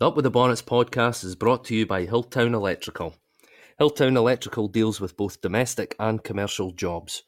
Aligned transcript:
The 0.00 0.06
Up 0.06 0.16
with 0.16 0.22
the 0.22 0.30
Bonnets 0.30 0.62
podcast 0.62 1.24
is 1.24 1.36
brought 1.36 1.62
to 1.66 1.74
you 1.74 1.84
by 1.84 2.06
Hilltown 2.06 2.54
Electrical. 2.54 3.16
Hilltown 3.78 4.16
Electrical 4.16 4.66
deals 4.66 4.98
with 4.98 5.14
both 5.14 5.42
domestic 5.42 5.94
and 6.00 6.24
commercial 6.24 6.70
jobs. 6.70 7.22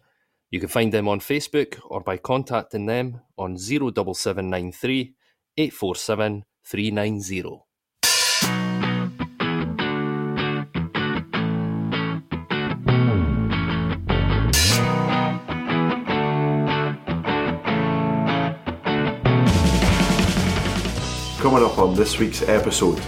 You 0.51 0.59
can 0.59 0.71
find 0.71 0.91
them 0.91 1.07
on 1.07 1.21
Facebook 1.21 1.79
or 1.85 2.01
by 2.01 2.17
contacting 2.17 2.87
them 2.87 3.21
on 3.37 3.59
07793 3.59 5.15
847 5.59 6.45
390. 6.65 7.43
Coming 21.53 21.69
up 21.69 21.79
on 21.79 21.95
this 21.95 22.19
week's 22.19 22.41
episode, 22.49 22.99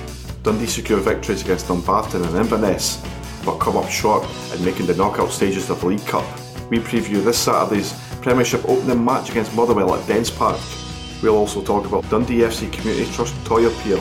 Dundee 0.42 0.66
secure 0.66 1.00
victories 1.00 1.40
against 1.40 1.66
Dumbarton 1.66 2.22
and 2.22 2.36
Inverness, 2.36 3.02
but 3.42 3.56
come 3.56 3.78
up 3.78 3.88
short 3.88 4.22
in 4.54 4.62
making 4.62 4.84
the 4.84 4.94
knockout 4.96 5.30
stages 5.30 5.70
of 5.70 5.80
the 5.80 5.86
League 5.86 6.04
Cup. 6.04 6.26
We 6.68 6.78
preview 6.78 7.24
this 7.24 7.38
Saturday's 7.38 7.98
Premiership 8.20 8.62
opening 8.68 9.02
match 9.02 9.30
against 9.30 9.54
Motherwell 9.54 9.94
at 9.94 10.06
Dens 10.06 10.30
Park. 10.30 10.60
We'll 11.22 11.38
also 11.38 11.62
talk 11.62 11.86
about 11.86 12.06
Dundee 12.10 12.40
FC 12.40 12.70
Community 12.70 13.10
Trust 13.12 13.34
Toy 13.46 13.66
Appeal, 13.66 13.98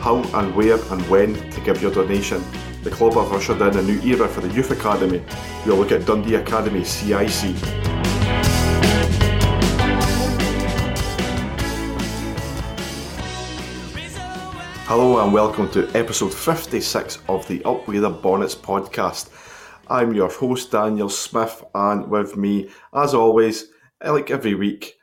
how 0.00 0.16
and 0.38 0.54
where 0.54 0.74
and 0.92 1.00
when 1.08 1.50
to 1.52 1.60
give 1.62 1.80
your 1.80 1.90
donation. 1.90 2.44
The 2.82 2.90
club 2.90 3.14
have 3.14 3.32
ushered 3.32 3.62
in 3.62 3.74
a 3.74 3.82
new 3.82 4.02
era 4.02 4.28
for 4.28 4.42
the 4.42 4.52
Youth 4.52 4.70
Academy. 4.70 5.22
We'll 5.64 5.76
look 5.76 5.92
at 5.92 6.04
Dundee 6.04 6.34
Academy 6.34 6.84
CIC. 6.84 7.97
Hello 14.88 15.22
and 15.22 15.34
welcome 15.34 15.70
to 15.72 15.86
episode 15.94 16.32
56 16.32 17.18
of 17.28 17.46
the 17.46 17.62
Up 17.64 17.86
With 17.86 18.00
the 18.00 18.08
Bonnets 18.08 18.54
podcast. 18.54 19.28
I'm 19.86 20.14
your 20.14 20.30
host 20.30 20.70
Daniel 20.70 21.10
Smith 21.10 21.62
and 21.74 22.08
with 22.08 22.38
me, 22.38 22.70
as 22.94 23.12
always, 23.12 23.66
like 24.02 24.30
every 24.30 24.54
week, 24.54 24.96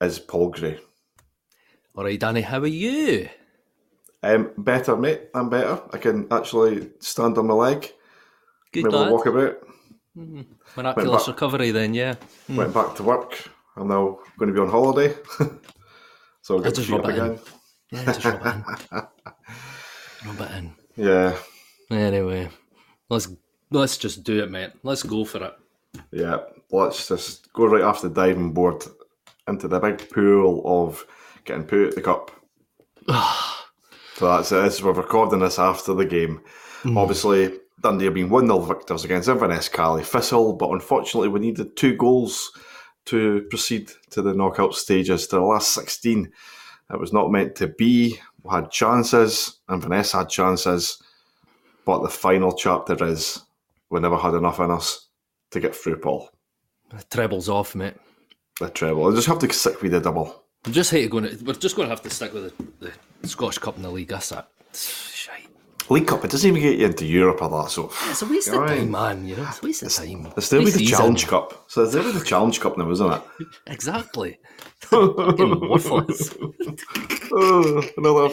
is 0.00 0.18
Paul 0.18 0.50
Gray. 0.50 0.80
All 1.94 2.02
right, 2.02 2.18
Danny, 2.18 2.40
how 2.40 2.58
are 2.58 2.66
you? 2.66 3.28
Um, 4.24 4.50
better, 4.58 4.96
mate. 4.96 5.28
I'm 5.32 5.48
better. 5.48 5.82
I 5.92 5.98
can 5.98 6.26
actually 6.32 6.90
stand 6.98 7.38
on 7.38 7.46
my 7.46 7.54
leg. 7.54 7.92
Good 8.72 8.86
maybe 8.86 8.96
lad. 8.96 9.12
walk 9.12 9.26
about. 9.26 9.58
Miraculous 10.76 11.26
back- 11.26 11.34
recovery 11.36 11.70
then, 11.70 11.94
yeah. 11.94 12.16
Went 12.48 12.74
back 12.74 12.96
to 12.96 13.04
work. 13.04 13.48
I'm 13.76 13.86
now 13.86 14.18
going 14.36 14.52
to 14.52 14.52
be 14.52 14.58
on 14.58 14.68
holiday. 14.68 15.14
so 16.42 16.56
I'll 16.56 16.60
get 16.60 16.74
just 16.74 16.88
feet 16.88 16.98
up 16.98 17.08
it 17.08 17.18
in. 17.18 17.38
Yeah, 17.90 18.04
just 18.04 18.24
rub 18.24 18.44
it 18.44 18.54
in. 18.54 18.64
rub 20.26 20.40
it 20.40 20.50
in. 20.58 20.74
Yeah, 20.96 21.36
Anyway, 21.90 22.50
let's 23.08 23.28
let's 23.70 23.96
just 23.96 24.24
do 24.24 24.42
it, 24.42 24.50
mate. 24.50 24.70
Let's 24.82 25.02
go 25.02 25.24
for 25.24 25.42
it. 25.44 25.54
yeah. 26.12 26.38
Let's 26.70 27.08
just 27.08 27.50
go 27.54 27.66
right 27.66 27.82
off 27.82 28.02
the 28.02 28.10
diving 28.10 28.52
board 28.52 28.84
into 29.46 29.68
the 29.68 29.80
big 29.80 30.10
pool 30.10 30.62
of 30.66 31.06
getting 31.46 31.64
put 31.64 31.88
at 31.88 31.94
the 31.94 32.02
cup. 32.02 32.30
So 34.16 34.26
that's 34.26 34.50
it. 34.50 34.62
This- 34.62 34.82
We're 34.82 34.92
recording 34.94 35.38
this 35.38 35.60
after 35.60 35.94
the 35.94 36.04
game. 36.04 36.40
Mm. 36.82 36.96
Obviously, 36.96 37.56
Dundee 37.80 38.06
have 38.06 38.14
been 38.14 38.28
1 38.30 38.46
0 38.46 38.58
victors 38.58 39.04
against 39.04 39.28
Inverness 39.28 39.68
Caley 39.68 40.02
Thistle, 40.02 40.54
but 40.54 40.70
unfortunately, 40.72 41.28
we 41.28 41.38
needed 41.38 41.76
two 41.76 41.94
goals 41.96 42.50
to 43.04 43.46
proceed 43.48 43.92
to 44.10 44.20
the 44.20 44.34
knockout 44.34 44.74
stages, 44.74 45.28
to 45.28 45.36
the 45.36 45.42
last 45.42 45.72
16. 45.72 46.32
It 46.92 46.98
was 46.98 47.12
not 47.12 47.30
meant 47.30 47.54
to 47.56 47.68
be. 47.68 48.18
We 48.42 48.50
had 48.50 48.70
chances, 48.70 49.58
and 49.68 49.82
Inverness 49.82 50.12
had 50.12 50.28
chances, 50.28 51.02
but 51.84 52.02
the 52.02 52.08
final 52.08 52.52
chapter 52.52 53.02
is 53.04 53.42
we 53.90 54.00
never 54.00 54.16
had 54.16 54.34
enough 54.34 54.60
in 54.60 54.70
us 54.70 55.08
to 55.50 55.60
get 55.60 55.74
through, 55.74 55.98
Paul. 55.98 56.30
The 56.90 57.04
treble's 57.10 57.48
off, 57.48 57.74
mate. 57.74 57.94
The 58.60 58.70
treble. 58.70 59.10
I 59.10 59.14
just 59.14 59.28
have 59.28 59.38
to 59.40 59.52
stick 59.52 59.82
with 59.82 59.92
the 59.92 60.00
double. 60.00 60.44
I 60.66 60.70
just 60.70 60.90
hate 60.90 61.10
going. 61.10 61.24
To, 61.24 61.44
we're 61.44 61.52
just 61.54 61.76
going 61.76 61.86
to 61.86 61.94
have 61.94 62.02
to 62.02 62.10
stick 62.10 62.32
with 62.32 62.56
the, 62.80 62.92
the 63.20 63.28
Scottish 63.28 63.58
Cup 63.58 63.76
in 63.76 63.82
the 63.82 63.90
league. 63.90 64.08
That's 64.08 64.32
it. 64.32 64.44
League 65.90 66.06
Cup, 66.06 66.24
it 66.24 66.30
doesn't 66.30 66.48
even 66.48 66.60
get 66.62 66.78
you 66.78 66.86
into 66.86 67.06
Europe 67.06 67.40
or 67.42 67.48
that, 67.48 67.70
so. 67.70 67.90
It's 68.10 68.22
a 68.22 68.26
waste 68.26 68.48
of 68.48 68.66
time, 68.66 68.90
man. 68.90 69.26
You 69.26 69.36
know, 69.36 69.46
it's 69.48 69.62
a 69.62 69.66
waste 69.66 69.82
of 69.82 69.92
time. 69.92 70.32
It's 70.36 70.48
there 70.50 70.60
with 70.62 70.74
the 70.74 70.84
Challenge 70.84 71.26
Cup. 71.26 71.64
So 71.68 71.82
it's 71.84 71.92
there 71.94 72.02
with 72.02 72.18
the 72.18 72.24
Challenge 72.24 72.60
Cup 72.60 72.76
now, 72.76 72.90
isn't 72.90 73.12
it? 73.12 73.22
Exactly. 73.66 74.38
Worthless. 74.92 76.34
Oh, 77.30 77.82
another 77.98 78.28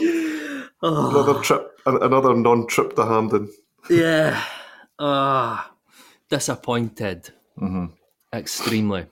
another 0.82 1.42
trip, 1.42 1.80
another 1.86 2.34
non-trip 2.34 2.96
to 2.96 3.06
Hampden. 3.06 3.50
Yeah. 3.90 4.42
Ah, 4.98 5.72
disappointed. 6.30 7.30
Mm-hmm. 7.60 7.86
Extremely. 8.34 9.06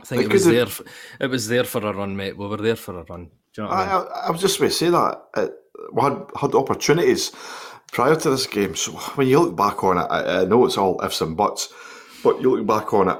I 0.00 0.04
think 0.04 0.22
It 0.22 0.26
it 0.26 0.32
was 0.32 0.44
there. 0.44 0.66
For, 0.66 0.84
it 1.20 1.26
was 1.30 1.48
there 1.48 1.64
for 1.64 1.86
a 1.86 1.92
run, 1.94 2.16
mate. 2.16 2.36
We 2.36 2.46
were 2.46 2.58
there 2.58 2.76
for 2.76 2.98
a 3.00 3.04
run. 3.04 3.30
Do 3.54 3.62
you 3.62 3.62
know 3.62 3.70
what 3.70 3.78
I 3.78 3.82
I, 3.82 3.98
mean? 3.98 4.08
I, 4.14 4.26
I 4.26 4.30
was 4.30 4.40
just 4.40 4.58
going 4.58 4.70
to 4.70 4.76
say 4.76 4.90
that 4.90 5.22
we 5.34 5.48
had 6.00 6.24
had 6.40 6.54
opportunities 6.54 7.32
prior 7.92 8.16
to 8.16 8.30
this 8.30 8.46
game. 8.46 8.74
So 8.74 8.92
when 8.92 9.28
you 9.28 9.40
look 9.40 9.56
back 9.56 9.84
on 9.84 9.98
it, 9.98 10.06
I, 10.10 10.40
I 10.40 10.44
know 10.44 10.64
it's 10.64 10.78
all 10.78 11.02
ifs 11.04 11.20
and 11.20 11.36
buts, 11.36 11.72
but 12.24 12.40
you 12.40 12.56
look 12.56 12.66
back 12.66 12.92
on 12.94 13.08
it, 13.08 13.18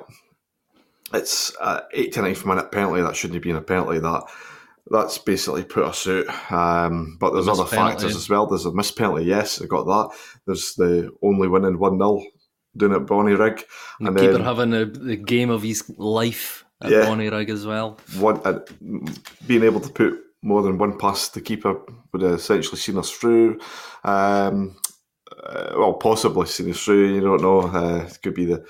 it's 1.15 1.55
uh, 1.61 1.83
89th 1.95 2.47
minute 2.47 2.73
penalty 2.73 3.03
that 3.03 3.17
shouldn't 3.17 3.35
have 3.35 3.43
been 3.43 3.57
a 3.57 3.61
penalty. 3.63 3.99
That 3.99 4.25
that's 4.91 5.19
basically 5.19 5.65
put 5.65 5.85
us 5.85 6.07
out. 6.09 6.53
Um, 6.53 7.17
but 7.21 7.33
there's 7.33 7.49
other 7.49 7.65
penalty. 7.65 7.93
factors 7.95 8.17
as 8.17 8.29
well. 8.29 8.47
There's 8.47 8.67
a 8.67 8.73
missed 8.73 8.97
penalty. 8.97 9.25
Yes, 9.25 9.61
I 9.61 9.67
got 9.67 9.85
that. 9.85 10.17
There's 10.47 10.75
the 10.75 11.11
only 11.23 11.49
winning 11.49 11.79
one 11.79 11.99
0 11.99 12.23
doing 12.77 12.93
it 12.93 13.07
Bonnyrigg, 13.07 13.63
and 14.01 14.17
Keeper 14.17 14.33
then 14.33 14.43
having 14.43 14.73
a, 14.73 14.87
the 14.87 15.17
game 15.17 15.51
of 15.51 15.63
his 15.63 15.85
life 15.99 16.65
at 16.83 16.91
Yeah. 16.91 17.05
Bonnyrigg 17.05 17.51
as 17.51 17.67
well. 17.67 17.99
one 18.19 18.41
uh, 18.45 18.61
being 19.47 19.63
able 19.63 19.81
to 19.81 19.91
put 19.91 20.19
more 20.43 20.63
than 20.63 20.79
one 20.79 20.99
pass 20.99 21.29
the 21.29 21.41
keeper 21.41 21.81
would 22.13 22.23
have 22.23 22.35
essentially 22.35 22.79
seen 22.79 22.99
us 22.99 23.11
through. 23.11 23.61
Um, 24.05 24.77
uh, 25.43 25.73
well, 25.77 25.95
possibly 25.95 26.47
seen 26.47 26.71
us 26.71 26.83
through. 26.85 27.15
You 27.15 27.21
don't 27.21 27.43
know. 27.43 27.61
Uh, 27.63 28.05
it 28.09 28.19
could 28.23 28.35
be 28.35 28.45
the 28.47 28.65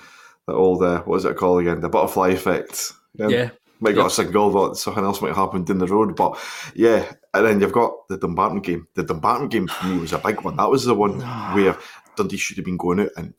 the 0.47 0.53
old 0.53 0.83
uh, 0.83 1.01
what 1.03 1.17
is 1.17 1.25
it 1.25 1.37
called 1.37 1.61
again? 1.61 1.79
The 1.81 1.89
butterfly 1.89 2.29
effect. 2.29 2.91
Yeah. 3.15 3.49
Might 3.79 3.95
got 3.95 4.03
Yep. 4.03 4.07
a 4.07 4.09
single, 4.11 4.49
but 4.51 4.77
something 4.77 5.03
else 5.03 5.21
might 5.21 5.29
have 5.29 5.37
happened 5.37 5.67
down 5.67 5.79
the 5.79 5.87
road. 5.87 6.15
But 6.15 6.37
yeah, 6.73 7.11
and 7.33 7.45
then 7.45 7.59
you've 7.59 7.73
got 7.73 8.07
the 8.07 8.17
Dumbarton 8.17 8.61
game. 8.61 8.87
The 8.93 9.03
Dumbarton 9.03 9.49
game 9.49 9.67
for 9.67 9.87
me 9.87 9.99
was 9.99 10.13
a 10.13 10.19
big 10.19 10.41
one. 10.41 10.55
That 10.57 10.69
was 10.69 10.85
the 10.85 10.95
one 10.95 11.19
where 11.53 11.77
Dundee 12.15 12.37
should 12.37 12.57
have 12.57 12.65
been 12.65 12.77
going 12.77 13.01
out 13.01 13.09
and 13.17 13.33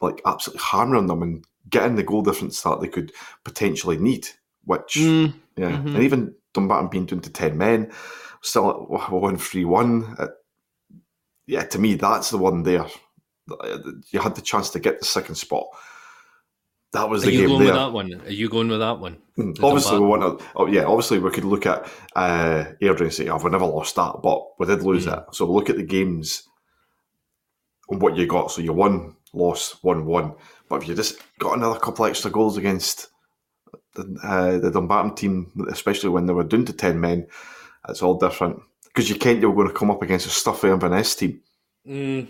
like 0.00 0.20
absolutely 0.26 0.62
hammering 0.64 1.06
them 1.06 1.22
and 1.22 1.44
getting 1.70 1.94
the 1.96 2.02
goal 2.02 2.22
difference 2.22 2.60
that 2.62 2.80
they 2.80 2.88
could 2.88 3.12
potentially 3.44 3.98
need. 3.98 4.26
Which 4.64 4.94
Mm, 4.96 5.34
yeah, 5.56 5.70
Mhm. 5.72 5.94
and 5.94 6.02
even 6.02 6.34
Dumbarton 6.54 6.88
being 6.88 7.06
down 7.06 7.20
to 7.20 7.30
ten 7.30 7.56
men, 7.58 7.92
still 8.42 8.70
at 9.00 9.10
one 9.12 9.36
three 9.36 9.64
one. 9.64 10.16
Yeah, 11.46 11.64
to 11.64 11.78
me 11.78 11.94
that's 11.94 12.30
the 12.30 12.38
one 12.38 12.62
there. 12.62 12.86
You 14.10 14.20
had 14.20 14.34
the 14.34 14.42
chance 14.42 14.70
to 14.70 14.80
get 14.80 14.98
the 14.98 15.06
second 15.06 15.36
spot. 15.36 15.64
That 16.92 17.08
was 17.10 17.22
the 17.22 17.28
Are 17.28 17.32
you 17.32 17.38
game 17.40 17.48
going 17.48 17.58
there. 17.64 17.68
with 17.68 17.76
that 17.82 17.92
one? 17.92 18.20
Are 18.26 18.30
you 18.30 18.48
going 18.48 18.68
with 18.68 18.80
that 18.80 18.98
one? 18.98 19.18
Mm, 19.36 19.54
The 19.56 19.66
Obviously, 19.66 19.98
we 19.98 20.06
want 20.06 20.38
to. 20.40 20.44
Oh, 20.56 20.66
yeah, 20.66 20.84
obviously, 20.84 21.18
we 21.18 21.30
could 21.30 21.44
look 21.44 21.66
at 21.66 21.86
uh, 22.16 22.64
Airdrie 22.80 23.02
and 23.02 23.12
say, 23.12 23.28
"Oh, 23.28 23.36
we 23.36 23.50
never 23.50 23.66
lost 23.66 23.94
that," 23.96 24.20
but 24.22 24.58
we 24.58 24.64
did 24.66 24.82
lose 24.82 25.06
Mm. 25.06 25.18
it. 25.18 25.34
So 25.34 25.44
we 25.46 25.52
look 25.52 25.68
at 25.68 25.76
the 25.76 25.82
games 25.82 26.44
and 27.90 28.00
what 28.00 28.16
you 28.16 28.26
got. 28.26 28.50
So 28.50 28.62
you 28.62 28.72
won, 28.72 29.16
lost, 29.34 29.82
won, 29.84 30.06
won. 30.06 30.34
But 30.68 30.82
if 30.82 30.88
you 30.88 30.94
just 30.94 31.16
got 31.38 31.56
another 31.58 31.78
couple 31.78 32.06
extra 32.06 32.30
goals 32.30 32.56
against 32.56 33.08
uh, 34.22 34.58
the 34.58 34.70
Dumbarton 34.70 35.14
team, 35.14 35.52
especially 35.70 36.10
when 36.10 36.26
they 36.26 36.32
were 36.32 36.44
down 36.44 36.64
to 36.66 36.72
ten 36.72 37.00
men, 37.00 37.26
it's 37.88 38.02
all 38.02 38.18
different 38.18 38.60
because 38.86 39.08
you 39.08 39.16
can't. 39.16 39.40
You're 39.40 39.54
going 39.54 39.68
to 39.68 39.74
come 39.74 39.90
up 39.90 40.02
against 40.02 40.26
a 40.26 40.30
stuffy 40.30 40.68
Inverness 40.68 41.14
team. 41.14 41.40
Mm. 41.86 42.28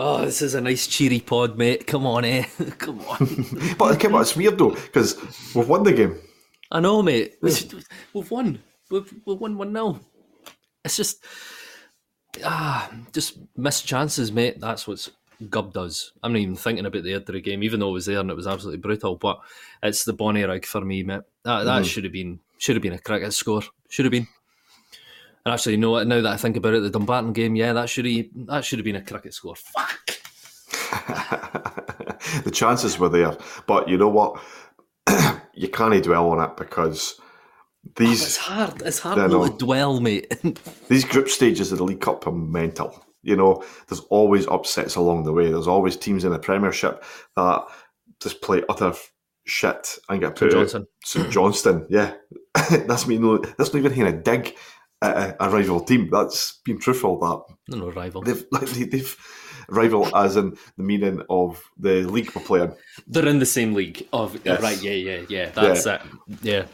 Oh, 0.00 0.24
this 0.24 0.42
is 0.42 0.54
a 0.54 0.60
nice 0.60 0.86
cheery 0.86 1.18
pod, 1.18 1.58
mate. 1.58 1.86
Come 1.86 2.06
on, 2.06 2.24
eh? 2.24 2.44
Come 2.78 3.00
on. 3.00 3.74
But 3.78 3.98
come 3.98 4.14
on, 4.14 4.22
it's 4.22 4.36
weird 4.36 4.56
though 4.56 4.70
because 4.70 5.16
we've 5.54 5.68
won 5.68 5.82
the 5.82 5.92
game. 5.92 6.16
I 6.70 6.78
know, 6.78 7.02
mate. 7.02 7.34
We've, 7.42 7.74
we've 8.12 8.30
won. 8.30 8.60
We've, 8.90 9.12
we've 9.26 9.38
won 9.38 9.58
1 9.58 9.72
0. 9.72 10.00
It's 10.84 10.96
just, 10.96 11.24
ah, 12.44 12.90
just 13.12 13.38
missed 13.56 13.86
chances, 13.86 14.30
mate. 14.30 14.60
That's 14.60 14.86
what 14.86 15.08
Gub 15.50 15.72
does. 15.72 16.12
I'm 16.22 16.32
not 16.32 16.40
even 16.40 16.56
thinking 16.56 16.86
about 16.86 17.04
the 17.04 17.12
Airdrie 17.12 17.44
game, 17.44 17.62
even 17.62 17.80
though 17.80 17.90
it 17.90 17.92
was 17.92 18.06
there 18.06 18.18
and 18.18 18.30
it 18.30 18.36
was 18.36 18.46
absolutely 18.46 18.80
brutal. 18.80 19.16
But 19.16 19.40
it's 19.82 20.04
the 20.04 20.14
Bonnyrigg 20.14 20.64
for 20.64 20.80
me, 20.80 21.02
mate. 21.02 21.22
That, 21.44 21.64
that 21.64 21.82
mm-hmm. 21.82 21.84
should 21.84 22.04
have 22.04 22.12
been 22.12 22.40
should 22.58 22.76
have 22.76 22.82
been 22.82 22.92
a 22.92 22.98
cricket 22.98 23.32
score. 23.32 23.62
Should 23.88 24.04
have 24.04 24.12
been. 24.12 24.26
And 25.44 25.54
actually, 25.54 25.72
you 25.72 25.78
know 25.78 25.92
what? 25.92 26.06
Now 26.06 26.20
that 26.20 26.32
I 26.32 26.36
think 26.36 26.56
about 26.56 26.74
it, 26.74 26.82
the 26.82 26.90
Dumbarton 26.90 27.32
game, 27.32 27.54
yeah, 27.56 27.72
that 27.72 27.88
should 27.88 28.04
have 28.04 28.26
that 28.46 28.64
should 28.64 28.78
have 28.78 28.84
been 28.84 28.96
a 28.96 29.02
cricket 29.02 29.32
score. 29.32 29.54
Fuck. 29.54 30.10
the 32.44 32.50
chances 32.52 32.98
were 32.98 33.08
there, 33.08 33.36
but 33.66 33.88
you 33.88 33.96
know 33.96 34.08
what? 34.08 34.40
you 35.54 35.68
can't 35.68 36.02
dwell 36.02 36.30
on 36.30 36.44
it 36.44 36.56
because 36.56 37.20
These 37.96 38.22
It's 38.22 38.36
hard. 38.36 38.82
It's 38.84 38.98
hard 38.98 39.18
I 39.18 39.22
not 39.22 39.30
know. 39.30 39.48
to 39.48 39.56
dwell, 39.56 40.00
mate. 40.00 40.32
these 40.88 41.04
group 41.04 41.28
stages 41.28 41.72
of 41.72 41.78
the 41.78 41.84
League 41.84 42.00
Cup 42.00 42.26
are 42.26 42.32
mental. 42.32 43.04
You 43.22 43.36
know, 43.36 43.64
there's 43.88 44.00
always 44.10 44.46
upsets 44.46 44.96
along 44.96 45.24
the 45.24 45.32
way. 45.32 45.50
There's 45.50 45.66
always 45.68 45.96
teams 45.96 46.24
in 46.24 46.32
the 46.32 46.38
Premiership 46.38 47.02
that 47.36 47.64
just 48.20 48.40
play 48.42 48.62
utter 48.68 48.92
shit 49.44 49.98
and 50.08 50.20
get 50.20 50.36
put 50.36 50.48
out. 50.54 50.60
Johnson. 50.68 50.86
St 51.04 51.30
Johnstone, 51.30 51.86
yeah, 51.88 52.14
that's 52.70 53.06
me. 53.06 53.18
No, 53.18 53.38
that's 53.38 53.72
not 53.72 53.76
even 53.76 53.92
having 53.92 54.14
a 54.14 54.22
dig 54.22 54.54
at 55.02 55.16
a, 55.16 55.44
a 55.44 55.50
rival 55.50 55.80
team. 55.80 56.08
That's 56.10 56.60
being 56.64 56.78
truthful. 56.78 57.18
That 57.18 57.54
No, 57.76 57.86
no 57.86 57.90
rival. 57.92 58.22
they've 58.22 58.44
like 58.50 58.68
they, 58.70 58.84
they've 58.84 59.16
rival 59.68 60.14
as 60.16 60.36
in 60.36 60.56
the 60.76 60.82
meaning 60.82 61.22
of 61.28 61.62
the 61.78 62.02
league 62.04 62.30
we're 62.34 62.42
playing. 62.42 62.74
They're 63.06 63.26
in 63.28 63.38
the 63.38 63.46
same 63.46 63.74
league. 63.74 64.06
Of 64.12 64.40
Yes. 64.44 64.62
right, 64.62 64.82
yeah, 64.82 64.92
yeah, 64.92 65.20
yeah. 65.28 65.50
That's 65.50 65.86
it. 65.86 66.00
Yeah. 66.42 66.66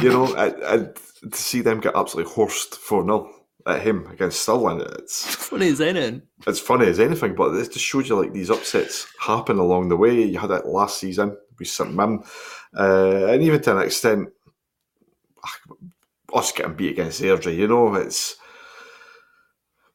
You 0.00 0.10
know, 0.10 0.34
and, 0.34 0.54
and 0.62 0.96
to 1.32 1.38
see 1.38 1.60
them 1.60 1.80
get 1.80 1.96
absolutely 1.96 2.32
horsed 2.32 2.76
four 2.76 3.04
0 3.04 3.30
at 3.66 3.82
him 3.82 4.06
against 4.08 4.40
Stirling, 4.42 4.80
it's 4.98 5.24
Funny 5.24 5.68
as 5.68 5.80
anything. 5.80 6.22
it's 6.46 6.60
funny 6.60 6.86
as 6.86 6.98
anything, 7.00 7.34
but 7.34 7.54
it 7.54 7.72
just 7.72 7.84
shows 7.84 8.08
you 8.08 8.16
like 8.20 8.32
these 8.32 8.50
upsets 8.50 9.06
happen 9.20 9.58
along 9.58 9.88
the 9.88 9.96
way. 9.96 10.22
You 10.22 10.38
had 10.38 10.50
it 10.50 10.66
last 10.66 10.98
season 10.98 11.36
with 11.58 11.68
St 11.68 11.94
Mirren, 11.94 12.22
uh, 12.76 13.26
and 13.26 13.42
even 13.42 13.60
to 13.62 13.76
an 13.76 13.82
extent, 13.84 14.28
us 16.34 16.52
getting 16.52 16.74
beat 16.74 16.92
against 16.92 17.20
Airdrie. 17.22 17.56
You 17.56 17.68
know, 17.68 17.94
it's 17.94 18.36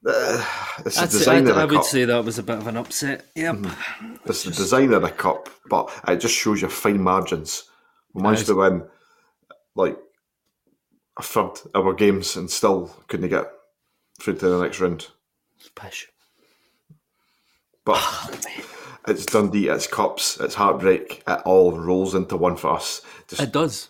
uh, 0.05 0.45
it's 0.85 0.95
the 0.95 1.01
I'd 1.01 1.11
say, 1.11 1.17
design 1.17 1.37
I'd- 1.43 1.49
of 1.49 1.55
the 1.55 1.61
I 1.61 1.65
would 1.65 1.83
say 1.83 2.05
that 2.05 2.23
was 2.25 2.37
a 2.39 2.43
bit 2.43 2.57
of 2.57 2.67
an 2.67 2.77
upset. 2.77 3.25
Yep. 3.35 3.65
It's 4.25 4.43
the 4.43 4.51
design 4.51 4.93
of 4.93 5.01
the 5.01 5.09
cup, 5.09 5.49
but 5.69 5.91
it 6.07 6.17
just 6.17 6.35
shows 6.35 6.61
you 6.61 6.69
fine 6.69 7.01
margins. 7.01 7.63
We 8.13 8.21
managed 8.21 8.41
Nice. 8.41 8.47
to 8.47 8.55
win 8.55 8.83
like 9.75 9.97
a 11.17 11.23
third 11.23 11.59
of 11.73 11.85
our 11.85 11.93
games 11.93 12.35
and 12.35 12.49
still 12.49 12.95
couldn't 13.07 13.29
get 13.29 13.45
through 14.19 14.35
to 14.37 14.49
the 14.49 14.61
next 14.61 14.79
round. 14.79 15.07
Pish. 15.75 16.07
But 17.85 17.97
ah, 17.97 18.29
it's 19.07 19.25
Dundee, 19.25 19.69
it's 19.69 19.87
cups, 19.87 20.39
it's 20.39 20.55
heartbreak. 20.55 21.23
It 21.27 21.41
all 21.45 21.71
rolls 21.71 22.15
into 22.15 22.35
one 22.35 22.57
for 22.57 22.73
us. 22.73 23.01
Just 23.27 23.41
It 23.41 23.51
does. 23.51 23.89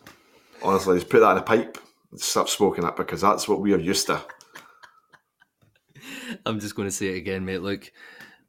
honestly, 0.63 0.97
just 0.97 1.09
put 1.09 1.21
that 1.21 1.31
in 1.31 1.38
a 1.38 1.41
pipe, 1.41 1.77
and 2.12 2.21
stop 2.21 2.50
smoking 2.50 2.85
it 2.85 2.95
because 2.95 3.21
that's 3.21 3.47
what 3.47 3.59
we 3.59 3.74
are 3.74 3.79
used 3.79 4.07
to. 4.07 4.21
I'm 6.45 6.59
just 6.59 6.75
going 6.75 6.88
to 6.88 6.95
say 6.95 7.07
it 7.07 7.18
again, 7.18 7.45
mate. 7.45 7.62
Look, 7.63 7.91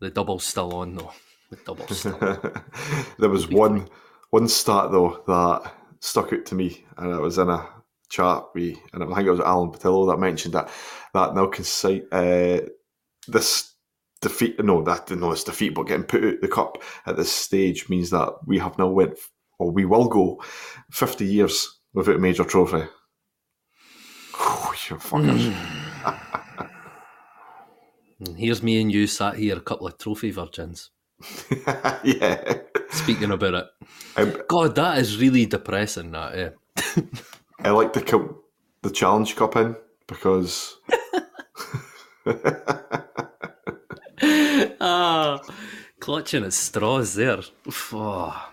the 0.00 0.10
double's 0.10 0.44
still 0.44 0.74
on, 0.74 0.96
though. 0.96 1.12
The 1.50 1.56
double's 1.64 2.00
still 2.00 2.18
on. 2.20 2.62
there 3.18 3.30
was 3.30 3.48
one 3.48 3.88
one 4.30 4.48
stat 4.48 4.90
though 4.90 5.22
that 5.26 5.72
stuck 6.00 6.32
out 6.32 6.44
to 6.46 6.54
me, 6.54 6.84
and 6.98 7.14
it 7.14 7.20
was 7.20 7.38
in 7.38 7.48
a 7.48 7.66
chat 8.08 8.44
we, 8.54 8.80
and 8.92 9.02
I 9.02 9.06
think 9.06 9.26
it 9.26 9.30
was 9.30 9.40
Alan 9.40 9.70
Pattullo 9.70 10.10
that 10.10 10.18
mentioned 10.18 10.54
that 10.54 10.70
that 11.14 11.34
now 11.34 11.46
concite 11.46 12.04
uh, 12.12 12.60
this 13.26 13.74
defeat. 14.20 14.62
No, 14.62 14.82
that 14.82 15.10
no, 15.10 15.32
it's 15.32 15.44
defeat, 15.44 15.74
but 15.74 15.84
getting 15.84 16.04
put 16.04 16.24
out 16.24 16.40
the 16.40 16.48
cup 16.48 16.82
at 17.06 17.16
this 17.16 17.32
stage 17.32 17.88
means 17.88 18.10
that 18.10 18.34
we 18.46 18.58
have 18.58 18.78
now 18.78 18.88
went, 18.88 19.18
or 19.58 19.70
we 19.70 19.84
will 19.84 20.08
go, 20.08 20.42
fifty 20.90 21.26
years 21.26 21.80
without 21.92 22.16
a 22.16 22.18
major 22.18 22.44
trophy. 22.44 22.88
you 24.90 24.96
fuckers. 24.96 25.54
And 28.20 28.36
here's 28.36 28.62
me 28.62 28.80
and 28.80 28.90
you 28.90 29.06
sat 29.06 29.36
here, 29.36 29.56
a 29.56 29.60
couple 29.60 29.86
of 29.86 29.96
trophy 29.96 30.32
virgins, 30.32 30.90
yeah. 32.02 32.58
speaking 32.90 33.30
about 33.30 33.54
it. 33.54 33.66
Um, 34.16 34.42
God, 34.48 34.74
that 34.74 34.98
is 34.98 35.18
really 35.18 35.46
depressing, 35.46 36.10
that, 36.10 36.34
eh? 36.34 37.02
I 37.60 37.70
like 37.70 37.92
to 37.94 38.00
count 38.00 38.36
the 38.82 38.90
Challenge 38.90 39.34
Cup 39.36 39.56
in 39.56 39.76
because 40.06 40.76
ah, 44.80 45.40
clutching 46.00 46.44
at 46.44 46.52
straws 46.52 47.14
there. 47.14 47.40
Oh, 47.92 48.50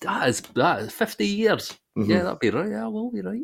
that 0.00 0.28
is 0.28 0.40
that 0.54 0.80
is 0.80 0.92
fifty 0.92 1.26
years. 1.26 1.76
Mm-hmm. 1.96 2.10
Yeah, 2.10 2.22
that'd 2.22 2.38
be 2.38 2.50
right. 2.50 2.70
Yeah, 2.70 2.86
will 2.86 3.10
be 3.10 3.20
right. 3.20 3.42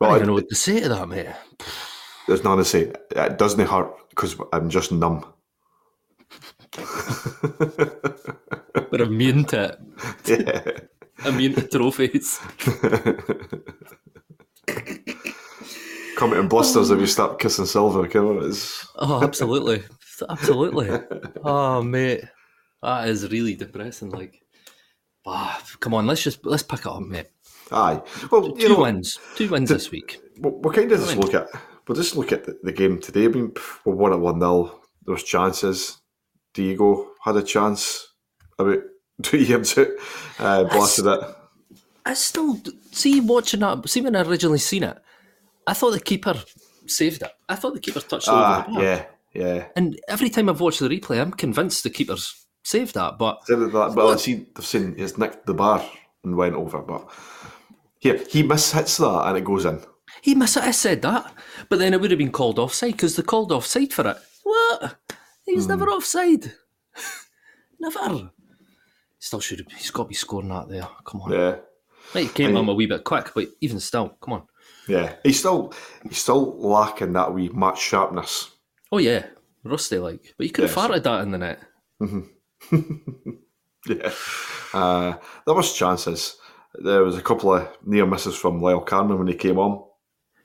well, 0.00 0.10
I 0.10 0.14
I, 0.14 0.18
don't 0.18 0.28
know 0.28 0.34
what 0.34 0.48
to 0.48 0.54
say 0.54 0.80
to 0.80 0.88
that, 0.88 1.08
mate. 1.08 1.26
there's 2.26 2.44
nothing 2.44 2.58
to 2.58 2.64
say. 2.64 2.92
It 3.10 3.38
doesn't 3.38 3.66
hurt 3.66 3.92
because 4.10 4.36
I'm 4.52 4.68
just 4.68 4.92
numb. 4.92 5.24
We're 8.90 9.02
immune 9.02 9.44
to 9.46 9.64
it. 9.64 9.80
Yeah. 10.26 10.80
Immune 11.24 11.54
to 11.54 11.62
trophies. 11.68 12.38
Coming 16.16 16.38
in 16.40 16.48
blisters 16.48 16.90
if 16.90 16.98
you 16.98 17.06
start 17.06 17.38
kissing 17.38 17.66
silver. 17.66 18.08
Come 18.08 18.38
on, 18.38 18.44
it's 18.46 18.86
Oh, 18.96 19.22
absolutely, 19.22 19.82
absolutely. 20.28 20.88
Oh, 21.44 21.82
mate, 21.82 22.22
that 22.82 23.08
is 23.08 23.30
really 23.30 23.54
depressing. 23.54 24.10
Like, 24.10 24.42
ah, 25.26 25.62
come 25.80 25.92
on, 25.94 26.06
let's 26.06 26.22
just 26.22 26.44
let's 26.46 26.62
pick 26.62 26.80
it 26.80 26.86
up, 26.86 27.02
mate. 27.02 27.28
aye. 27.70 28.00
Well, 28.30 28.52
Two 28.52 28.68
know, 28.70 28.80
wins, 28.80 29.18
two 29.36 29.48
wins 29.50 29.68
this 29.68 29.90
week. 29.90 30.18
we'll, 30.38 30.54
we'll 30.60 30.72
kind 30.72 30.90
of 30.90 31.00
just 31.00 31.16
look 31.18 31.34
at 31.34 31.48
we'll 31.86 31.96
just 31.96 32.16
look 32.16 32.32
at 32.32 32.44
the, 32.44 32.58
the 32.62 32.72
game 32.72 32.98
today. 33.00 33.26
I 33.26 33.28
mean, 33.28 33.52
we 33.84 33.92
won 33.92 34.12
at 34.14 34.20
one 34.20 34.40
0 34.40 34.80
There 35.04 35.12
was 35.12 35.22
chances. 35.22 35.98
Diego 36.54 37.10
had 37.22 37.36
a 37.36 37.42
chance 37.42 38.14
about 38.58 38.78
two 39.22 39.38
years 39.38 39.76
out. 39.78 39.88
Uh, 40.38 40.64
blasted 40.64 41.06
it. 41.06 41.20
I 42.04 42.14
still 42.14 42.60
see 42.92 43.20
watching 43.20 43.60
that. 43.60 43.88
See 43.88 44.00
when 44.00 44.14
I 44.16 44.22
originally 44.22 44.58
seen 44.58 44.84
it, 44.84 44.96
I 45.66 45.72
thought 45.74 45.90
the 45.92 46.00
keeper 46.00 46.34
saved 46.86 47.22
it. 47.22 47.30
I 47.48 47.56
thought 47.56 47.74
the 47.74 47.80
keeper 47.80 48.00
touched 48.00 48.28
it 48.28 48.34
Ah, 48.34 48.60
over 48.62 48.70
the 48.70 48.74
bar. 48.74 48.84
yeah, 48.84 49.04
yeah. 49.34 49.64
And 49.76 49.98
every 50.08 50.30
time 50.30 50.48
I've 50.48 50.60
watched 50.60 50.80
the 50.80 50.88
replay, 50.88 51.20
I'm 51.20 51.32
convinced 51.32 51.82
the 51.82 51.90
keeper's 51.90 52.46
saved 52.62 52.94
that. 52.94 53.18
But 53.18 53.42
it 53.48 53.56
that, 53.56 53.92
but 53.94 54.06
I 54.06 54.16
see 54.16 54.46
they've 54.54 54.64
seen 54.64 54.94
he's 54.96 55.18
nicked 55.18 55.46
the 55.46 55.54
bar 55.54 55.84
and 56.22 56.36
went 56.36 56.54
over. 56.54 56.78
But 56.80 57.08
here 57.98 58.22
he 58.30 58.42
mishits 58.44 58.98
that 58.98 59.28
and 59.28 59.38
it 59.38 59.44
goes 59.44 59.64
in. 59.64 59.80
he 60.22 60.34
must 60.36 60.54
have 60.54 60.74
said 60.76 61.02
that. 61.02 61.32
But 61.68 61.80
then 61.80 61.92
it 61.92 62.00
would 62.00 62.10
have 62.12 62.18
been 62.18 62.30
called 62.30 62.58
offside 62.60 62.92
because 62.92 63.16
they 63.16 63.22
called 63.24 63.50
offside 63.50 63.92
for 63.92 64.06
it. 64.08 64.16
What? 64.44 64.96
He's 65.44 65.64
Hmm. 65.64 65.70
never 65.70 65.88
offside. 65.88 66.52
never. 67.80 68.30
Still 69.26 69.40
should 69.40 69.58
have. 69.58 69.72
He's 69.76 69.90
got 69.90 70.04
to 70.04 70.08
be 70.08 70.14
scoring 70.14 70.50
that 70.50 70.68
there. 70.68 70.86
Come 71.04 71.22
on. 71.22 71.32
Yeah, 71.32 71.56
Right, 72.14 72.26
he 72.26 72.28
came 72.28 72.56
on 72.56 72.68
a 72.68 72.74
wee 72.74 72.86
bit 72.86 73.02
quick, 73.02 73.32
but 73.34 73.48
even 73.60 73.80
still, 73.80 74.10
come 74.20 74.34
on. 74.34 74.42
yeah. 74.86 75.16
He's 75.24 75.40
still 75.40 75.72
he's 76.04 76.18
still 76.18 76.56
lacking 76.60 77.12
that 77.14 77.34
wee 77.34 77.48
match 77.48 77.80
sharpness. 77.80 78.52
Oh 78.92 78.98
yeah, 78.98 79.26
rusty 79.64 79.98
like. 79.98 80.32
But 80.38 80.46
you 80.46 80.52
could 80.52 80.68
have 80.70 80.76
Yes. 80.76 80.86
farted 80.86 81.02
that 81.02 81.22
in 81.22 81.32
the 81.32 81.38
net. 81.38 81.60
Yeah, 83.88 84.12
uh, 84.74 85.14
there 85.44 85.54
was 85.54 85.72
chances. 85.72 86.36
There 86.74 87.02
was 87.04 87.16
a 87.16 87.22
couple 87.22 87.54
of 87.54 87.68
near 87.84 88.04
misses 88.06 88.36
from 88.36 88.60
Lyall 88.60 88.84
Cameron 88.86 89.18
when 89.18 89.28
he 89.28 89.34
came 89.34 89.58
on. 89.58 89.84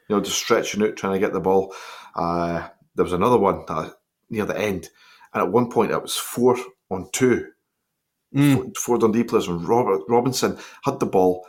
You 0.10 0.16
know, 0.16 0.22
just 0.22 0.38
stretching 0.38 0.84
out, 0.84 0.96
trying 0.96 1.14
to 1.14 1.20
get 1.20 1.34
the 1.34 1.40
ball. 1.40 1.74
Uh, 2.16 2.68
there 2.96 3.04
was 3.04 3.14
another 3.14 3.38
one 3.40 3.64
that 3.68 3.94
near 4.30 4.46
the 4.46 4.58
end, 4.60 4.90
and 5.34 5.42
at 5.44 5.52
one 5.52 5.70
point 5.72 5.92
it 5.92 6.02
was 6.02 6.16
four 6.16 6.56
on 6.92 7.10
two. 7.12 7.48
Mm. 8.36 8.78
Four, 8.78 8.98
Dundee 8.98 9.24
players, 9.24 9.48
and 9.48 9.68
Robert 9.68 10.02
Robinson 10.08 10.58
had 10.84 11.00
the 11.00 11.06
ball, 11.06 11.46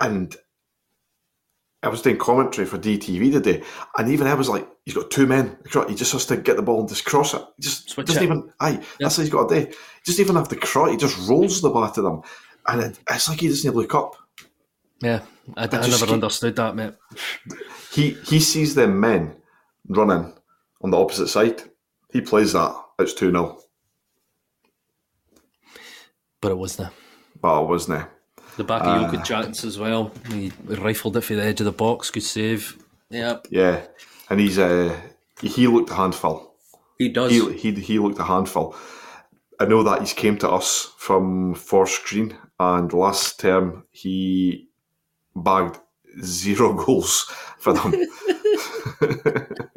and 0.00 0.36
I 1.82 1.88
was 1.88 2.00
doing 2.02 2.16
commentary 2.16 2.66
for 2.66 2.78
DTV 2.78 3.32
today, 3.32 3.62
and 3.98 4.08
even 4.08 4.28
I 4.28 4.34
was 4.34 4.48
like, 4.48 4.68
he's 4.84 4.94
got 4.94 5.10
two 5.10 5.26
men. 5.26 5.56
He 5.88 5.94
just 5.96 6.12
has 6.12 6.26
to 6.26 6.36
get 6.36 6.54
the 6.56 6.62
ball 6.62 6.80
and 6.80 6.88
just 6.88 7.04
cross 7.04 7.34
it. 7.34 7.42
He 7.56 7.62
just 7.62 7.90
Switch 7.90 8.06
doesn't 8.06 8.22
it. 8.22 8.26
even. 8.26 8.52
Aye, 8.60 8.80
that's 9.00 9.18
what 9.18 9.24
he's 9.24 9.32
got 9.32 9.48
to 9.48 9.60
do. 9.60 9.66
He 9.66 9.74
doesn't 10.06 10.22
even 10.22 10.36
have 10.36 10.48
to 10.50 10.56
cross. 10.56 10.90
He 10.92 10.96
just 10.96 11.28
rolls 11.28 11.60
the 11.60 11.70
ball 11.70 11.90
to 11.90 12.02
them, 12.02 12.22
and 12.68 12.82
it, 12.82 12.98
it's 13.10 13.28
like 13.28 13.40
he 13.40 13.48
doesn't 13.48 13.74
look 13.74 13.94
up. 13.94 14.14
Yeah, 15.00 15.22
I, 15.56 15.64
I, 15.64 15.66
just 15.66 15.90
never 15.90 16.06
keep- 16.06 16.12
understood 16.14 16.54
that, 16.54 16.76
mate. 16.76 16.94
He 17.90 18.10
he 18.26 18.38
sees 18.38 18.76
them 18.76 19.00
men 19.00 19.34
running 19.88 20.32
on 20.82 20.90
the 20.90 20.96
opposite 20.98 21.26
side. 21.26 21.62
He 22.12 22.20
plays 22.20 22.52
that. 22.52 22.76
It's 23.00 23.14
two 23.14 23.32
0 23.32 23.58
But 26.42 26.50
it 26.50 26.58
wasn't. 26.58 26.92
But 27.40 27.62
it 27.62 27.68
wasn't. 27.68 28.06
The 28.56 28.64
Bakayoko 28.64 29.24
chance 29.24 29.64
as 29.64 29.78
well. 29.78 30.12
He 30.28 30.52
rifled 30.66 31.16
it 31.16 31.22
for 31.22 31.34
the 31.34 31.42
edge 31.42 31.60
of 31.60 31.64
the 31.64 31.72
box. 31.72 32.10
Good 32.10 32.24
save. 32.24 32.76
Yep. 33.08 33.46
Yeah, 33.50 33.80
and 34.28 34.40
he's 34.40 34.58
uh, 34.58 34.94
he 35.40 35.66
looked 35.68 35.90
a 35.90 35.94
handful. 35.94 36.54
He 36.98 37.08
does. 37.08 37.30
he, 37.30 37.52
he 37.54 37.72
he 37.72 37.98
looked 37.98 38.18
a 38.18 38.24
handful. 38.24 38.74
I 39.58 39.64
know 39.64 39.82
that 39.84 40.00
he's 40.00 40.12
came 40.12 40.36
to 40.38 40.50
us 40.50 40.92
from 40.98 41.54
Forest 41.54 42.04
Green, 42.04 42.36
and 42.58 42.92
last 42.92 43.40
term 43.40 43.84
he 43.92 44.68
bagged 45.36 45.78
zero 46.22 46.72
goals 46.84 47.30
for 47.58 47.72
them. 47.72 47.94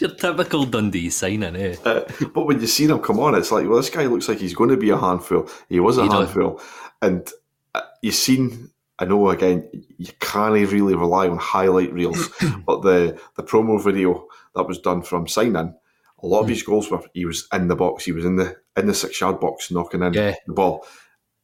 your 0.22 0.32
typical 0.32 0.64
Dundee 0.64 1.10
signing, 1.10 1.56
eh? 1.56 1.76
Uh, 1.84 2.04
but 2.32 2.46
when 2.46 2.60
you 2.60 2.66
see 2.68 2.86
him 2.86 3.00
come 3.00 3.18
on, 3.18 3.34
it's 3.34 3.50
like, 3.50 3.66
well, 3.66 3.78
this 3.78 3.90
guy 3.90 4.06
looks 4.06 4.28
like 4.28 4.38
he's 4.38 4.54
going 4.54 4.70
to 4.70 4.76
be 4.76 4.90
a 4.90 4.96
handful. 4.96 5.48
He 5.68 5.80
was 5.80 5.98
a 5.98 6.04
He 6.04 6.08
does. 6.08 6.28
handful, 6.30 6.60
and 7.02 7.28
uh, 7.74 7.80
you 8.02 8.12
seen 8.12 8.70
I 9.00 9.04
know 9.06 9.28
again 9.30 9.68
you 9.96 10.12
can't 10.20 10.52
really 10.54 10.94
rely 10.94 11.28
on 11.28 11.38
highlight 11.38 11.92
reels, 11.92 12.28
but 12.66 12.82
the 12.82 13.18
the 13.36 13.42
promo 13.42 13.82
video 13.82 14.26
that 14.54 14.68
was 14.68 14.78
done 14.78 15.02
from 15.02 15.26
signing, 15.26 15.56
a 15.56 16.26
lot 16.26 16.40
of 16.40 16.46
Hmm. 16.46 16.50
his 16.52 16.62
goals 16.62 16.90
were 16.90 17.02
he 17.14 17.24
was 17.24 17.48
in 17.52 17.66
the 17.68 17.76
box, 17.76 18.04
he 18.04 18.12
was 18.12 18.24
in 18.24 18.36
the 18.36 18.56
in 18.76 18.86
the 18.86 18.94
six 18.94 19.20
yard 19.20 19.40
box 19.40 19.70
knocking 19.72 20.02
in 20.04 20.12
Yeah. 20.14 20.34
the 20.46 20.52
ball. 20.52 20.86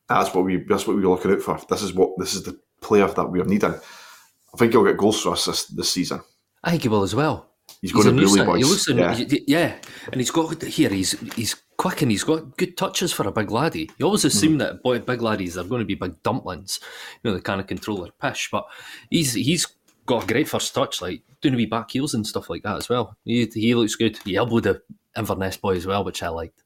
That's 0.08 0.32
what 0.32 0.44
we 0.44 0.58
that's 0.68 0.86
what 0.86 0.96
we 0.96 1.02
were 1.02 1.10
looking 1.14 1.32
out 1.32 1.42
for. 1.42 1.58
This 1.68 1.82
is 1.82 1.92
what 1.92 2.10
this 2.18 2.34
is 2.34 2.44
the 2.44 2.56
player 2.80 3.08
that 3.08 3.30
we 3.30 3.40
are 3.40 3.44
needing. 3.44 3.74
I 3.74 4.56
think 4.56 4.70
he'll 4.72 4.84
get 4.84 4.96
goals 4.96 5.20
for 5.22 5.32
us 5.32 5.46
this, 5.46 5.66
this 5.66 5.90
season. 5.90 6.20
I 6.62 6.70
think 6.70 6.82
he 6.82 6.88
will 6.88 7.02
as 7.02 7.14
well. 7.16 7.50
He's, 7.84 7.92
He's 7.92 8.02
going 8.02 8.16
a 8.16 8.18
to 8.18 8.26
bully 8.26 8.44
boys. 8.46 8.86
He 8.86 8.96
looks 8.96 9.28
yeah. 9.28 9.40
yeah. 9.46 9.74
and 10.10 10.18
he's 10.18 10.30
got 10.30 10.62
here. 10.62 10.88
He's 10.88 11.20
he's 11.34 11.54
quick 11.76 12.00
and 12.00 12.10
he's 12.10 12.24
got 12.24 12.56
good 12.56 12.78
touches 12.78 13.12
for 13.12 13.28
a 13.28 13.30
big 13.30 13.50
laddie. 13.50 13.90
You 13.98 14.06
always 14.06 14.24
assume 14.24 14.52
hmm. 14.52 14.58
that 14.60 14.82
boy, 14.82 15.00
big 15.00 15.20
laddies 15.20 15.58
are 15.58 15.64
going 15.64 15.80
to 15.80 15.84
be 15.84 15.94
big 15.94 16.22
dumplings. 16.22 16.80
You 17.22 17.30
know, 17.30 17.36
they 17.36 17.42
kind 17.42 17.60
of 17.60 17.66
control 17.66 17.98
their 17.98 18.12
pish, 18.12 18.48
but 18.50 18.64
he's 19.10 19.34
he's 19.34 19.66
got 20.06 20.24
a 20.24 20.26
great 20.26 20.48
first 20.48 20.74
touch, 20.74 21.02
like 21.02 21.24
doing 21.42 21.52
a 21.52 21.56
wee 21.58 21.66
back 21.66 21.90
heels 21.90 22.14
and 22.14 22.26
stuff 22.26 22.48
like 22.48 22.62
that 22.62 22.78
as 22.78 22.88
well. 22.88 23.18
He, 23.26 23.44
he 23.52 23.74
looks 23.74 23.96
good. 23.96 24.18
He 24.24 24.34
elbowed 24.36 24.62
the 24.62 24.80
Inverness 25.14 25.58
boy 25.58 25.76
as 25.76 25.86
well, 25.86 26.04
which 26.04 26.22
I 26.22 26.30
liked. 26.30 26.62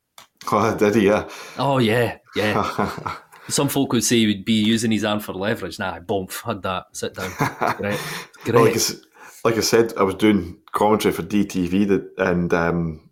Oh, 0.52 0.72
did 0.76 0.94
he? 0.94 1.06
Yeah. 1.08 1.28
Oh 1.58 1.78
yeah, 1.78 2.18
yeah. 2.36 3.16
Some 3.48 3.68
folk 3.68 3.92
would 3.92 4.04
say 4.04 4.18
he 4.18 4.26
would 4.28 4.44
be 4.44 4.62
using 4.62 4.92
his 4.92 5.02
arm 5.02 5.18
for 5.18 5.32
leverage. 5.32 5.80
Nah, 5.80 5.98
boom, 5.98 6.28
had 6.44 6.62
that. 6.62 6.84
Sit 6.92 7.14
down. 7.14 7.32
Great, 7.76 7.98
great. 8.44 8.54
Well, 8.54 8.64
like, 8.66 8.74
I, 8.74 8.76
s- 8.76 9.00
like 9.44 9.56
I 9.56 9.60
said, 9.60 9.92
I 9.96 10.02
was 10.02 10.14
doing 10.14 10.58
commentary 10.72 11.12
for 11.12 11.22
DTV 11.22 11.88
that, 11.88 12.12
and 12.18 12.52
um, 12.52 13.10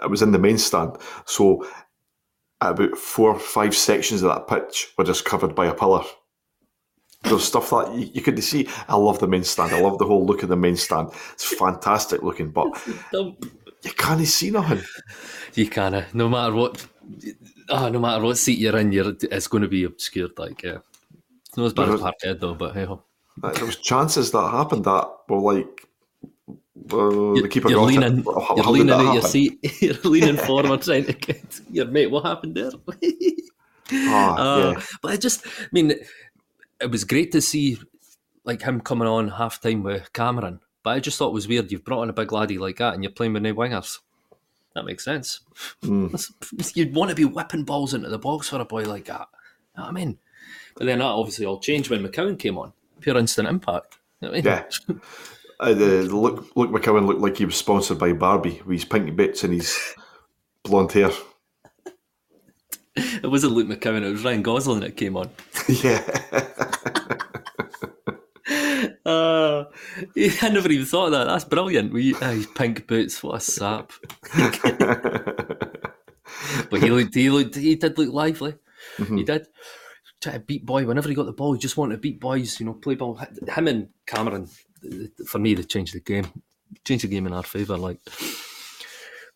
I 0.00 0.06
was 0.06 0.22
in 0.22 0.32
the 0.32 0.38
main 0.38 0.58
stand. 0.58 0.96
So 1.26 1.66
about 2.60 2.96
four 2.96 3.30
or 3.30 3.38
five 3.38 3.74
sections 3.74 4.22
of 4.22 4.28
that 4.28 4.48
pitch 4.48 4.92
were 4.96 5.04
just 5.04 5.24
covered 5.24 5.54
by 5.54 5.66
a 5.66 5.74
pillar. 5.74 6.04
There's 7.24 7.44
stuff 7.44 7.70
that 7.70 7.94
you, 7.94 8.10
you 8.14 8.22
couldn't 8.22 8.42
see. 8.42 8.68
I 8.88 8.96
love 8.96 9.18
the 9.18 9.26
main 9.26 9.44
stand. 9.44 9.72
I 9.72 9.80
love 9.80 9.98
the 9.98 10.06
whole 10.06 10.24
look 10.24 10.42
of 10.42 10.48
the 10.48 10.56
main 10.56 10.76
stand. 10.76 11.10
It's 11.32 11.52
fantastic 11.54 12.22
looking, 12.22 12.50
but 12.50 12.68
you 13.12 13.90
can't 13.96 14.26
see 14.26 14.50
nothing. 14.50 14.82
You 15.54 15.68
canna. 15.68 16.06
No 16.12 16.28
matter 16.28 16.54
what, 16.54 16.86
ah, 17.70 17.88
no 17.88 17.98
matter 17.98 18.22
what 18.22 18.38
seat 18.38 18.58
you're 18.58 18.76
in, 18.76 18.92
you're 18.92 19.14
it's 19.22 19.48
going 19.48 19.62
to 19.62 19.68
be 19.68 19.84
obscured. 19.84 20.38
Like, 20.38 20.62
yeah, 20.62 20.78
it's 21.46 21.56
not 21.56 21.66
as 21.66 21.72
bad 21.72 21.88
as 21.88 22.00
Parkhead 22.00 22.40
though, 22.40 22.54
but 22.54 22.74
hey, 22.74 22.84
ho. 22.84 23.02
Like, 23.42 23.54
There 23.54 23.66
was 23.66 23.76
chances 23.76 24.30
that 24.32 24.50
happened 24.50 24.84
that 24.84 25.08
were 25.28 25.40
like, 25.54 25.86
uh, 26.90 27.34
the 27.42 27.48
keeper 27.50 27.68
you're 27.68 27.80
got 27.80 27.86
leaning, 27.86 28.24
How- 28.24 28.54
you're 28.56 28.64
how 28.64 28.70
leaning 28.70 28.90
out 28.94 29.12
your 29.12 29.22
seat. 29.22 29.58
You're 29.82 29.94
leaning 30.04 30.36
forward, 30.46 30.80
trying 30.82 31.04
to 31.04 31.12
get 31.12 31.60
your 31.70 31.86
mate. 31.86 32.10
What 32.10 32.24
happened 32.24 32.54
there? 32.56 32.70
Ah, 33.90 34.34
Uh, 34.36 34.70
yeah. 34.76 34.82
But 35.00 35.12
I 35.12 35.16
just, 35.16 35.46
I 35.46 35.66
mean, 35.72 35.92
it 36.80 36.90
was 36.90 37.04
great 37.04 37.32
to 37.32 37.40
see 37.40 37.78
like 38.44 38.60
him 38.62 38.80
coming 38.82 39.08
on 39.08 39.28
half 39.28 39.60
time 39.62 39.82
with 39.82 40.12
Cameron. 40.12 40.60
But 40.82 40.90
I 40.90 41.00
just 41.00 41.18
thought 41.18 41.28
it 41.28 41.34
was 41.34 41.48
weird. 41.48 41.72
You've 41.72 41.84
brought 41.84 42.02
in 42.02 42.10
a 42.10 42.14
big 42.14 42.30
laddie 42.32 42.58
like 42.58 42.76
that, 42.78 42.92
and 42.94 43.02
you're 43.02 43.12
playing 43.12 43.32
with 43.32 43.42
no 43.42 43.54
wingers. 43.54 43.98
That 44.74 44.84
makes 44.84 45.04
sense. 45.04 45.40
Mm. 45.82 46.76
You'd 46.76 46.94
want 46.94 47.08
to 47.10 47.16
be 47.16 47.24
whipping 47.24 47.64
balls 47.64 47.94
into 47.94 48.08
the 48.10 48.18
box 48.18 48.48
for 48.50 48.60
a 48.60 48.64
boy 48.64 48.84
like 48.84 49.06
that. 49.06 49.28
You 49.74 49.78
know 49.78 49.84
what 49.84 49.88
I 49.88 49.92
mean? 49.92 50.18
But 50.76 50.86
then 50.86 50.98
that 51.00 51.04
obviously 51.06 51.46
all 51.46 51.58
changed 51.58 51.88
when 51.90 52.02
McCowan 52.06 52.38
came 52.38 52.58
on. 52.58 52.72
Pure 53.00 53.18
instant 53.18 53.48
impact. 53.48 53.98
You 54.20 54.28
know 54.28 54.32
I 54.32 54.36
mean? 54.36 54.44
Yeah. 54.44 54.64
Uh, 55.60 55.74
the 55.74 56.02
look, 56.02 56.54
Luke 56.54 56.70
McCowan 56.70 57.04
looked 57.04 57.20
like 57.20 57.36
he 57.36 57.44
was 57.44 57.56
sponsored 57.56 57.98
by 57.98 58.12
Barbie 58.12 58.62
with 58.64 58.78
his 58.78 58.84
pinky 58.84 59.10
bits 59.10 59.42
and 59.42 59.52
his 59.52 59.76
blonde 60.62 60.92
hair. 60.92 61.10
It 62.94 63.28
wasn't 63.28 63.54
Luke 63.54 63.66
McCowan, 63.66 64.04
it 64.04 64.12
was 64.12 64.22
Ryan 64.22 64.42
Gosling 64.42 64.78
that 64.82 64.96
came 64.96 65.16
on. 65.16 65.28
yeah. 65.68 66.00
Uh, 69.04 69.64
I 70.16 70.48
never 70.52 70.70
even 70.70 70.86
thought 70.86 71.06
of 71.06 71.10
that. 71.10 71.24
That's 71.24 71.44
brilliant. 71.44 71.92
We, 71.92 72.14
uh, 72.14 72.30
his 72.30 72.46
pink 72.46 72.86
boots, 72.86 73.20
what 73.20 73.38
a 73.38 73.40
sap. 73.40 73.90
But 76.70 76.82
he 76.82 76.90
looked, 76.90 77.14
he 77.14 77.30
looked, 77.30 77.56
he 77.56 77.74
did 77.74 77.98
look 77.98 78.12
lively. 78.12 78.54
He 79.08 79.24
did. 79.24 79.46
Try 80.20 80.32
to 80.32 80.40
beat 80.40 80.66
boy 80.66 80.84
whenever 80.84 81.08
he 81.08 81.14
got 81.14 81.26
the 81.26 81.32
ball. 81.32 81.52
He 81.52 81.60
just 81.60 81.76
wanted 81.76 81.94
to 81.96 82.00
beat 82.00 82.20
boys. 82.20 82.58
You 82.58 82.66
know, 82.66 82.74
play 82.74 82.94
ball. 82.96 83.20
Him 83.48 83.68
and 83.68 83.88
Cameron, 84.06 84.48
for 85.26 85.38
me, 85.38 85.54
they 85.54 85.62
changed 85.62 85.94
the 85.94 86.00
game. 86.00 86.26
Changed 86.84 87.04
the 87.04 87.08
game 87.08 87.26
in 87.26 87.32
our 87.32 87.42
favour. 87.44 87.76
Like, 87.78 88.00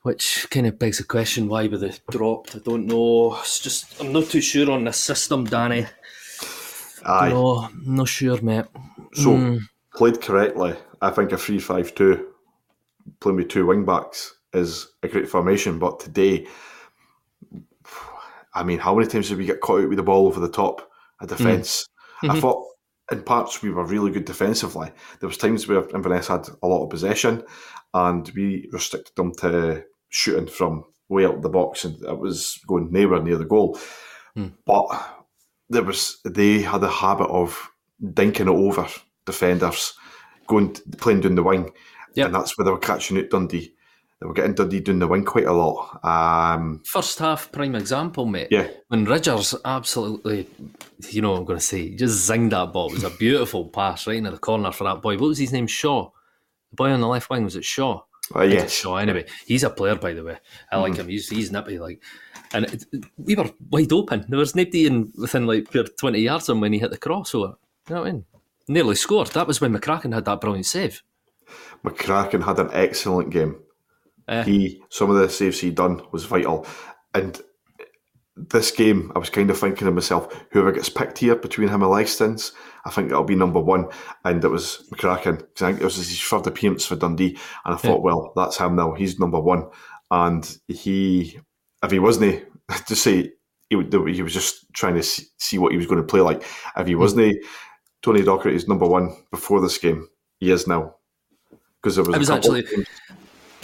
which 0.02 0.46
kind 0.50 0.66
of 0.66 0.78
begs 0.78 0.98
the 0.98 1.04
question: 1.04 1.48
Why 1.48 1.68
were 1.68 1.78
they 1.78 1.92
dropped? 2.10 2.56
I 2.56 2.58
don't 2.58 2.86
know. 2.86 3.36
It's 3.36 3.60
just 3.60 4.00
I'm 4.00 4.12
not 4.12 4.26
too 4.26 4.40
sure 4.40 4.70
on 4.70 4.84
the 4.84 4.92
system, 4.92 5.44
Danny. 5.44 5.86
Aye. 7.04 7.30
No, 7.30 7.68
not 7.84 8.08
sure, 8.08 8.40
mate. 8.42 8.66
So, 9.14 9.30
Mm. 9.30 9.60
played 9.94 10.20
correctly, 10.20 10.74
I 11.00 11.10
think 11.10 11.32
a 11.32 11.36
3 11.38 11.58
5 11.58 11.94
2, 11.94 12.26
playing 13.20 13.36
with 13.36 13.48
two 13.48 13.66
wing 13.66 13.84
backs, 13.84 14.36
is 14.52 14.88
a 15.02 15.08
great 15.08 15.28
formation. 15.28 15.78
But 15.78 16.00
today, 16.00 16.46
I 18.54 18.62
mean, 18.64 18.78
how 18.78 18.94
many 18.94 19.08
times 19.08 19.28
did 19.28 19.38
we 19.38 19.46
get 19.46 19.60
caught 19.60 19.82
out 19.82 19.88
with 19.88 19.96
the 19.98 20.02
ball 20.02 20.26
over 20.26 20.40
the 20.40 20.48
top 20.50 20.90
of 21.20 21.28
defence? 21.28 21.88
I 22.22 22.28
Mhm. 22.28 22.40
thought 22.40 22.66
in 23.10 23.22
parts 23.22 23.62
we 23.62 23.70
were 23.70 23.84
really 23.84 24.10
good 24.10 24.24
defensively. 24.24 24.90
There 25.20 25.28
was 25.28 25.36
times 25.38 25.66
where 25.66 25.88
Inverness 25.94 26.28
had 26.28 26.48
a 26.62 26.66
lot 26.66 26.84
of 26.84 26.90
possession 26.90 27.42
and 27.94 28.30
we 28.36 28.68
restricted 28.72 29.14
them 29.16 29.32
to 29.36 29.84
shooting 30.10 30.46
from 30.46 30.84
way 31.08 31.26
out 31.26 31.42
the 31.42 31.48
box 31.48 31.84
and 31.84 32.00
it 32.02 32.18
was 32.18 32.58
going 32.66 32.90
nowhere 32.90 33.22
near 33.22 33.36
the 33.36 33.44
goal. 33.44 33.78
Hmm. 34.36 34.48
But 34.64 34.86
there 35.68 35.82
was 35.82 36.18
they 36.24 36.60
had 36.60 36.82
a 36.84 36.88
habit 36.88 37.28
of 37.28 37.70
dinking 38.02 38.40
it 38.42 38.48
over 38.48 38.86
defenders, 39.26 39.94
going 40.46 40.74
playing 40.98 41.20
down 41.20 41.34
the 41.34 41.42
wing, 41.42 41.72
Yep. 42.14 42.26
and 42.26 42.34
that's 42.34 42.56
where 42.56 42.64
they 42.64 42.70
were 42.70 42.78
catching 42.78 43.18
out 43.18 43.30
Dundee. 43.30 43.74
They 44.22 44.28
were 44.28 44.34
getting 44.34 44.54
Dundee 44.54 44.78
doing 44.78 45.00
the 45.00 45.08
wing 45.08 45.24
quite 45.24 45.46
a 45.46 45.52
lot. 45.52 45.98
Um, 46.04 46.80
First 46.86 47.18
half, 47.18 47.50
prime 47.50 47.74
example, 47.74 48.24
mate. 48.24 48.46
yeah, 48.52 48.68
When 48.86 49.04
Ridgers 49.04 49.52
absolutely, 49.64 50.48
you 51.10 51.20
know 51.20 51.32
what 51.32 51.38
I'm 51.40 51.44
going 51.44 51.58
to 51.58 51.64
say, 51.64 51.92
just 51.96 52.30
zinged 52.30 52.50
that 52.50 52.72
ball. 52.72 52.90
It 52.90 52.94
was 52.94 53.02
a 53.02 53.10
beautiful 53.10 53.66
pass 53.66 54.06
right 54.06 54.14
into 54.14 54.30
the 54.30 54.38
corner 54.38 54.70
for 54.70 54.84
that 54.84 55.02
boy. 55.02 55.14
What 55.18 55.26
was 55.26 55.38
his 55.38 55.52
name? 55.52 55.66
Shaw. 55.66 56.08
The 56.70 56.76
boy 56.76 56.90
on 56.90 57.00
the 57.00 57.08
left 57.08 57.30
wing, 57.30 57.42
was 57.42 57.56
it 57.56 57.64
Shaw? 57.64 58.02
uh, 58.36 58.42
yes, 58.42 58.70
Shaw, 58.72 58.94
anyway. 58.98 59.26
He's 59.44 59.64
a 59.64 59.70
player, 59.70 59.96
by 59.96 60.12
the 60.12 60.22
way. 60.22 60.38
I 60.70 60.76
like 60.76 60.94
him. 60.94 61.08
He's, 61.08 61.28
he's 61.28 61.50
nippy. 61.50 61.80
like, 61.80 62.00
And 62.54 62.66
it, 62.66 62.84
we 63.16 63.34
were 63.34 63.50
wide 63.70 63.92
open. 63.92 64.24
There 64.28 64.38
was 64.38 64.54
nobody 64.54 64.86
in 64.86 65.12
within 65.18 65.48
like 65.48 65.66
20 65.98 66.20
yards 66.20 66.48
of 66.48 66.54
him 66.54 66.60
when 66.60 66.72
he 66.72 66.78
hit 66.78 66.92
the 66.92 66.96
crossover. 66.96 67.56
You 67.88 67.96
know 67.96 68.02
what 68.02 68.08
I 68.08 68.12
mean? 68.12 68.24
Nearly 68.68 68.94
scored. 68.94 69.26
That 69.32 69.48
was 69.48 69.60
when 69.60 69.76
McCracken 69.76 70.14
had 70.14 70.26
that 70.26 70.40
brilliant 70.40 70.66
save. 70.66 71.02
McCracken 71.84 72.44
had 72.44 72.60
an 72.60 72.70
excellent 72.72 73.30
game. 73.30 73.56
Eh. 74.28 74.44
He 74.44 74.82
some 74.88 75.10
of 75.10 75.16
the 75.16 75.28
saves 75.28 75.60
he 75.60 75.70
done 75.70 76.02
was 76.12 76.24
vital, 76.24 76.66
and 77.14 77.40
this 78.36 78.70
game 78.70 79.12
I 79.14 79.18
was 79.18 79.30
kind 79.30 79.50
of 79.50 79.58
thinking 79.58 79.86
to 79.86 79.92
myself, 79.92 80.44
whoever 80.50 80.72
gets 80.72 80.88
picked 80.88 81.18
here 81.18 81.36
between 81.36 81.68
him 81.68 81.82
and 81.82 81.92
Legzdins, 81.92 82.52
I 82.84 82.90
think 82.90 83.08
that'll 83.08 83.24
be 83.24 83.34
number 83.34 83.60
one, 83.60 83.88
and 84.24 84.42
it 84.42 84.48
was 84.48 84.88
McCracken. 84.92 85.42
I 85.42 85.46
think 85.54 85.80
it 85.80 85.84
was 85.84 85.96
his 85.96 86.20
third 86.20 86.46
appearance 86.46 86.86
for 86.86 86.96
Dundee, 86.96 87.38
and 87.64 87.74
I 87.74 87.76
thought, 87.76 88.02
well, 88.02 88.32
that's 88.34 88.58
him 88.58 88.76
now. 88.76 88.94
He's 88.94 89.18
number 89.18 89.40
one, 89.40 89.68
and 90.10 90.58
he, 90.68 91.38
if 91.82 91.90
he 91.90 91.98
wasn't, 91.98 92.44
to 92.86 92.96
say 92.96 93.32
he, 93.68 93.76
he 94.12 94.22
was 94.22 94.32
just 94.32 94.72
trying 94.72 94.94
to 94.94 95.02
see, 95.02 95.58
what 95.58 95.72
he 95.72 95.78
was 95.78 95.86
going 95.86 96.00
to 96.00 96.06
play 96.06 96.20
like. 96.20 96.42
If 96.76 96.86
he 96.86 96.94
wasn't, 96.94 97.44
Tony 98.02 98.22
Docherty 98.22 98.54
is 98.54 98.68
number 98.68 98.86
one 98.86 99.16
before 99.30 99.60
this 99.60 99.78
game. 99.78 100.08
He 100.38 100.50
is 100.50 100.66
now 100.66 100.96
because 101.80 101.96
there 101.96 102.04
was. 102.04 102.14
I 102.14 102.16
a 102.16 102.18
was 102.18 102.30
actually. 102.30 102.64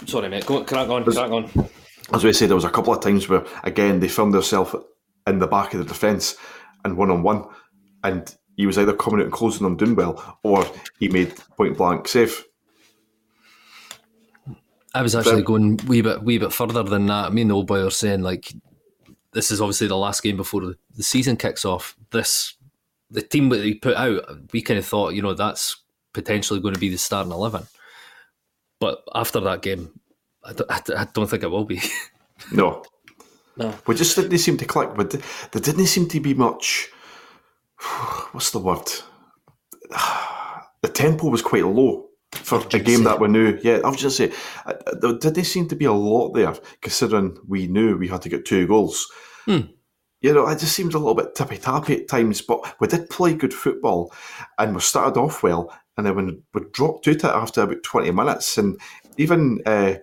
Sorry, 0.05 0.29
mate. 0.29 0.45
Go, 0.45 0.63
crack 0.63 0.89
on, 0.89 1.03
crack 1.03 1.31
on. 1.31 1.69
as 2.13 2.23
we 2.23 2.33
say, 2.33 2.45
there 2.45 2.55
was 2.55 2.65
a 2.65 2.69
couple 2.69 2.93
of 2.93 3.01
times 3.01 3.27
where 3.27 3.45
again 3.63 3.99
they 3.99 4.07
filmed 4.07 4.33
themselves 4.33 4.75
in 5.27 5.39
the 5.39 5.47
back 5.47 5.73
of 5.73 5.79
the 5.79 5.85
defence 5.85 6.35
and 6.83 6.97
one 6.97 7.11
on 7.11 7.23
one, 7.23 7.45
and 8.03 8.35
he 8.55 8.65
was 8.65 8.77
either 8.77 8.93
coming 8.93 9.19
out 9.19 9.25
and 9.25 9.33
closing 9.33 9.63
them 9.63 9.77
down 9.77 9.95
well, 9.95 10.39
or 10.43 10.65
he 10.99 11.07
made 11.09 11.33
point 11.57 11.77
blank 11.77 12.07
save. 12.07 12.45
I 14.93 15.01
was 15.01 15.15
actually 15.15 15.43
going 15.43 15.77
wee 15.87 16.01
bit 16.01 16.23
wee 16.23 16.39
bit 16.39 16.51
further 16.51 16.83
than 16.83 17.05
that. 17.07 17.33
Me 17.33 17.41
and 17.41 17.51
the 17.51 17.55
old 17.55 17.67
boy 17.67 17.85
are 17.85 17.91
saying 17.91 18.21
like 18.21 18.53
this 19.33 19.51
is 19.51 19.61
obviously 19.61 19.87
the 19.87 19.97
last 19.97 20.23
game 20.23 20.37
before 20.37 20.61
the, 20.61 20.77
the 20.95 21.03
season 21.03 21.37
kicks 21.37 21.63
off. 21.63 21.95
This 22.11 22.55
the 23.11 23.21
team 23.21 23.49
that 23.49 23.63
he 23.63 23.75
put 23.75 23.95
out, 23.95 24.23
we 24.51 24.61
kind 24.61 24.79
of 24.79 24.85
thought, 24.85 25.13
you 25.13 25.21
know, 25.21 25.33
that's 25.33 25.83
potentially 26.13 26.59
going 26.59 26.73
to 26.73 26.79
be 26.79 26.89
the 26.89 26.97
starting 26.97 27.31
eleven. 27.31 27.67
But 28.79 29.03
after 29.13 29.39
that 29.41 29.61
game, 29.61 29.99
I 30.43 30.53
don't, 30.53 30.71
I 30.71 31.05
don't- 31.13 31.27
think 31.29 31.43
it 31.43 31.51
will 31.51 31.65
be. 31.65 31.81
No, 32.53 32.83
no. 33.57 33.73
we 33.85 33.95
just 33.95 34.15
didn't 34.15 34.37
seem 34.37 34.55
to 34.57 34.65
click. 34.65 34.91
But 34.95 35.11
there 35.11 35.61
didn't 35.61 35.87
seem 35.87 36.07
to 36.07 36.21
be 36.21 36.33
much. 36.33 36.87
What's 38.31 38.51
the 38.51 38.59
word? 38.59 38.87
The 40.81 40.87
tempo 40.87 41.27
was 41.27 41.41
quite 41.41 41.65
low 41.65 42.07
for 42.31 42.65
a 42.73 42.79
game 42.79 43.03
that 43.03 43.19
we 43.19 43.27
knew. 43.27 43.59
Yeah, 43.61 43.81
I 43.83 43.89
was 43.89 43.99
just 43.99 44.15
say 44.15 44.31
uh, 44.65 44.73
there 45.01 45.17
didn't 45.17 45.43
seem 45.43 45.67
to 45.67 45.75
be 45.75 45.83
a 45.83 45.91
lot 45.91 46.31
there, 46.33 46.53
considering 46.81 47.35
we 47.45 47.67
knew 47.67 47.97
we 47.97 48.07
had 48.07 48.21
to 48.21 48.29
get 48.29 48.45
two 48.45 48.65
goals. 48.65 49.05
Hmm. 49.43 49.59
You 50.21 50.33
know, 50.33 50.47
it 50.47 50.59
just 50.59 50.75
seemed 50.75 50.93
a 50.93 50.97
little 50.97 51.15
bit 51.15 51.35
tippy 51.35 51.57
tappy 51.57 52.01
at 52.01 52.07
times, 52.07 52.41
but 52.41 52.79
we 52.79 52.87
did 52.87 53.09
play 53.09 53.33
good 53.33 53.53
football 53.53 54.13
and 54.57 54.75
we 54.75 54.81
started 54.81 55.19
off 55.19 55.43
well. 55.43 55.73
And 55.97 56.05
then 56.05 56.43
we 56.53 56.61
dropped 56.71 57.07
out 57.07 57.25
after 57.25 57.61
about 57.61 57.83
20 57.83 58.11
minutes, 58.11 58.57
and 58.57 58.79
even 59.17 59.61
uh, 59.65 59.95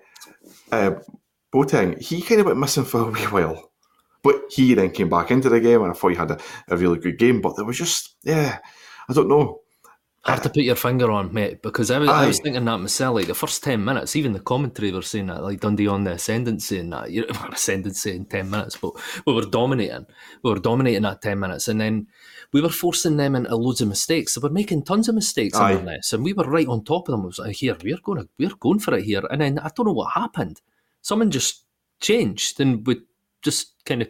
uh, 0.71 0.97
Boateng, 1.55 1.99
he 1.99 2.21
kind 2.21 2.41
of 2.41 2.47
went 2.47 2.59
missing 2.59 2.85
for 2.85 3.01
a 3.01 3.11
wee 3.11 3.21
while. 3.23 3.73
But 4.23 4.43
he 4.51 4.75
then 4.75 4.91
came 4.91 5.09
back 5.09 5.31
into 5.31 5.49
the 5.49 5.59
game, 5.59 5.81
and 5.83 5.93
I 5.93 5.95
thought 5.95 6.11
he 6.11 6.17
had 6.17 6.33
a, 6.33 6.39
a 6.69 6.77
really 6.77 6.99
good 6.99 7.19
game. 7.19 7.41
But 7.41 7.57
there 7.57 7.65
was 7.65 7.79
just, 7.79 8.15
yeah, 8.25 8.59
I 9.09 9.13
don't 9.15 9.29
know. 9.29 9.61
Hard 10.27 10.43
to 10.43 10.49
put 10.49 10.65
your 10.65 10.75
finger 10.75 11.11
on, 11.13 11.33
mate, 11.33 11.63
because 11.63 11.91
I 11.91 11.99
was, 11.99 12.09
I 12.09 12.27
was 12.27 12.41
thinking 12.41 12.65
that 12.65 12.79
myself. 12.79 13.15
Like 13.15 13.29
the 13.29 13.35
first 13.35 13.63
ten 13.63 13.85
minutes, 13.85 14.17
even 14.17 14.33
the 14.33 14.41
commentary 14.41 14.91
were 14.91 15.03
saying 15.03 15.27
that, 15.27 15.45
like 15.45 15.61
Dundee 15.61 15.87
on 15.87 16.03
the 16.03 16.13
ascendancy 16.13 16.81
and 16.81 16.93
that. 16.93 17.13
You 17.13 17.27
know, 17.27 17.49
ascendancy 17.53 18.17
in 18.17 18.25
ten 18.25 18.51
minutes, 18.51 18.77
but 18.77 18.93
we 19.25 19.33
were 19.33 19.47
dominating. 19.47 20.07
We 20.43 20.51
were 20.51 20.59
dominating 20.59 21.03
that 21.03 21.23
ten 21.23 21.39
minutes, 21.39 21.69
and 21.69 21.81
then 21.81 22.09
we 22.53 22.61
were 22.61 22.71
forcing 22.71 23.17
them 23.17 23.37
into 23.37 23.55
loads 23.55 23.81
of 23.81 23.89
mistakes. 23.89 24.35
They 24.35 24.41
were 24.41 24.51
making 24.51 24.83
tons 24.83 25.09
of 25.09 25.15
mistakes 25.15 25.57
Aye. 25.57 25.75
in 25.75 25.85
this, 25.85 26.13
and 26.13 26.25
we 26.25 26.33
were 26.33 26.45
right 26.45 26.67
on 26.67 26.83
top 26.83 27.09
of 27.09 27.13
them. 27.13 27.23
It 27.23 27.27
was 27.27 27.39
like, 27.39 27.55
here, 27.55 27.77
we're 27.85 27.99
going, 28.03 28.29
we're 28.37 28.51
going 28.59 28.81
for 28.81 28.97
it 28.97 29.05
here, 29.05 29.23
and 29.31 29.41
then 29.41 29.61
I 29.61 29.71
don't 29.75 29.87
know 29.87 29.93
what 29.93 30.13
happened. 30.13 30.61
Someone 31.03 31.31
just 31.31 31.65
changed, 32.01 32.61
and 32.61 32.85
we 32.85 33.01
just 33.43 33.75
kind 33.85 34.03
of 34.03 34.09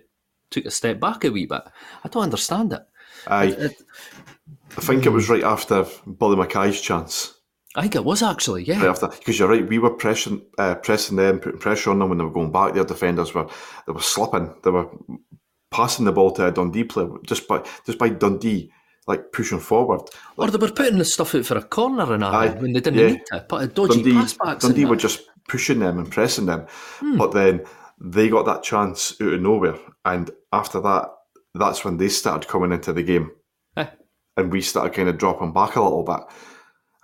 took 0.51 0.65
a 0.65 0.71
step 0.71 0.99
back 0.99 1.25
a 1.25 1.31
wee 1.31 1.45
bit. 1.45 1.63
I 2.05 2.09
don't 2.09 2.23
understand 2.23 2.73
it. 2.73 2.83
Aye. 3.27 3.47
It, 3.47 3.59
it, 3.59 3.83
I 4.77 4.81
think 4.81 5.07
it 5.07 5.11
was 5.11 5.29
right 5.29 5.45
after 5.45 5.87
Billy 6.19 6.37
Mackay's 6.37 6.81
chance. 6.81 7.35
I 7.75 7.83
think 7.83 7.95
it 7.95 8.05
was 8.05 8.23
actually, 8.23 8.65
yeah. 8.65 8.79
Right 8.79 8.89
after, 8.89 9.09
because 9.09 9.39
you're 9.39 9.49
right, 9.49 9.69
we 9.69 9.79
were 9.79 9.91
pressing, 9.91 10.43
uh, 10.59 10.77
pressing 10.77 11.17
them, 11.17 11.41
putting 11.41 11.61
pressure 11.61 11.91
on 11.91 11.99
them 11.99 12.09
when 12.09 12.19
they 12.19 12.25
were 12.25 12.31
going 12.31 12.53
back. 12.53 12.73
Their 12.73 12.85
defenders 12.85 13.35
were, 13.35 13.49
they 13.87 13.93
were 13.93 14.01
slipping. 14.01 14.55
They 14.63 14.71
were 14.71 14.89
passing 15.71 16.07
the 16.07 16.13
ball 16.13 16.31
to 16.33 16.47
a 16.47 16.53
Dundee 16.53 16.85
player 16.85 17.11
just 17.27 17.47
by 17.47 17.63
just 17.85 17.99
by 17.99 18.09
Dundee 18.09 18.73
like 19.07 19.31
pushing 19.33 19.61
forward. 19.61 20.01
Like, 20.37 20.49
or 20.49 20.51
they 20.51 20.67
were 20.67 20.73
putting 20.73 20.99
the 20.99 21.05
stuff 21.05 21.35
out 21.35 21.45
for 21.45 21.57
a 21.59 21.63
corner 21.63 22.13
and 22.13 22.25
all 22.25 22.49
when 22.49 22.73
they 22.73 22.81
didn't 22.81 22.99
yeah. 22.99 23.07
need 23.09 23.27
to. 23.27 23.41
Put 23.41 23.63
a 23.63 23.67
dodgy 23.67 24.03
Dundee, 24.03 24.13
pass 24.15 24.33
backs. 24.35 24.65
Dundee 24.65 24.85
were 24.85 24.97
just 24.97 25.23
pushing 25.49 25.79
them 25.79 25.99
and 25.99 26.11
pressing 26.11 26.47
them, 26.47 26.67
hmm. 26.99 27.17
but 27.17 27.33
then 27.33 27.65
they 28.01 28.29
got 28.29 28.47
that 28.47 28.63
chance 28.63 29.15
out 29.21 29.35
of 29.35 29.41
nowhere, 29.41 29.79
and 30.05 30.31
after 30.53 30.81
that, 30.81 31.11
that's 31.55 31.85
when 31.85 31.99
they 31.99 32.09
started 32.09 32.49
coming 32.49 32.73
into 32.73 32.93
the 32.93 33.03
game 33.03 33.31
and 34.37 34.53
we 34.53 34.61
started 34.61 34.95
kind 34.95 35.09
of 35.09 35.19
dropping 35.19 35.53
back 35.53 35.77
a 35.77 35.83
little 35.83 36.03
bit. 36.03 36.21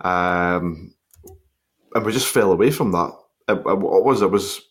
Um, 0.05 0.93
and 1.95 2.05
we 2.05 2.11
just 2.11 2.27
fell 2.27 2.51
away 2.51 2.71
from 2.71 2.91
that. 2.91 3.11
It, 3.47 3.57
it, 3.57 3.63
what 3.63 4.05
was 4.05 4.21
it 4.21 4.31
was 4.31 4.61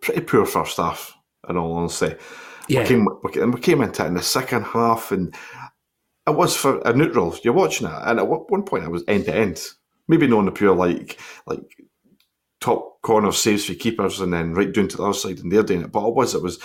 pretty 0.00 0.22
poor 0.22 0.46
first 0.46 0.76
half, 0.76 1.16
in 1.48 1.56
all 1.56 1.72
honesty. 1.72 2.14
Yeah. 2.68 2.82
We 2.82 2.86
came, 2.86 3.08
we, 3.22 3.42
and 3.42 3.54
we 3.54 3.60
came 3.60 3.82
into 3.82 4.04
it 4.04 4.08
in 4.08 4.14
the 4.14 4.22
second 4.22 4.64
half, 4.64 5.12
and 5.12 5.34
it 6.26 6.34
was 6.34 6.56
for 6.56 6.80
a 6.80 6.92
neutral. 6.92 7.36
You're 7.42 7.54
watching 7.54 7.86
it, 7.86 7.92
and 8.04 8.18
at 8.18 8.28
one 8.28 8.62
point, 8.62 8.84
I 8.84 8.88
was 8.88 9.04
end 9.06 9.26
to 9.26 9.34
end. 9.34 9.62
Maybe 10.08 10.26
not 10.26 10.38
on 10.40 10.44
the 10.46 10.52
pure 10.52 10.74
like 10.74 11.18
like 11.46 11.60
top 12.60 13.00
corner 13.02 13.32
saves 13.32 13.66
for 13.66 13.74
keepers, 13.74 14.20
and 14.20 14.32
then 14.32 14.54
right 14.54 14.72
down 14.72 14.88
to 14.88 14.96
the 14.96 15.04
other 15.04 15.14
side, 15.14 15.38
and 15.38 15.50
they're 15.50 15.62
doing 15.62 15.82
it. 15.82 15.92
But 15.92 16.08
it 16.08 16.14
was 16.14 16.34
it 16.34 16.42
was 16.42 16.58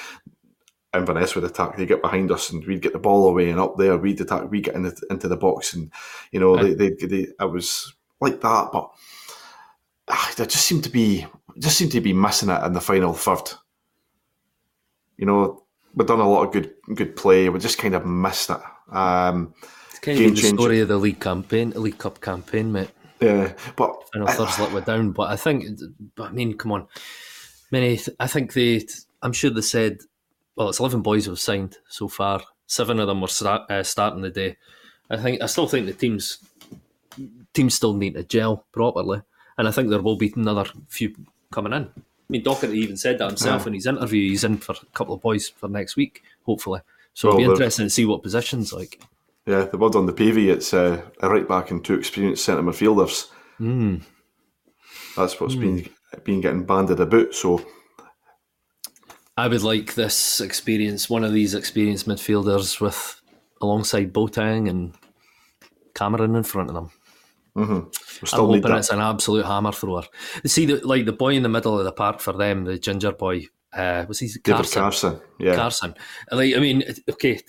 Inverness 0.93 1.35
would 1.35 1.43
attack, 1.43 1.77
they 1.77 1.85
get 1.85 2.01
behind 2.01 2.31
us 2.31 2.49
and 2.49 2.65
we'd 2.65 2.81
get 2.81 2.93
the 2.93 2.99
ball 2.99 3.27
away 3.27 3.49
and 3.49 3.59
up 3.59 3.77
there 3.77 3.97
we'd 3.97 4.19
attack, 4.21 4.49
we 4.49 4.61
get 4.61 4.75
in 4.75 4.83
the, 4.83 5.01
into 5.11 5.27
the 5.27 5.37
box 5.37 5.73
and 5.73 5.91
you 6.31 6.39
know 6.39 6.57
they, 6.57 6.73
they, 6.73 7.05
they 7.05 7.27
I 7.39 7.45
was 7.45 7.93
like 8.19 8.41
that, 8.41 8.69
but 8.71 8.91
ah, 10.07 10.33
there 10.35 10.45
just 10.45 10.65
seemed 10.65 10.83
to 10.85 10.89
be 10.89 11.25
just 11.57 11.77
seemed 11.77 11.91
to 11.91 12.01
be 12.01 12.13
missing 12.13 12.49
it 12.49 12.63
in 12.63 12.73
the 12.73 12.81
final 12.81 13.13
third. 13.13 13.51
You 15.17 15.25
know, 15.25 15.63
we've 15.93 16.07
done 16.07 16.21
a 16.21 16.29
lot 16.29 16.47
of 16.47 16.53
good 16.53 16.73
good 16.95 17.15
play, 17.15 17.49
we 17.49 17.59
just 17.59 17.77
kind 17.77 17.95
of 17.95 18.05
missed 18.05 18.49
it. 18.49 18.59
Um, 18.91 19.53
it's 19.89 19.99
kind 19.99 20.19
of 20.19 20.35
the 20.35 20.41
story 20.41 20.79
of 20.79 20.87
the 20.87 20.97
league 20.97 21.19
campaign, 21.19 21.71
League 21.75 21.97
Cup 21.97 22.21
campaign, 22.21 22.71
mate. 22.71 22.89
Yeah, 23.19 23.53
but 23.75 24.09
final 24.13 24.27
third's 24.27 24.59
let 24.59 24.71
we 24.71 24.81
down. 24.81 25.11
But 25.11 25.29
I 25.29 25.35
think, 25.35 25.67
but 26.15 26.29
I 26.29 26.31
mean, 26.31 26.57
come 26.57 26.71
on, 26.71 26.87
many. 27.71 27.99
I 28.19 28.27
think 28.27 28.53
they. 28.53 28.85
I'm 29.21 29.33
sure 29.33 29.49
they 29.49 29.61
said 29.61 29.99
well, 30.59 30.67
it's 30.67 30.81
eleven 30.81 31.01
boys 31.01 31.25
who've 31.25 31.39
signed 31.39 31.77
so 31.87 32.09
far. 32.09 32.41
Seven 32.67 32.99
of 32.99 33.07
them 33.07 33.21
were 33.21 33.29
start, 33.29 33.71
uh, 33.71 33.81
starting 33.81 34.21
the 34.21 34.29
day. 34.29 34.57
I 35.09 35.15
think 35.15 35.41
I 35.41 35.45
still 35.45 35.67
think 35.67 35.85
the 35.85 35.93
teams 35.93 36.45
teams 37.53 37.73
still 37.73 37.93
need 37.93 38.15
to 38.15 38.25
gel 38.25 38.65
properly, 38.73 39.21
and 39.57 39.69
I 39.69 39.71
think 39.71 39.89
there 39.89 40.01
will 40.01 40.17
be 40.17 40.33
another 40.35 40.65
few 40.89 41.15
coming 41.49 41.71
in. 41.71 41.83
I 41.85 42.01
mean, 42.27 42.43
Docherty 42.43 42.75
even 42.75 42.97
said 42.97 43.19
that 43.19 43.29
himself 43.29 43.61
yeah. 43.61 43.67
in 43.67 43.73
his 43.73 43.87
interview. 43.87 44.29
He's 44.29 44.43
in 44.43 44.57
for 44.57 44.73
a 44.73 44.85
couple 44.93 45.15
of 45.15 45.21
boys 45.21 45.47
for 45.47 45.69
next 45.69 45.95
week, 45.95 46.23
hopefully. 46.43 46.81
So 47.13 47.29
well, 47.29 47.39
it'll 47.39 47.51
be 47.51 47.53
interesting 47.53 47.85
to 47.85 47.89
see 47.89 48.05
what 48.05 48.21
positions 48.21 48.73
like. 48.73 49.01
Yeah, 49.45 49.63
the 49.63 49.77
word 49.77 49.95
on 49.95 50.07
the 50.07 50.13
PV, 50.13 50.51
it's 50.51 50.73
uh, 50.73 51.01
a 51.21 51.29
right 51.29 51.47
back 51.47 51.71
and 51.71 51.83
two 51.83 51.93
experienced 51.93 52.43
centre 52.43 52.61
midfielders. 52.61 53.29
Mm. 53.61 54.03
That's 55.15 55.39
what's 55.39 55.55
mm. 55.55 55.61
been 55.61 55.89
been 56.25 56.41
getting 56.41 56.65
banded 56.65 56.99
about. 56.99 57.33
So 57.33 57.65
I 59.39 59.47
would 59.47 59.63
like 59.63 59.93
this 59.93 60.41
experience, 60.41 61.09
one 61.09 61.23
of 61.23 61.31
these 61.31 61.55
experienced 61.55 62.09
midfielders 62.09 62.81
with 62.81 63.21
alongside 63.61 64.11
Boateng 64.11 64.69
and 64.69 64.93
Cameron 65.95 66.35
in 66.35 66.43
front 66.43 66.69
of 66.69 66.75
them. 66.75 66.91
Mm-hmm. 67.55 68.35
I'm 68.35 68.47
hoping 68.47 68.77
it's 68.77 68.89
an 68.89 68.99
absolute 68.99 69.45
hammer 69.45 69.71
thrower. 69.71 70.03
See, 70.45 70.65
the, 70.65 70.85
like 70.85 71.05
the 71.05 71.13
boy 71.13 71.35
in 71.35 71.43
the 71.43 71.49
middle 71.49 71.79
of 71.79 71.85
the 71.85 71.93
park 71.93 72.19
for 72.19 72.33
them, 72.33 72.65
the 72.65 72.77
ginger 72.77 73.13
boy, 73.13 73.45
uh, 73.71 74.03
was 74.09 74.19
he 74.19 74.29
Carson? 74.43 74.81
Carson, 74.81 75.21
yeah. 75.39 75.55
Carson. 75.55 75.95
Like, 76.29 76.53
I 76.53 76.59
mean, 76.59 76.83
okay, 77.09 77.39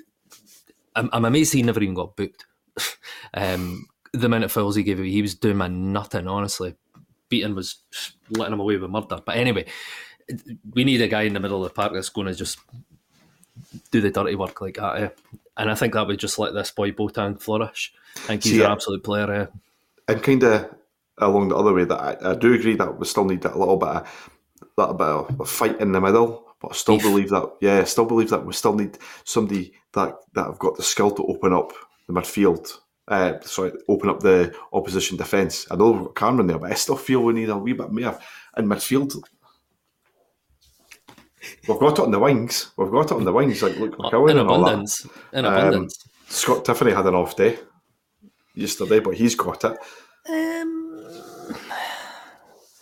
I'm, 0.95 1.11
I'm 1.13 1.25
amazed 1.25 1.53
he 1.55 1.65
never 1.65 1.83
even 1.83 1.95
got 1.97 2.15
booked. 2.15 2.47
um, 3.35 3.89
the 4.13 4.29
minute 4.29 4.53
fouls 4.53 4.77
he 4.77 4.85
gave 4.85 5.01
he 5.01 5.23
was 5.23 5.35
doing 5.35 5.57
my 5.57 5.67
nothing, 5.67 6.29
honestly. 6.29 6.77
Beaton 7.29 7.57
was 7.57 7.79
letting 8.31 8.53
him 8.53 8.61
away 8.61 8.77
with 8.77 8.91
murder. 8.91 9.21
But 9.25 9.37
anyway, 9.37 9.67
we 10.73 10.85
need 10.85 11.01
a 11.03 11.09
guy 11.09 11.23
in 11.23 11.35
the 11.35 11.41
middle 11.41 11.65
of 11.65 11.71
the 11.71 11.75
park 11.75 11.93
that's 11.93 12.09
going 12.09 12.27
to 12.27 12.35
just 12.35 12.59
do 13.91 14.01
the 14.01 14.11
dirty 14.11 14.35
work 14.35 14.61
like 14.61 14.77
that. 14.77 15.03
Eh? 15.03 15.09
And 15.57 15.71
I 15.71 15.75
think 15.75 15.95
that 15.95 16.07
would 16.07 16.19
just 16.19 16.39
let 16.39 16.55
this 16.55 16.71
boy 16.71 16.93
Boateng 16.93 17.41
flourish. 17.41 17.93
I 18.17 18.21
think 18.21 18.43
he's 18.43 18.53
See, 18.53 18.63
an 18.63 18.71
absolute 18.71 19.05
player. 19.05 19.33
Eh? 19.33 19.47
And 20.09 20.23
kind 20.23 20.43
of 20.43 20.75
along 21.19 21.49
the 21.49 21.57
other 21.57 21.73
way, 21.73 21.85
that 21.85 22.01
I, 22.01 22.31
I, 22.31 22.35
do 22.35 22.55
agree 22.55 22.77
that 22.77 22.99
we 22.99 23.07
still 23.07 23.25
need 23.25 23.43
that 23.43 23.59
little 23.59 23.77
bit 23.77 23.89
of 23.89 24.31
that 24.77 24.97
bit 24.97 25.07
of 25.07 25.41
a 25.41 25.45
fight 25.45 25.81
in 25.81 25.93
the 25.93 26.01
middle. 26.01 26.47
But 26.61 26.73
I 26.73 26.75
still 26.75 26.97
Beef. 26.97 27.05
believe 27.05 27.29
that, 27.31 27.51
yeah, 27.61 27.81
I 27.81 27.85
still 27.85 28.05
believe 28.05 28.31
that 28.31 28.45
we 28.45 28.53
still 28.53 28.75
need 28.75 28.99
somebody 29.25 29.73
that 29.93 30.17
that 30.35 30.47
have 30.47 30.59
got 30.59 30.77
the 30.77 30.83
skill 30.83 31.11
to 31.13 31.25
open 31.25 31.53
up 31.53 31.73
the 32.07 32.13
midfield. 32.13 32.79
Uh, 33.09 33.41
sorry, 33.41 33.73
open 33.89 34.09
up 34.09 34.21
the 34.21 34.55
opposition 34.73 35.17
defence. 35.17 35.67
I 35.71 35.77
know 35.77 35.91
we've 35.91 36.05
got 36.05 36.15
Cameron 36.15 36.47
there, 36.47 36.59
but 36.59 36.71
I 36.71 36.75
still 36.75 36.97
feel 36.97 37.23
we 37.23 37.33
need 37.33 37.49
a 37.49 37.57
wee 37.57 37.73
bit 37.73 37.91
more 37.91 38.19
in 38.57 38.67
midfield 38.67 39.21
We've 41.67 41.79
got 41.79 41.99
it 41.99 42.03
on 42.03 42.11
the 42.11 42.19
wings. 42.19 42.73
We've 42.77 42.91
got 42.91 43.07
it 43.07 43.13
on 43.13 43.25
the 43.25 43.33
wings. 43.33 43.63
Like 43.63 43.77
Luke 43.77 43.97
McCowan 43.97 44.31
in 44.31 44.39
abundance. 44.39 45.07
In 45.33 45.45
um, 45.45 45.55
abundance. 45.55 46.05
Scott 46.29 46.65
Tiffoney 46.65 46.95
had 46.95 47.07
an 47.07 47.15
off 47.15 47.37
day 47.37 47.59
yesterday, 48.55 49.01
but 49.01 49.15
he's 49.15 49.35
got 49.35 49.65
it. 49.65 49.79
Um, 50.29 50.91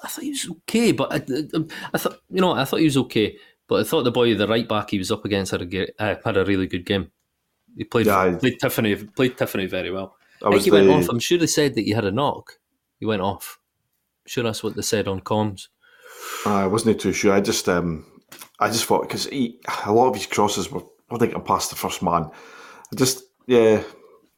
I 0.03 0.09
thought 0.09 0.25
he 0.25 0.31
was 0.31 0.49
okay, 0.51 0.92
but 0.92 1.12
I, 1.12 1.16
I, 1.92 1.99
thought 1.99 2.21
you 2.31 2.40
know 2.40 2.53
I 2.53 2.64
thought 2.64 2.81
he 2.81 2.85
was 2.85 2.97
okay, 2.97 3.37
but 3.66 3.81
I 3.81 3.85
thought 3.85 4.05
the 4.05 4.11
boy, 4.11 4.35
the 4.35 4.49
right 4.49 4.68
back 4.68 4.90
he 4.90 4.99
was 4.99 5.11
up 5.11 5.25
against, 5.25 5.53
had 5.53 5.62
a 5.62 6.03
uh, 6.03 6.16
had 6.25 6.37
a 6.37 6.44
really 6.44 6.66
good 6.66 6.85
game. 6.85 7.11
He 7.77 7.85
played 7.85 8.07
yeah, 8.07 8.37
played 8.38 8.59
Tiffoney 8.61 9.14
played 9.14 9.37
Tiffoney 9.37 9.68
very 9.68 9.90
well. 9.90 10.16
I, 10.42 10.49
I 10.49 10.51
think 10.53 10.64
he 10.64 10.71
the, 10.71 10.77
went 10.77 10.90
off. 10.90 11.09
I'm 11.09 11.18
sure 11.18 11.38
they 11.38 11.47
said 11.47 11.75
that 11.75 11.83
he 11.83 11.90
had 11.90 12.05
a 12.05 12.12
knock. 12.12 12.59
He 12.99 13.07
went 13.07 13.23
off. 13.23 13.59
I'm 14.25 14.29
sure 14.29 14.44
that's 14.44 14.62
what 14.62 14.77
they 14.77 14.83
said 14.83 15.09
on 15.09 15.21
comms. 15.21 15.68
I 16.44 16.66
wasn't 16.66 17.01
too 17.01 17.12
sure. 17.12 17.33
I 17.33 17.40
just 17.40 17.68
um, 17.68 18.05
I 18.59 18.69
just 18.69 18.85
thought 18.85 19.03
because 19.03 19.27
a 19.33 19.93
lot 19.93 20.09
of 20.09 20.14
his 20.14 20.27
crosses 20.27 20.71
were 20.71 20.83
I 21.11 21.17
think 21.17 21.35
I 21.35 21.41
past 21.41 21.71
the 21.71 21.77
first 21.77 22.03
man. 22.03 22.31
I 22.93 22.97
just 22.97 23.23
yeah, 23.47 23.83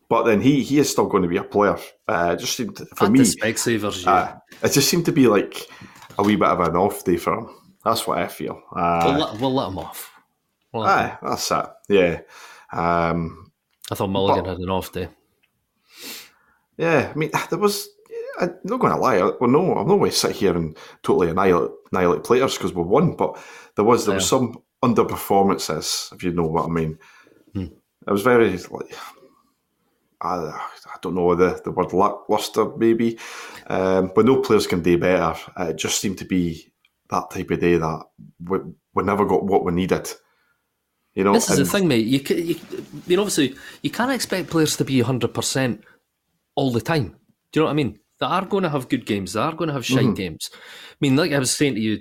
but 0.09 0.24
then 0.24 0.40
he 0.40 0.62
he 0.62 0.79
is 0.79 0.90
still 0.90 1.07
going 1.07 1.22
to 1.22 1.29
be 1.29 1.37
a 1.37 1.44
player. 1.44 1.79
Uh, 2.07 2.37
just 2.37 2.57
seemed 2.57 2.76
to, 2.76 2.87
for 2.96 3.11
me, 3.11 3.20
Specsavers, 3.20 4.05
yeah. 4.05 4.12
Uh, 4.12 4.38
it 4.62 4.72
just 4.72 4.88
seemed 4.88 5.05
to 5.07 5.12
be 5.12 5.26
like 5.26 5.68
a 6.18 6.22
wee 6.22 6.37
bit 6.37 6.48
of 6.48 6.61
an 6.61 6.76
off 6.76 7.05
day 7.05 7.16
for 7.16 7.38
him. 7.38 7.48
That's 7.85 8.07
what 8.07 8.18
I 8.18 8.29
feel. 8.29 8.62
Uh, 8.74 9.03
we'll, 9.05 9.26
let, 9.26 9.40
we'll 9.40 9.55
let 9.55 9.68
him 9.68 9.79
off. 9.79 10.12
We'll 10.72 10.83
let 10.85 10.98
aye, 10.98 11.09
him. 11.09 11.18
that's 11.22 11.50
it. 11.50 11.66
Yeah. 11.88 12.20
Um, 12.72 13.50
I 13.90 13.94
thought 13.94 14.11
Mulligan 14.11 14.44
but, 14.44 14.50
had 14.50 14.59
an 14.59 14.70
off 14.70 14.92
day. 14.92 15.09
Yeah, 16.76 17.11
I 17.12 17.18
mean, 17.18 17.31
there 17.50 17.59
was 17.59 17.88
I'm 18.40 18.59
not 18.64 18.81
going 18.81 18.92
to 18.92 18.98
lie. 18.98 19.18
Well, 19.40 19.50
no, 19.50 19.74
I'm 19.74 19.87
not 19.87 19.98
going 19.98 20.11
to 20.11 20.16
sit 20.16 20.37
here 20.37 20.57
and 20.57 20.76
totally 21.03 21.31
annihilate, 21.31 21.70
annihilate 21.92 22.24
players 22.24 22.57
because 22.57 22.72
we 22.72 22.83
won, 22.83 23.14
but 23.14 23.38
there 23.81 23.85
was 23.85 24.05
there 24.05 24.12
yeah. 24.12 24.16
was 24.16 24.29
some 24.29 24.59
underperformances, 24.85 26.12
if 26.12 26.23
you 26.23 26.33
know 26.33 26.45
what 26.45 26.66
I 26.66 26.69
mean. 26.69 26.99
Hmm. 27.55 27.73
It 28.07 28.12
was 28.12 28.23
very 28.23 28.59
like 28.59 28.95
I, 30.21 30.35
I 30.37 30.97
don't 31.01 31.14
know 31.14 31.35
the 31.35 31.59
the 31.64 31.71
word 31.71 31.95
lackluster 31.95 32.77
maybe, 32.77 33.19
um, 33.69 34.12
but 34.14 34.27
no 34.27 34.43
players 34.43 34.66
can 34.66 34.83
do 34.83 34.99
better. 34.99 35.35
It 35.59 35.79
just 35.79 35.99
seemed 35.99 36.19
to 36.19 36.27
be 36.27 36.71
that 37.09 37.31
type 37.31 37.51
of 37.51 37.61
day 37.61 37.79
that 37.79 38.03
we, 38.47 38.59
we 38.95 39.03
never 39.03 39.25
got 39.25 39.45
what 39.45 39.64
we 39.64 39.73
needed. 39.73 40.11
You 41.14 41.25
know, 41.25 41.33
This 41.33 41.51
is 41.51 41.57
the 41.57 41.64
thing, 41.64 41.88
mate. 41.88 42.07
You, 42.07 42.21
ca- 42.21 42.35
you, 42.35 42.55
I 42.55 43.09
mean, 43.09 43.19
obviously, 43.19 43.57
you 43.83 43.90
can't 43.90 44.12
expect 44.12 44.49
players 44.49 44.77
to 44.77 44.85
be 44.85 45.03
100% 45.03 45.83
all 46.55 46.71
the 46.71 46.81
time. 46.81 47.16
Do 47.51 47.59
you 47.59 47.62
know 47.62 47.64
what 47.64 47.73
I 47.73 47.75
mean? 47.75 47.99
They 48.21 48.27
are 48.27 48.45
going 48.45 48.62
to 48.62 48.69
have 48.69 48.88
good 48.88 49.07
games. 49.07 49.33
They 49.33 49.40
are 49.40 49.55
going 49.55 49.69
to 49.69 49.75
have 49.75 49.85
shite 49.85 50.14
games. 50.14 50.51
I 50.55 50.97
mean, 51.01 51.16
like 51.16 51.33
I 51.33 51.40
was 51.40 51.51
saying 51.51 51.75
to 51.75 51.81
you 51.81 52.01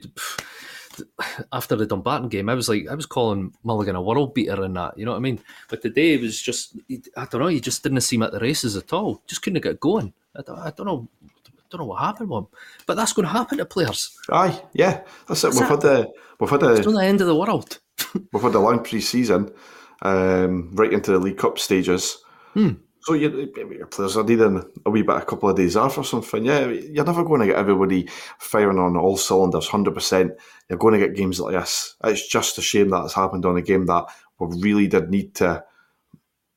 after 1.53 1.75
the 1.75 1.85
Dumbarton 1.85 2.29
game, 2.29 2.49
I 2.49 2.53
was 2.53 2.69
like, 2.69 2.87
I 2.89 2.95
was 2.95 3.05
calling 3.05 3.53
Mulligan 3.63 3.95
a 3.95 4.01
world 4.01 4.33
beater 4.33 4.63
and 4.63 4.75
that. 4.75 4.97
You 4.97 5.05
know 5.05 5.11
what 5.11 5.17
I 5.17 5.21
mean? 5.21 5.39
But 5.69 5.81
today 5.81 6.13
it 6.13 6.21
was 6.21 6.41
just, 6.41 6.77
I 7.17 7.25
don't 7.25 7.41
know. 7.41 7.47
He 7.47 7.59
just 7.59 7.83
didn't 7.83 8.01
seem 8.01 8.23
at 8.23 8.31
the 8.31 8.39
races 8.39 8.75
at 8.75 8.91
all. 8.93 9.21
Just 9.27 9.41
couldn't 9.41 9.61
get 9.63 9.79
going. 9.79 10.13
I 10.37 10.41
don't, 10.41 10.59
I 10.59 10.71
don't 10.71 10.85
know. 10.85 11.07
I 11.25 11.61
don't 11.69 11.81
know 11.81 11.85
what 11.87 11.99
happened 12.01 12.29
with 12.29 12.39
him. 12.39 12.47
But 12.87 12.95
that's 12.95 13.13
going 13.13 13.27
to 13.27 13.31
happen 13.31 13.59
to 13.59 13.65
players. 13.65 14.17
Aye, 14.31 14.61
yeah, 14.73 15.01
that's 15.27 15.43
it. 15.43 15.51
We've 15.51 15.59
that- 15.59 15.69
had 15.69 15.81
the 15.81 16.11
we've 16.39 16.49
had 16.49 16.63
It's 16.63 16.85
not 16.87 16.99
the 16.99 17.05
end 17.05 17.21
of 17.21 17.27
the 17.27 17.35
world. 17.35 17.79
we've 18.33 18.41
had 18.43 18.55
a 18.55 18.59
long 18.59 18.83
pre-season, 18.83 19.51
um, 20.01 20.71
right 20.73 20.91
into 20.93 21.11
the 21.11 21.19
League 21.19 21.37
Cup 21.37 21.59
stages. 21.59 22.17
So 23.09 23.15
you, 23.15 23.51
your 23.55 23.87
players 23.87 24.17
are 24.17 24.23
needing 24.23 24.63
a 24.85 24.89
wee 24.91 25.01
bit, 25.01 25.15
a 25.15 25.25
couple 25.25 25.49
of 25.49 25.55
days 25.57 25.75
off 25.75 25.97
or 25.97 26.03
something. 26.03 26.45
Yeah, 26.45 26.67
you're 26.67 27.03
never 27.03 27.23
going 27.23 27.41
to 27.41 27.47
get 27.47 27.55
everybody 27.55 28.07
firing 28.37 28.77
on 28.77 28.95
all 28.95 29.17
cylinders, 29.17 29.67
hundred 29.67 29.95
percent. 29.95 30.33
You're 30.69 30.77
going 30.77 30.93
to 30.93 31.07
get 31.07 31.15
games 31.15 31.39
like 31.39 31.55
this. 31.55 31.95
It's 32.03 32.27
just 32.27 32.59
a 32.59 32.61
shame 32.61 32.89
that 32.89 33.05
it's 33.05 33.15
happened 33.15 33.47
on 33.47 33.57
a 33.57 33.63
game 33.63 33.87
that 33.87 34.05
we 34.37 34.61
really 34.61 34.87
did 34.87 35.09
need 35.09 35.33
to 35.35 35.63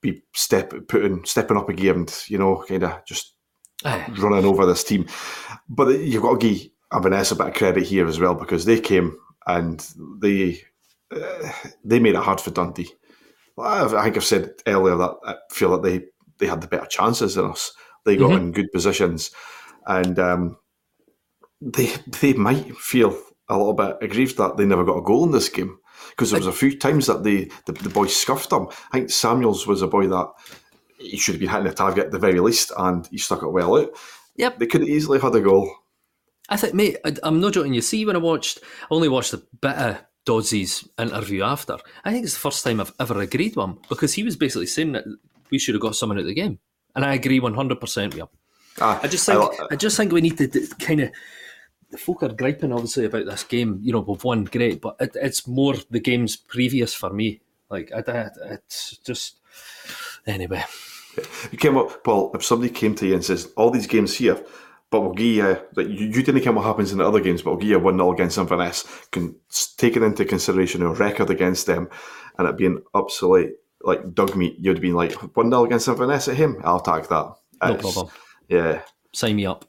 be 0.03 0.23
step 0.35 0.75
putting 0.88 1.25
stepping 1.25 1.57
up 1.57 1.71
a 1.71 1.73
gear 1.73 1.95
and 1.95 2.15
you 2.29 2.37
know 2.37 2.62
kind 2.69 2.85
of 2.85 3.03
just 3.07 3.33
running 4.19 4.45
over 4.45 4.67
this 4.67 4.85
team. 4.85 5.07
But 5.71 6.01
you've 6.01 6.23
got 6.23 6.38
to 6.38 6.49
give 6.49 6.69
Inverness 6.95 7.31
a 7.31 7.37
bit 7.37 7.47
of 7.47 7.55
credit 7.55 7.85
here 7.85 8.07
as 8.07 8.21
well 8.21 8.35
because 8.35 8.67
they 8.67 8.79
came 8.79 9.17
and 9.47 9.81
they 10.21 10.61
uh, 11.17 11.51
they 11.83 11.99
made 11.99 12.15
it 12.15 12.23
hard 12.23 12.43
for 12.43 12.51
Dundee. 12.51 12.93
I 13.59 13.85
I 13.85 14.05
think 14.05 14.17
I've 14.17 14.25
said 14.25 14.51
earlier 14.67 14.97
that 14.97 15.15
I 15.25 15.37
feel 15.51 15.71
that 15.71 15.83
they, 15.83 16.05
they 16.42 16.48
had 16.48 16.61
the 16.61 16.66
better 16.66 16.87
chances 16.87 17.37
than 17.37 17.46
us. 17.46 17.72
They 18.05 18.16
got 18.16 18.33
in 18.33 18.50
good 18.50 18.72
positions, 18.72 19.31
and 19.87 20.18
um, 20.18 20.59
they 21.61 21.94
they 22.20 22.33
might 22.33 22.76
feel 22.76 23.16
a 23.48 23.57
little 23.57 23.74
bit 23.74 23.96
aggrieved 24.02 24.37
that 24.38 24.57
they 24.57 24.66
never 24.66 24.85
got 24.85 24.98
a 24.98 25.02
goal 25.02 25.24
in 25.24 25.31
this 25.31 25.48
game 25.48 25.78
because 26.11 26.33
there 26.33 26.40
was 26.40 26.48
a 26.48 26.52
few 26.52 26.76
times 26.76 27.07
that 27.07 27.22
they 27.22 27.44
the, 27.66 27.72
the 27.72 27.88
boys 27.88 28.14
scuffed 28.16 28.50
them. 28.50 28.66
I 28.90 28.98
think 28.98 29.11
Samuels 29.11 29.68
was 29.68 29.83
a 29.83 29.87
boy 29.87 30.09
that 30.09 30.28
he 30.98 31.16
should 31.16 31.35
have 31.35 31.40
been 31.40 31.48
hitting 31.48 31.66
the 31.66 31.74
target 31.74 32.07
at 32.07 32.11
the 32.11 32.18
very 32.18 32.40
least, 32.40 32.72
and 32.76 33.07
he 33.07 33.18
stuck 33.18 33.44
it 33.44 33.48
well 33.48 33.78
out. 33.78 33.90
Yep. 34.35 34.59
They 34.59 34.66
could 34.66 34.83
easily 34.83 35.20
have 35.20 35.33
had 35.33 35.40
a 35.40 35.44
goal. 35.44 35.70
I 36.48 36.57
think, 36.57 36.74
mate, 36.74 36.96
I, 37.05 37.14
I'm 37.22 37.40
not 37.40 37.52
joking. 37.52 37.74
You 37.74 37.83
see, 37.83 38.05
when 38.05 38.16
I 38.16 38.18
watched, 38.18 38.59
I 38.83 38.87
only 38.90 39.09
watched 39.09 39.33
a 39.33 39.42
bit 39.61 39.76
of 39.76 39.98
interview 40.98 41.42
after. 41.42 41.76
I 42.05 42.12
think 42.12 42.24
it's 42.24 42.35
the 42.35 42.40
first 42.40 42.64
time 42.64 42.81
I've 42.81 42.92
ever 42.98 43.20
agreed 43.20 43.55
with 43.55 43.64
him 43.64 43.78
because 43.88 44.14
he 44.14 44.22
was 44.22 44.37
basically 44.37 44.66
saying 44.66 44.92
that 44.92 45.05
we 45.53 45.59
should 45.59 45.75
have 45.77 45.83
got 45.83 45.95
someone 45.95 46.19
out 46.19 46.23
of 46.23 46.27
the 46.27 46.35
game, 46.35 46.59
and 46.97 47.05
I 47.05 47.15
agree 47.15 47.38
100 47.38 47.81
percent 47.81 48.15
with 48.15 48.23
him. 48.23 48.29
Ah, 48.81 48.99
I 49.03 49.07
just 49.07 49.27
think, 49.27 49.38
I- 49.38 49.67
I, 49.73 49.77
just 49.77 49.97
think 49.97 50.11
we 50.12 50.23
need 50.23 50.38
to 50.38 50.49
kind 50.81 51.03
of. 51.03 51.11
The 51.91 51.99
folk 51.99 52.23
are 52.23 52.31
griping 52.33 52.73
obviously 52.73 53.05
about 53.05 53.27
this 53.27 53.45
game. 53.45 53.79
You 53.83 53.93
know, 53.93 54.01
we've 54.01 54.25
won, 54.25 54.45
great, 54.45 54.81
but 54.81 54.97
it, 54.99 55.15
it's 55.15 55.47
more 55.47 55.75
the 55.91 56.01
games 56.01 56.37
previous 56.37 56.95
for 56.95 57.11
me. 57.12 57.43
Like, 57.69 57.93
I, 57.93 57.99
I, 58.11 58.31
it's 58.53 58.97
just 58.99 59.41
anyway. 60.27 60.65
You 61.51 61.59
came 61.59 61.77
up, 61.77 62.03
Paul. 62.03 62.31
If 62.35 62.43
somebody 62.43 62.73
came 62.73 62.95
to 62.95 63.07
you 63.07 63.15
and 63.15 63.23
says, 63.25 63.53
"All 63.59 63.71
these 63.71 63.87
games 63.87 64.15
here, 64.15 64.43
but 64.88 65.03
we'll 65.03 65.12
give 65.12 65.27
you 65.37 65.59
that 65.75 65.91
you, 65.91 66.07
you 66.07 66.23
didn't 66.23 66.41
care 66.41 66.53
what 66.55 66.65
happens 66.65 66.93
in 66.93 66.99
the 66.99 67.07
other 67.07 67.21
games, 67.21 67.43
but 67.43 67.51
we'll 67.51 67.61
give 67.61 67.69
you 67.69 67.79
one 67.79 67.99
0 67.99 68.12
against 68.12 68.38
Inverness," 68.38 68.85
can 69.11 69.37
taking 69.77 70.03
into 70.03 70.25
consideration 70.25 70.81
your 70.81 70.95
record 70.95 71.29
against 71.29 71.67
them, 71.67 71.91
and 72.38 72.49
it 72.49 72.57
being 72.57 72.81
absolute 72.95 73.53
like 73.85 74.14
dug 74.14 74.37
me, 74.37 74.57
you'd 74.59 74.77
have 74.77 74.83
been 74.83 74.95
like 74.95 75.12
one 75.37 75.51
0 75.51 75.64
against 75.64 75.88
Inverness 75.88 76.29
at 76.29 76.37
him. 76.37 76.61
I'll 76.64 76.81
take 76.81 77.09
that. 77.09 77.35
No 77.62 77.75
It's- 77.75 77.81
problem. 77.81 78.14
Yeah, 78.49 78.83
Sign 79.12 79.37
me 79.37 79.47
up. 79.47 79.64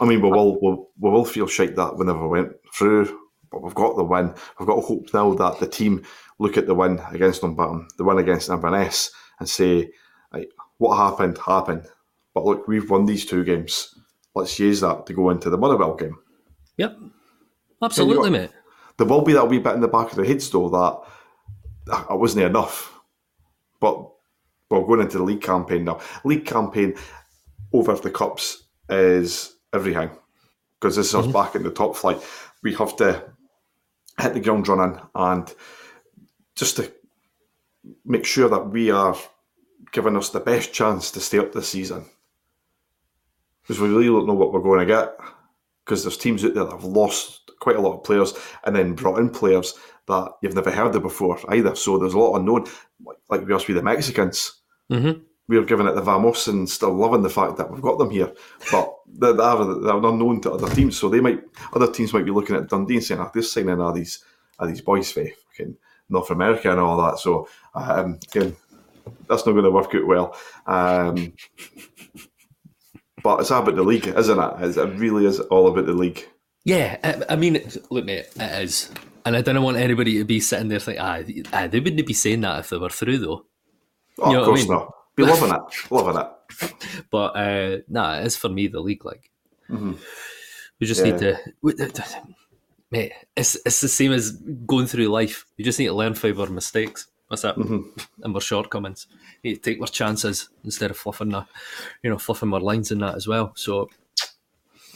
I 0.00 0.04
mean, 0.06 0.20
we 0.20 0.28
will 0.30 0.58
we'll, 0.60 0.88
we 0.98 1.10
will 1.10 1.24
feel 1.24 1.46
shite 1.46 1.76
that 1.76 1.96
whenever 1.96 2.26
we 2.26 2.40
went 2.40 2.52
through, 2.76 3.16
but 3.52 3.62
we've 3.62 3.74
got 3.74 3.96
the 3.96 4.02
win. 4.04 4.34
We've 4.58 4.66
got 4.68 4.82
hope 4.84 5.08
now 5.14 5.34
that 5.34 5.60
the 5.60 5.66
team 5.68 6.02
look 6.40 6.56
at 6.56 6.66
the 6.66 6.74
win 6.74 7.00
against 7.12 7.42
Dumbarton, 7.42 7.86
the 7.96 8.02
win 8.04 8.18
against 8.18 8.48
Inverness, 8.50 9.10
and 9.38 9.48
say, 9.48 9.92
like, 10.32 10.50
what 10.78 10.96
happened 10.96 11.38
happened. 11.38 11.86
But 12.34 12.44
look, 12.44 12.66
we've 12.66 12.90
won 12.90 13.06
these 13.06 13.24
two 13.24 13.44
games. 13.44 13.94
Let's 14.34 14.58
use 14.58 14.80
that 14.80 15.06
to 15.06 15.12
go 15.12 15.30
into 15.30 15.48
the 15.48 15.58
Motherwell 15.58 15.94
game. 15.94 16.16
Yep, 16.76 16.96
absolutely, 17.82 18.30
got- 18.30 18.40
mate. 18.40 18.50
There 18.96 19.06
will 19.06 19.22
be 19.22 19.32
that 19.34 19.48
wee 19.48 19.58
bit 19.58 19.74
in 19.74 19.80
the 19.80 19.88
back 19.88 20.10
of 20.10 20.16
the 20.16 20.26
heads 20.26 20.50
though 20.50 20.68
that 20.70 21.92
ah, 21.92 22.14
it 22.14 22.18
wasn't 22.18 22.44
enough. 22.46 22.93
But 23.84 24.80
we're 24.80 24.86
going 24.86 25.00
into 25.00 25.18
the 25.18 25.24
league 25.24 25.42
campaign 25.42 25.84
now. 25.84 26.00
League 26.24 26.46
campaign 26.46 26.94
over 27.72 27.94
the 27.94 28.10
cups 28.10 28.64
is 28.88 29.56
everything 29.72 30.10
because 30.80 30.96
this 30.96 31.08
is 31.08 31.14
us 31.14 31.24
mm-hmm. 31.24 31.32
back 31.32 31.54
in 31.54 31.62
the 31.62 31.70
top 31.70 31.96
flight. 31.96 32.20
We 32.62 32.74
have 32.74 32.96
to 32.96 33.24
hit 34.20 34.34
the 34.34 34.40
ground 34.40 34.68
running 34.68 35.00
and 35.14 35.52
just 36.56 36.76
to 36.76 36.92
make 38.04 38.24
sure 38.24 38.48
that 38.48 38.70
we 38.70 38.90
are 38.90 39.16
giving 39.92 40.16
us 40.16 40.30
the 40.30 40.40
best 40.40 40.72
chance 40.72 41.10
to 41.10 41.20
stay 41.20 41.38
up 41.38 41.52
this 41.52 41.68
season 41.68 42.04
because 43.62 43.80
we 43.80 43.88
really 43.88 44.06
don't 44.06 44.26
know 44.26 44.34
what 44.34 44.52
we're 44.52 44.60
going 44.60 44.80
to 44.80 44.86
get 44.86 45.16
because 45.84 46.02
there's 46.02 46.16
teams 46.16 46.44
out 46.44 46.54
there 46.54 46.64
that 46.64 46.72
have 46.72 46.84
lost 46.84 47.50
quite 47.60 47.76
a 47.76 47.80
lot 47.80 47.94
of 47.94 48.04
players 48.04 48.34
and 48.64 48.74
then 48.74 48.94
brought 48.94 49.18
in 49.18 49.28
players 49.28 49.74
that 50.06 50.32
you've 50.42 50.54
never 50.54 50.70
heard 50.70 50.94
of 50.94 51.02
before 51.02 51.38
either. 51.48 51.74
So 51.74 51.98
there's 51.98 52.14
a 52.14 52.18
lot 52.18 52.36
unknown, 52.38 52.66
like, 53.04 53.16
like 53.28 53.46
we 53.46 53.54
us 53.54 53.66
with 53.66 53.76
the 53.76 53.82
Mexicans. 53.82 54.60
Mm-hmm. 54.90 55.20
We're 55.46 55.64
giving 55.64 55.86
it 55.86 55.92
the 55.94 56.00
Vamos 56.02 56.46
and 56.48 56.68
still 56.68 56.94
loving 56.94 57.22
the 57.22 57.28
fact 57.30 57.58
that 57.58 57.70
we've 57.70 57.82
got 57.82 57.98
them 57.98 58.10
here, 58.10 58.32
but 58.72 58.94
they're, 59.06 59.34
they're, 59.34 59.64
they're 59.74 59.96
unknown 59.96 60.40
to 60.42 60.52
other 60.52 60.74
teams. 60.74 60.98
So 60.98 61.08
they 61.10 61.20
might 61.20 61.42
other 61.74 61.90
teams 61.92 62.12
might 62.14 62.24
be 62.24 62.30
looking 62.30 62.56
at 62.56 62.68
Dundee 62.68 62.94
and 62.96 63.04
saying, 63.04 63.20
"Ah, 63.20 63.30
they're 63.32 63.42
signing 63.42 63.78
all 63.80 63.92
these 63.92 64.24
are 64.58 64.66
these 64.66 64.80
boys 64.80 65.12
for 65.12 65.22
fucking 65.52 65.76
North 66.08 66.30
America 66.30 66.70
and 66.70 66.80
all 66.80 66.96
that." 66.96 67.18
So 67.18 67.46
um, 67.74 68.18
again, 68.30 68.56
that's 69.28 69.44
not 69.44 69.52
going 69.52 69.64
to 69.64 69.70
work 69.70 69.94
out 69.94 70.06
well. 70.06 70.34
Um, 70.66 71.34
but 73.22 73.40
it's 73.40 73.50
all 73.50 73.62
about 73.62 73.76
the 73.76 73.82
league, 73.82 74.06
isn't 74.06 74.38
it? 74.38 74.52
It's- 74.62 74.76
It 74.76 74.98
really 74.98 75.26
is 75.26 75.40
all 75.40 75.66
about 75.68 75.86
the 75.86 75.92
league. 75.92 76.26
Yeah, 76.64 76.98
I, 77.04 77.34
I 77.34 77.36
mean, 77.36 77.60
look, 77.90 78.06
mate, 78.06 78.26
it 78.36 78.62
is. 78.62 78.90
And 79.24 79.36
I 79.36 79.40
don't 79.40 79.62
want 79.62 79.78
anybody 79.78 80.18
to 80.18 80.24
be 80.24 80.38
sitting 80.40 80.68
there 80.68 80.78
thinking, 80.80 81.02
ah, 81.02 81.20
ah, 81.52 81.66
they 81.66 81.80
wouldn't 81.80 82.06
be 82.06 82.12
saying 82.12 82.42
that 82.42 82.60
if 82.60 82.70
they 82.70 82.76
were 82.78 82.90
through, 82.90 83.18
though. 83.18 83.46
Oh, 84.18 84.30
You 84.30 84.36
know 84.36 84.42
of 84.42 84.42
what 84.42 84.42
I 84.42 84.46
course 84.46 84.60
mean? 84.60 84.68
not. 84.70 84.94
Be 85.16 85.22
loving 85.24 85.50
it, 85.54 85.90
loving 85.90 86.20
it. 86.20 87.04
But 87.10 87.36
uh, 87.36 87.78
nah, 87.88 88.16
it's 88.18 88.36
for 88.36 88.48
me 88.48 88.66
the 88.66 88.80
league. 88.80 89.04
Like, 89.04 89.30
we 90.80 90.86
just 90.86 91.02
need 91.02 91.18
to, 91.18 91.38
we, 91.62 91.72
mate. 92.90 93.12
It's 93.36 93.56
it's 93.64 93.80
the 93.80 93.88
same 93.88 94.12
as 94.12 94.32
going 94.66 94.86
through 94.86 95.06
life. 95.08 95.46
We 95.56 95.64
just 95.64 95.78
need 95.78 95.86
to 95.86 95.94
learn 95.94 96.14
from 96.14 96.38
our 96.40 96.48
mistakes. 96.48 97.06
That's 97.30 97.44
it, 97.44 97.56
and 97.56 98.34
our 98.34 98.40
shortcomings. 98.40 99.06
We 99.42 99.50
need 99.50 99.62
to 99.62 99.70
take 99.70 99.80
our 99.80 99.86
chances 99.86 100.50
instead 100.64 100.90
of 100.90 100.96
fluffing 100.98 101.30
the, 101.30 101.46
you 102.02 102.10
know, 102.10 102.18
fluffing 102.18 102.52
our 102.52 102.60
lines 102.60 102.90
in 102.90 102.98
that 102.98 103.14
as 103.14 103.26
well. 103.26 103.52
So, 103.56 103.88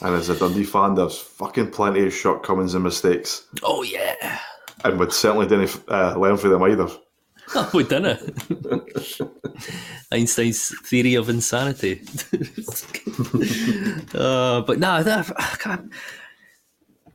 And 0.01 0.15
as 0.15 0.29
a 0.29 0.39
Dundee 0.39 0.65
fan, 0.65 0.95
there's 0.95 1.19
fucking 1.19 1.71
plenty 1.71 2.07
of 2.07 2.15
shortcomings 2.15 2.75
and 2.75 2.85
mistakes, 2.85 3.47
oh 3.63 3.83
yeah, 3.83 4.39
and 4.85 4.99
we 4.99 5.11
certainly 5.11 5.47
didn't 5.47 5.83
uh, 5.89 6.15
learn 6.17 6.37
from 6.37 6.51
them 6.51 6.63
either. 6.63 6.89
we 7.75 7.83
didn't. 7.85 8.21
Einstein's 10.13 10.75
theory 10.85 11.15
of 11.15 11.29
insanity. 11.29 12.03
uh, 14.15 14.61
but 14.63 14.79
nah, 14.79 15.03
that, 15.03 15.33
I 15.37 15.57
can't. 15.59 15.93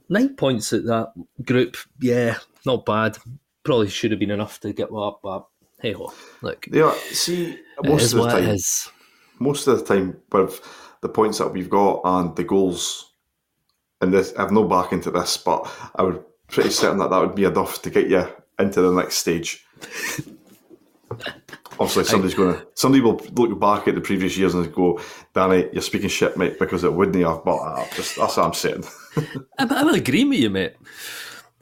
nine 0.10 0.36
points 0.36 0.74
at 0.74 0.86
that 0.86 1.14
group. 1.46 1.78
Yeah, 2.02 2.38
not 2.66 2.86
bad. 2.86 3.18
Probably 3.64 3.90
should 3.90 4.12
have 4.12 4.20
been 4.20 4.32
enough 4.32 4.60
to 4.62 4.74
get 4.74 4.92
up, 4.92 5.20
but 5.24 5.46
hey 5.82 5.94
ho, 5.94 6.14
look, 6.42 6.68
Yeah, 6.72 6.94
see, 7.12 7.60
most 7.84 8.14
of 8.14 8.24
the 8.24 8.30
time, 8.30 8.58
most 9.40 9.68
of 9.68 9.80
the 9.80 9.86
time 9.86 10.18
with 10.32 10.60
the 11.04 11.10
points 11.10 11.38
that 11.38 11.54
we've 11.54 11.70
got 11.70 12.02
and 12.04 12.36
the 12.36 12.44
goals, 12.44 13.12
and 14.02 14.12
this, 14.12 14.34
I've 14.34 14.52
no 14.52 14.64
back 14.64 14.92
into 14.92 15.12
this, 15.12 15.38
but 15.38 15.72
I 15.96 16.02
would 16.02 16.24
pretty 16.48 16.72
certain 16.72 16.98
that 17.00 17.12
that 17.12 17.20
would 17.20 17.36
be 17.36 17.44
enough 17.44 17.82
to 17.84 17.90
get 17.90 18.10
you 18.10 18.28
into 18.58 18.82
the 18.82 18.92
next 18.92 19.18
stage. 19.18 19.64
Obviously, 21.80 22.04
somebody's 22.06 22.36
going 22.36 22.56
to 22.56 22.68
somebody 22.76 23.02
will 23.02 23.20
look 23.34 23.60
back 23.60 23.88
at 23.88 23.96
the 23.96 24.02
previous 24.02 24.38
years 24.38 24.54
and 24.54 24.74
go, 24.74 25.00
"Danny, 25.34 25.68
you're 25.74 25.82
speaking 25.82 26.10
shit, 26.10 26.38
mate," 26.38 26.58
because 26.60 26.84
it 26.84 26.94
wouldn't 26.94 27.24
have. 27.26 27.44
But 27.44 27.58
uh, 27.58 27.86
just 27.96 28.16
that's 28.16 28.38
what 28.38 28.46
I'm 28.46 28.54
saying. 28.54 28.84
I'm, 29.60 29.72
I'm 29.72 29.90
agreeing 29.90 30.30
with 30.30 30.40
you, 30.40 30.50
mate. 30.50 30.76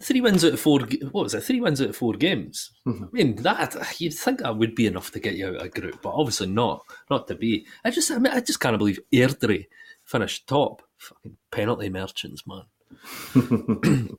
Three 0.02 0.22
wins 0.22 0.44
out 0.44 0.54
of 0.54 0.60
four. 0.60 0.80
What 1.12 1.24
was 1.24 1.34
it? 1.34 1.44
Three 1.44 1.62
wins 1.62 1.82
out 1.82 1.90
of 1.90 1.96
four 1.96 2.14
games. 2.14 2.72
Mm-hmm. 2.88 3.04
I 3.04 3.08
mean, 3.12 3.36
that 3.38 4.02
you'd 4.02 4.14
think 4.14 4.40
that 4.40 4.58
would 4.58 4.76
be 4.76 4.88
enough 4.88 5.12
to 5.12 5.20
get 5.20 5.36
you 5.36 5.48
out 5.48 5.56
of 5.56 5.62
a 5.62 5.70
group, 5.70 6.02
but 6.02 6.14
obviously 6.14 6.48
not. 6.48 6.84
Not 7.10 7.28
to 7.28 7.36
be. 7.36 7.66
I 7.84 7.92
just, 7.92 8.12
I 8.12 8.18
mean, 8.18 8.34
I 8.34 8.40
just 8.40 8.60
can't 8.60 8.78
believe 8.78 9.00
Airdrie 9.14 9.68
finished 10.04 10.48
top. 10.48 10.82
Fucking 10.98 11.38
penalty 11.52 11.90
merchants, 11.90 12.44
man. 12.46 12.64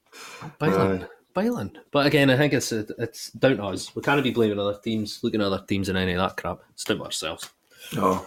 On. 0.60 1.06
Byland. 1.34 1.78
But 1.90 2.06
again, 2.06 2.30
I 2.30 2.36
think 2.36 2.52
it's 2.52 2.72
it's 2.72 3.30
down 3.30 3.56
to 3.56 3.64
us. 3.64 3.94
We 3.94 4.02
can't 4.02 4.22
be 4.22 4.30
blaming 4.30 4.58
other 4.58 4.78
teams, 4.82 5.20
looking 5.22 5.40
at 5.40 5.46
other 5.46 5.64
teams 5.66 5.88
and 5.88 5.98
any 5.98 6.12
of 6.12 6.18
that 6.18 6.36
crap. 6.36 6.60
It's 6.70 6.84
down 6.84 6.98
to 6.98 7.04
ourselves. 7.04 7.50
No. 7.94 8.26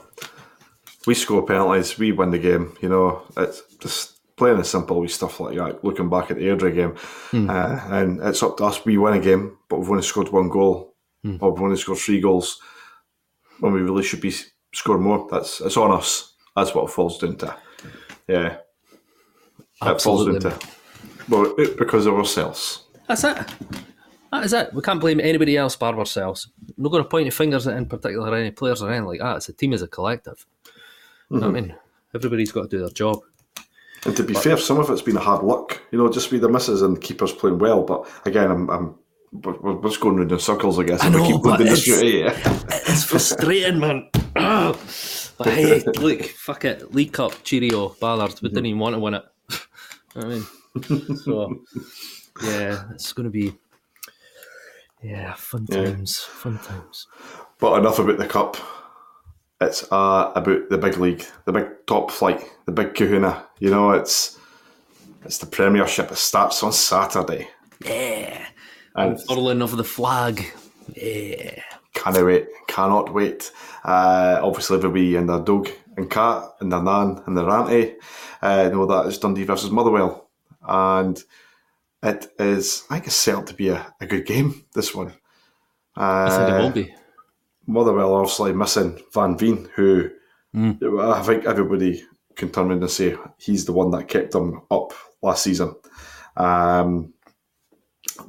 We 1.05 1.13
score 1.13 1.45
penalties, 1.45 1.99
we 1.99 2.11
win 2.11 2.31
the 2.31 2.39
game. 2.39 2.75
You 2.81 2.89
know, 2.89 3.21
it's 3.37 3.61
just 3.79 4.14
plain 4.37 4.55
and 4.55 4.65
simple 4.65 4.99
with 4.99 5.11
stuff 5.11 5.39
like 5.39 5.55
that. 5.55 5.83
Looking 5.83 6.09
back 6.09 6.31
at 6.31 6.37
the 6.37 6.43
Airdrie 6.43 6.75
game, 6.75 6.95
hmm. 7.31 7.49
uh, 7.49 7.79
and 7.89 8.19
it's 8.21 8.43
up 8.43 8.57
to 8.57 8.65
us. 8.65 8.83
We 8.85 8.97
win 8.97 9.13
a 9.13 9.19
game, 9.19 9.57
but 9.69 9.79
we've 9.79 9.89
only 9.89 10.03
scored 10.03 10.29
one 10.29 10.49
goal, 10.49 10.95
hmm. 11.23 11.37
or 11.39 11.51
we've 11.51 11.63
only 11.63 11.77
scored 11.77 11.99
three 11.99 12.21
goals 12.21 12.61
when 13.59 13.73
we 13.73 13.81
really 13.81 14.03
should 14.03 14.21
be 14.21 14.33
scoring 14.73 15.03
more. 15.03 15.27
That's 15.29 15.61
it's 15.61 15.77
on 15.77 15.91
us. 15.91 16.33
That's 16.55 16.73
what 16.73 16.85
it 16.85 16.91
falls 16.91 17.17
down 17.17 17.37
to. 17.37 17.55
Yeah, 18.27 18.57
it 19.81 20.01
falls 20.01 20.27
Absolutely. 20.27 20.39
down 20.39 20.59
to. 20.59 20.67
Well, 21.29 21.55
it- 21.57 21.77
because 21.77 22.05
of 22.05 22.15
ourselves. 22.15 22.83
That's 23.07 23.23
it. 23.23 23.37
That 24.31 24.43
is 24.43 24.53
it. 24.53 24.73
We 24.73 24.81
can't 24.81 24.99
blame 24.99 25.19
anybody 25.19 25.55
else 25.55 25.75
but 25.75 25.95
ourselves. 25.95 26.49
I'm 26.59 26.83
not 26.83 26.89
going 26.89 27.03
to 27.03 27.09
point 27.09 27.25
your 27.25 27.31
fingers 27.31 27.67
at 27.67 27.77
in 27.77 27.85
particular 27.85 28.35
any 28.35 28.51
players 28.51 28.81
or 28.81 28.89
anything 28.89 29.05
like 29.05 29.19
that. 29.19 29.37
It's 29.37 29.49
a 29.49 29.53
team 29.53 29.73
as 29.73 29.81
a 29.81 29.87
collective. 29.87 30.45
You 31.29 31.39
know 31.39 31.47
what 31.47 31.55
I 31.55 31.59
mm-hmm. 31.59 31.67
mean? 31.69 31.77
Everybody's 32.13 32.51
got 32.51 32.63
to 32.63 32.67
do 32.67 32.79
their 32.79 32.89
job. 32.89 33.19
And 34.05 34.15
to 34.17 34.23
be 34.23 34.33
fair, 34.35 34.57
some 34.57 34.77
of 34.77 34.89
it's 34.89 35.01
been 35.01 35.17
a 35.17 35.21
hard 35.21 35.43
luck. 35.43 35.81
You 35.91 35.97
know, 35.97 36.09
just 36.11 36.31
with 36.31 36.41
the 36.41 36.49
misses 36.49 36.81
and 36.81 36.95
the 36.97 36.99
keepers 37.01 37.31
playing 37.33 37.59
well. 37.59 37.83
But 37.83 38.07
again, 38.25 38.51
I'm, 38.51 38.69
I'm 38.69 38.95
we're, 39.31 39.57
we're 39.59 39.81
just 39.89 39.99
going 39.99 40.17
round 40.17 40.31
in 40.31 40.39
circles, 40.39 40.79
I 40.79 40.83
guess. 40.83 41.01
I 41.01 41.09
we 41.09 41.15
know, 41.17 41.23
keep 41.25 41.41
going 41.41 41.57
but 41.57 41.61
it's- 41.61 41.87
yeah. 41.87 42.27
Eh? 42.45 42.79
It's 42.87 43.03
frustrating, 43.03 43.79
man. 43.79 44.09
But 45.37 45.47
hey, 45.47 45.83
look, 45.99 46.23
fuck 46.23 46.63
it. 46.63 46.95
League 46.95 47.11
Cup, 47.11 47.33
cheerio, 47.43 47.89
Ballard. 47.99 48.39
We 48.41 48.47
didn't 48.47 48.67
even 48.67 48.79
want 48.79 48.95
to 48.95 48.99
win 48.99 49.15
it. 49.15 49.23
You 50.15 50.21
know 50.21 50.27
I 50.27 50.29
mean? 50.29 51.17
So, 51.17 51.59
yeah, 52.41 52.83
it's 52.93 53.11
going 53.11 53.25
to 53.25 53.29
be, 53.29 53.53
yeah, 55.03 55.33
fun 55.33 55.65
Yeah. 55.69 55.83
times. 55.85 56.19
Fun 56.19 56.57
times. 56.59 57.07
But 57.59 57.79
enough 57.79 57.99
about 57.99 58.17
the 58.17 58.25
cup. 58.27 58.55
It's 59.61 59.89
uh, 59.91 60.31
about 60.35 60.69
the 60.69 60.77
big 60.77 60.97
league, 60.97 61.23
the 61.45 61.53
big 61.53 61.67
top 61.87 62.11
flight, 62.11 62.43
the 62.65 62.71
big 62.73 62.93
Kahuna. 62.93 63.45
You 63.59 63.71
know, 63.71 63.91
it's 63.91 64.37
it's 65.23 65.37
the 65.37 65.45
Premiership. 65.45 66.11
It 66.11 66.17
starts 66.17 66.61
on 66.61 66.73
Saturday, 66.73 67.47
Yeah. 67.85 68.45
and 68.95 69.21
Furling 69.23 69.61
of 69.61 69.77
the 69.77 69.83
flag. 69.83 70.45
Yeah. 70.93 71.61
cannot 71.93 72.25
wait, 72.25 72.47
cannot 72.67 73.13
wait. 73.13 73.51
Uh, 73.85 74.39
obviously, 74.43 74.77
everybody 74.77 75.15
in 75.15 75.27
their 75.27 75.39
dog 75.39 75.69
and 75.95 76.09
cat 76.11 76.43
and 76.59 76.71
their 76.71 76.83
nan 76.83 77.23
and 77.25 77.37
their 77.37 77.49
auntie 77.49 77.95
uh, 78.41 78.67
know 78.69 78.85
that 78.85 79.05
it's 79.07 79.17
Dundee 79.17 79.45
versus 79.45 79.71
Motherwell, 79.71 80.29
and 80.67 81.23
it 82.03 82.27
is. 82.39 82.83
I 82.89 82.95
think 82.95 83.07
it's 83.07 83.15
set 83.15 83.35
up 83.35 83.45
to 83.47 83.53
be 83.53 83.69
a, 83.69 83.93
a 84.01 84.05
good 84.05 84.25
game. 84.25 84.65
This 84.73 84.93
one. 84.93 85.13
Uh, 85.97 86.27
I 86.29 86.29
think 86.29 86.49
it 86.49 86.61
will 86.61 86.71
be. 86.71 86.95
Motherwell 87.67 88.15
obviously 88.15 88.53
missing 88.53 89.01
Van 89.13 89.37
Veen, 89.37 89.69
who 89.75 90.09
Mm. 90.55 91.13
I 91.13 91.21
think 91.21 91.45
everybody 91.45 92.03
can 92.35 92.49
turn 92.49 92.69
around 92.69 92.81
and 92.81 92.89
say 92.89 93.15
he's 93.37 93.65
the 93.65 93.73
one 93.73 93.91
that 93.91 94.07
kept 94.07 94.31
them 94.31 94.61
up 94.71 94.93
last 95.21 95.43
season. 95.43 95.75
Um, 96.37 97.13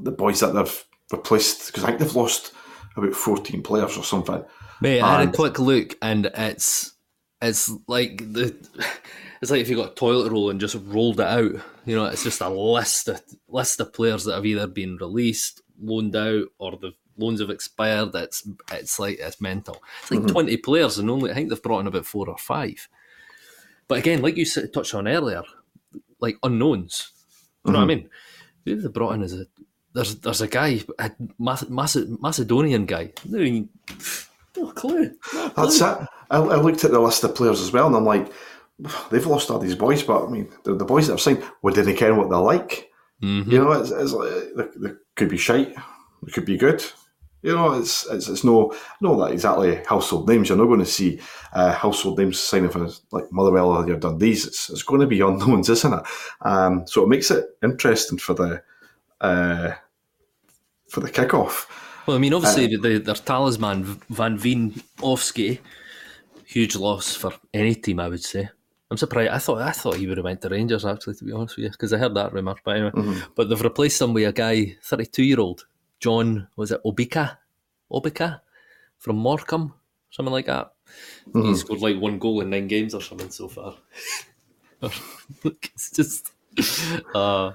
the 0.01 0.11
boys 0.11 0.40
that 0.40 0.53
they've 0.53 0.85
replaced, 1.12 1.66
because 1.66 1.85
I 1.85 1.88
think 1.88 2.01
they've 2.01 2.16
lost 2.16 2.53
about 2.96 3.14
14 3.14 3.62
players 3.62 3.96
or 3.96 4.03
something. 4.03 4.44
Mate, 4.81 5.01
I 5.01 5.20
had 5.20 5.29
a 5.29 5.33
quick 5.33 5.59
look, 5.59 5.96
and 6.03 6.27
it's 6.35 6.94
it's 7.40 7.70
like 7.87 8.18
the 8.18 8.57
it's 9.40 9.51
like 9.51 9.61
if 9.61 9.68
you 9.68 9.77
got 9.77 9.92
a 9.92 9.94
toilet 9.94 10.33
roll 10.33 10.51
and 10.51 10.61
just 10.61 10.77
rolled 10.87 11.20
it 11.20 11.27
out. 11.27 11.53
You 11.85 11.94
know, 11.94 12.07
it's 12.07 12.25
just 12.25 12.40
a 12.40 12.49
list 12.49 13.09
of 13.09 13.22
list 13.49 13.81
of 13.81 13.92
players 13.92 14.25
that 14.25 14.35
have 14.35 14.46
either 14.46 14.66
been 14.66 14.96
released, 15.01 15.62
loaned 15.81 16.16
out, 16.16 16.46
or 16.59 16.72
the 16.72 16.92
loans 17.16 17.40
have 17.40 17.50
expired. 17.50 18.14
It's 18.14 18.48
it's 18.72 18.98
like 18.98 19.18
it's 19.18 19.40
mental. 19.40 19.83
It's 20.02 20.11
like 20.11 20.26
twenty 20.26 20.57
players, 20.57 20.98
and 20.98 21.11
only 21.11 21.31
I 21.31 21.35
think 21.35 21.48
they've 21.50 21.62
brought 21.62 21.81
in 21.81 21.87
about 21.87 22.07
four 22.07 22.29
or 22.29 22.38
five. 22.38 22.88
But 23.88 23.98
again, 23.98 24.22
like 24.22 24.37
you 24.37 24.44
touched 24.46 24.94
on 24.94 25.09
earlier, 25.09 25.42
like 26.20 26.37
unknowns. 26.42 27.11
You 27.64 27.72
know 27.72 27.79
what 27.81 27.85
I 27.85 27.88
mean? 27.88 28.09
Who 28.64 28.76
they 28.81 28.88
brought 28.88 29.14
in 29.14 29.22
as 29.22 29.33
a 29.33 29.46
there's 29.92 30.16
there's 30.16 30.40
a 30.40 30.48
guy, 30.48 30.83
a 30.98 31.11
Mac- 31.38 31.70
Mac- 31.70 32.20
Macedonian 32.20 32.85
guy. 32.87 33.12
No, 33.24 33.38
clue. 33.38 33.68
No 34.57 34.70
clue. 34.72 35.11
That's 35.57 35.81
it. 35.81 35.83
I, 36.31 36.38
I 36.38 36.57
looked 36.57 36.85
at 36.85 36.90
the 36.90 37.00
list 37.00 37.24
of 37.24 37.35
players 37.35 37.61
as 37.61 37.72
well, 37.72 37.87
and 37.87 37.96
I'm 37.96 38.05
like, 38.05 38.31
they've 39.11 39.26
lost 39.26 39.50
all 39.50 39.59
these 39.59 39.74
boys, 39.74 40.02
but 40.02 40.26
I 40.26 40.29
mean, 40.29 40.48
the, 40.64 40.74
the 40.74 40.85
boys 40.85 41.07
that 41.07 41.14
have 41.14 41.20
signed, 41.20 41.42
we 41.62 41.72
didn't 41.72 41.96
care 41.96 42.14
what 42.14 42.29
they're 42.29 42.38
like. 42.38 42.90
Mhm. 43.22 43.50
You 43.50 43.59
know, 43.59 43.72
it's, 43.72 43.90
it's 43.90 44.12
like, 44.12 44.29
they, 44.57 44.88
they 44.88 44.94
could 45.14 45.29
be 45.29 45.38
shite, 45.38 45.74
they 46.22 46.33
could 46.33 46.44
be 46.44 46.59
good. 46.59 46.85
You 47.46 47.54
know, 47.54 47.74
it's 47.74 48.04
it's, 48.11 48.26
it's 48.26 48.42
no 48.42 48.74
no 49.00 49.16
that 49.20 49.30
exactly 49.30 49.76
household 49.87 50.28
names. 50.28 50.48
You're 50.48 50.59
not 50.59 50.66
going 50.66 50.80
to 50.80 50.85
see 50.85 51.20
uh, 51.52 51.72
household 51.72 52.18
names 52.18 52.40
signing 52.40 52.70
for 52.70 52.88
like 53.12 53.30
Motherwell 53.30 53.70
or 53.70 53.87
your 53.87 53.98
Dundee's. 53.98 54.44
It's, 54.44 54.68
it's 54.68 54.82
going 54.82 55.00
to 55.00 55.06
be 55.06 55.20
unknowns, 55.20 55.68
isn't 55.76 55.92
it? 55.92 56.02
Um, 56.40 56.88
so 56.88 57.04
it 57.04 57.09
makes 57.09 57.30
it 57.30 57.46
interesting 57.62 58.18
for 58.18 58.35
the 58.35 58.62
uh, 59.20 59.74
for 60.88 60.98
the 60.98 61.09
kickoff. 61.09 61.66
Well, 62.09 62.16
I 62.16 62.18
mean, 62.18 62.35
obviously, 62.35 62.66
the, 62.66 62.98
their 62.98 63.14
talisman, 63.14 64.00
Van 64.11 64.37
Veen 64.37 64.72
Ofsky, 64.98 65.61
huge 66.46 66.74
loss 66.74 67.14
for 67.14 67.32
any 67.54 67.76
team, 67.76 68.00
I 68.00 68.09
would 68.09 68.24
say. 68.24 68.48
I'm 68.90 68.96
surprised. 68.96 69.30
I 69.30 69.38
thought 69.38 69.62
I 69.62 69.70
thought 69.70 69.98
he 69.98 70.09
would 70.09 70.18
have 70.18 70.24
went 70.24 70.40
to 70.42 70.48
Rangers, 70.48 70.85
actually, 70.85 71.14
to 71.14 71.24
be 71.24 71.30
honest 71.30 71.56
with 71.56 71.66
you, 71.66 71.70
because 71.70 71.92
I 71.92 71.98
heard 71.98 72.16
that 72.16 72.32
rumour. 72.32 72.56
But 72.64 72.76
anyway, 72.76 73.20
but 73.37 73.48
they've 73.48 73.62
replaced 73.62 74.02
him 74.02 74.14
with 74.14 74.26
a 74.26 74.32
guy, 74.32 74.76
32 74.82 75.22
year 75.22 75.38
old, 75.38 75.64
John, 76.00 76.48
was 76.56 76.72
it 76.72 76.82
Obika? 76.85 77.38
Obika? 77.90 78.40
From 78.98 79.16
Morecambe? 79.16 79.74
Something 80.11 80.32
like 80.32 80.46
that. 80.46 80.72
He 81.32 81.54
scored 81.56 81.80
like 81.80 82.00
one 82.00 82.18
goal 82.18 82.40
in 82.40 82.50
nine 82.50 82.68
games 82.68 82.94
or 82.94 83.02
something 83.02 83.30
so 83.30 83.48
far. 83.48 83.74
it's 85.44 85.90
just. 85.90 86.32
Uh, 87.14 87.52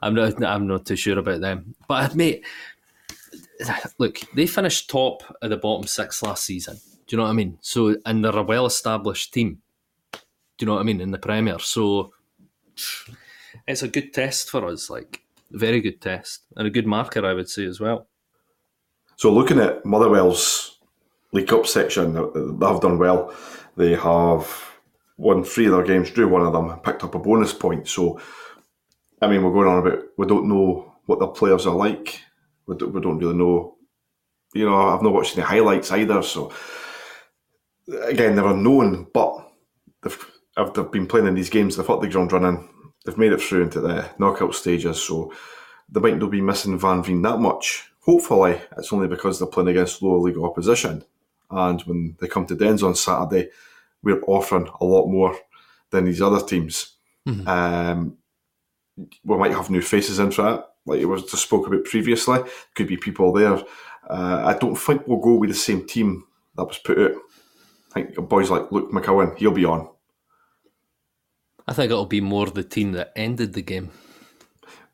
I'm 0.00 0.14
not. 0.14 0.42
I'm 0.42 0.66
not 0.66 0.86
too 0.86 0.96
sure 0.96 1.18
about 1.18 1.40
them, 1.40 1.74
but 1.86 2.14
mate, 2.14 2.44
look, 3.98 4.20
they 4.34 4.46
finished 4.46 4.88
top 4.88 5.22
of 5.42 5.50
the 5.50 5.56
bottom 5.56 5.86
six 5.86 6.22
last 6.22 6.44
season. 6.44 6.76
Do 7.06 7.16
you 7.16 7.18
know 7.18 7.24
what 7.24 7.30
I 7.30 7.34
mean? 7.34 7.58
So, 7.60 7.96
and 8.04 8.24
they're 8.24 8.36
a 8.36 8.42
well-established 8.42 9.32
team. 9.32 9.60
Do 10.12 10.20
you 10.60 10.66
know 10.66 10.74
what 10.74 10.80
I 10.80 10.84
mean 10.84 11.00
in 11.00 11.10
the 11.10 11.18
Premier? 11.18 11.58
So, 11.58 12.12
it's 13.66 13.82
a 13.82 13.88
good 13.88 14.12
test 14.12 14.50
for 14.50 14.66
us. 14.66 14.90
Like, 14.90 15.22
very 15.50 15.80
good 15.80 16.00
test 16.00 16.46
and 16.56 16.66
a 16.66 16.70
good 16.70 16.86
marker, 16.86 17.24
I 17.24 17.34
would 17.34 17.48
say 17.48 17.64
as 17.64 17.80
well. 17.80 18.08
So 19.16 19.32
looking 19.32 19.58
at 19.58 19.84
Motherwell's 19.84 20.78
League 21.32 21.48
Cup 21.48 21.66
section, 21.66 22.14
they 22.14 22.66
have 22.66 22.80
done 22.80 22.98
well. 22.98 23.34
They 23.76 23.94
have 23.94 24.68
won 25.16 25.44
three 25.44 25.66
of 25.66 25.72
their 25.72 25.82
games, 25.82 26.10
drew 26.10 26.28
one 26.28 26.42
of 26.42 26.52
them, 26.52 26.70
and 26.70 26.82
picked 26.82 27.04
up 27.04 27.14
a 27.14 27.18
bonus 27.18 27.52
point. 27.52 27.88
So, 27.88 28.20
I 29.20 29.28
mean, 29.28 29.42
we're 29.42 29.52
going 29.52 29.68
on 29.68 29.86
about 29.86 30.04
we 30.16 30.26
don't 30.26 30.48
know 30.48 30.94
what 31.06 31.18
their 31.18 31.28
players 31.28 31.66
are 31.66 31.74
like. 31.74 32.22
We 32.66 32.76
don't, 32.76 32.92
we 32.92 33.00
don't 33.00 33.18
really 33.18 33.36
know. 33.36 33.76
You 34.54 34.66
know, 34.66 34.76
I've 34.76 35.02
not 35.02 35.12
watched 35.12 35.36
any 35.36 35.46
highlights 35.46 35.90
either. 35.92 36.22
So, 36.22 36.52
again, 38.04 38.36
they're 38.36 38.46
unknown, 38.46 39.08
but 39.12 39.50
they've, 40.02 40.26
they've 40.56 40.90
been 40.90 41.06
playing 41.06 41.26
in 41.26 41.34
these 41.34 41.50
games, 41.50 41.76
they've 41.76 41.86
got 41.86 42.00
the 42.00 42.08
ground 42.08 42.32
running. 42.32 42.68
They've 43.08 43.16
made 43.16 43.32
it 43.32 43.40
through 43.40 43.62
into 43.62 43.80
the 43.80 44.06
knockout 44.18 44.54
stages. 44.54 45.02
So, 45.02 45.32
they 45.88 45.98
might 45.98 46.18
not 46.18 46.30
be 46.30 46.42
missing 46.42 46.78
Van 46.78 47.02
Veen 47.02 47.22
that 47.22 47.38
much. 47.38 47.90
Hopefully, 48.00 48.60
it's 48.76 48.92
only 48.92 49.08
because 49.08 49.38
they're 49.38 49.48
playing 49.48 49.68
against 49.68 50.02
lower 50.02 50.18
league 50.18 50.36
opposition. 50.36 51.02
And 51.50 51.80
when 51.82 52.16
they 52.20 52.28
come 52.28 52.44
to 52.46 52.54
Dens 52.54 52.82
on 52.82 52.94
Saturday, 52.94 53.48
we're 54.02 54.20
offering 54.26 54.68
a 54.82 54.84
lot 54.84 55.06
more 55.06 55.34
than 55.88 56.04
these 56.04 56.20
other 56.20 56.44
teams. 56.44 56.96
Um, 57.48 58.18
we 59.24 59.38
might 59.38 59.52
have 59.52 59.70
new 59.70 59.80
faces 59.80 60.18
in 60.18 60.30
for 60.30 60.42
that, 60.42 60.64
like 60.84 61.00
it 61.00 61.06
was 61.06 61.22
just 61.22 61.44
spoke 61.44 61.66
about 61.66 61.84
previously. 61.84 62.40
Could 62.74 62.88
be 62.88 62.98
people 62.98 63.32
there. 63.32 63.62
Uh, 64.06 64.42
I 64.44 64.58
don't 64.58 64.76
think 64.76 65.06
we'll 65.06 65.18
go 65.20 65.36
with 65.36 65.48
the 65.48 65.56
same 65.56 65.86
team 65.86 66.24
that 66.56 66.64
was 66.64 66.78
put 66.78 66.98
out. 66.98 67.12
I 67.90 68.02
think 68.02 68.28
boys 68.28 68.50
like 68.50 68.70
Luke 68.70 68.92
McCowan, 68.92 69.34
he'll 69.38 69.50
be 69.50 69.64
on. 69.64 69.88
I 71.68 71.74
think 71.74 71.90
it'll 71.90 72.06
be 72.06 72.22
more 72.22 72.46
the 72.46 72.64
team 72.64 72.92
that 72.92 73.12
ended 73.14 73.52
the 73.52 73.60
game. 73.60 73.90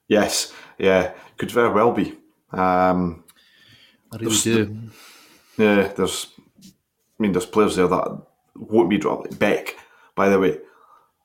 Yes, 0.08 0.52
yeah, 0.76 1.12
could 1.36 1.52
very 1.52 1.72
well 1.72 1.92
be. 1.92 2.18
Um, 2.50 3.22
I 4.12 4.16
really 4.16 4.36
do. 4.36 4.76
Yeah, 5.56 5.92
there's. 5.96 6.26
I 6.60 7.22
mean, 7.22 7.30
there's 7.30 7.46
players 7.46 7.76
there 7.76 7.86
that 7.86 8.22
won't 8.56 8.90
be 8.90 8.98
dropped. 8.98 9.38
Beck, 9.38 9.76
by 10.16 10.28
the 10.28 10.40
way, 10.40 10.58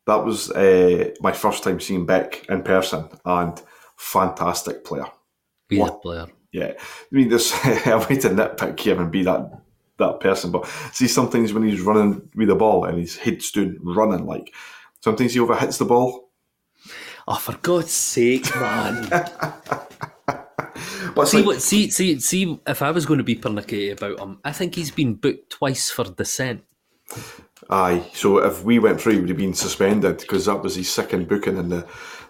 that 0.06 0.24
was 0.24 0.52
uh, 0.52 1.10
my 1.20 1.32
first 1.32 1.64
time 1.64 1.80
seeing 1.80 2.06
Beck 2.06 2.46
in 2.48 2.62
person, 2.62 3.10
and 3.26 3.60
fantastic 3.98 4.86
player. 4.86 5.08
What? 5.72 6.04
player. 6.04 6.28
Yeah, 6.52 6.74
I 6.78 6.82
mean, 7.12 7.30
there's 7.30 7.52
a 7.54 7.98
way 8.08 8.18
to 8.18 8.30
nitpick 8.30 8.80
him 8.80 9.00
and 9.00 9.12
be 9.12 9.24
that 9.24 9.62
that 9.98 10.20
person, 10.20 10.52
but 10.52 10.68
see, 10.94 11.08
sometimes 11.08 11.54
when 11.54 11.64
he's 11.64 11.82
running 11.82 12.30
with 12.36 12.48
the 12.50 12.56
ball 12.56 12.86
and 12.86 13.00
his 13.00 13.18
head's 13.18 13.52
doing 13.52 13.78
running, 13.82 14.28
like 14.28 14.54
sometimes 15.02 15.34
he 15.34 15.40
overhits 15.40 15.78
the 15.78 15.86
ball. 15.86 16.30
Oh, 17.28 17.36
for 17.36 17.54
God's 17.62 17.92
sake, 17.92 18.54
man. 18.56 19.08
But 21.16 21.28
See 21.28 21.38
like- 21.38 21.46
what? 21.46 21.62
See, 21.62 21.90
see, 21.90 22.20
see. 22.20 22.60
If 22.68 22.82
I 22.82 22.92
was 22.92 23.06
going 23.06 23.18
to 23.18 23.24
be 23.24 23.36
pernickety 23.36 23.90
about 23.90 24.20
him, 24.20 24.40
I 24.46 24.52
think 24.52 24.76
he's 24.76 24.92
been 24.92 25.16
booked 25.16 25.50
twice 25.50 25.90
for 25.90 26.06
dissent. 26.06 26.64
Aye, 27.70 28.06
so 28.14 28.38
if 28.38 28.64
we 28.64 28.80
went 28.80 29.02
through, 29.02 29.14
he 29.14 29.20
would 29.20 29.30
have 29.30 29.38
been 29.38 29.54
suspended 29.54 30.20
because 30.20 30.46
that 30.46 30.62
was 30.64 30.76
his 30.76 30.90
second 30.90 31.28
booking 31.28 31.58
in 31.58 31.70
the, 31.70 31.86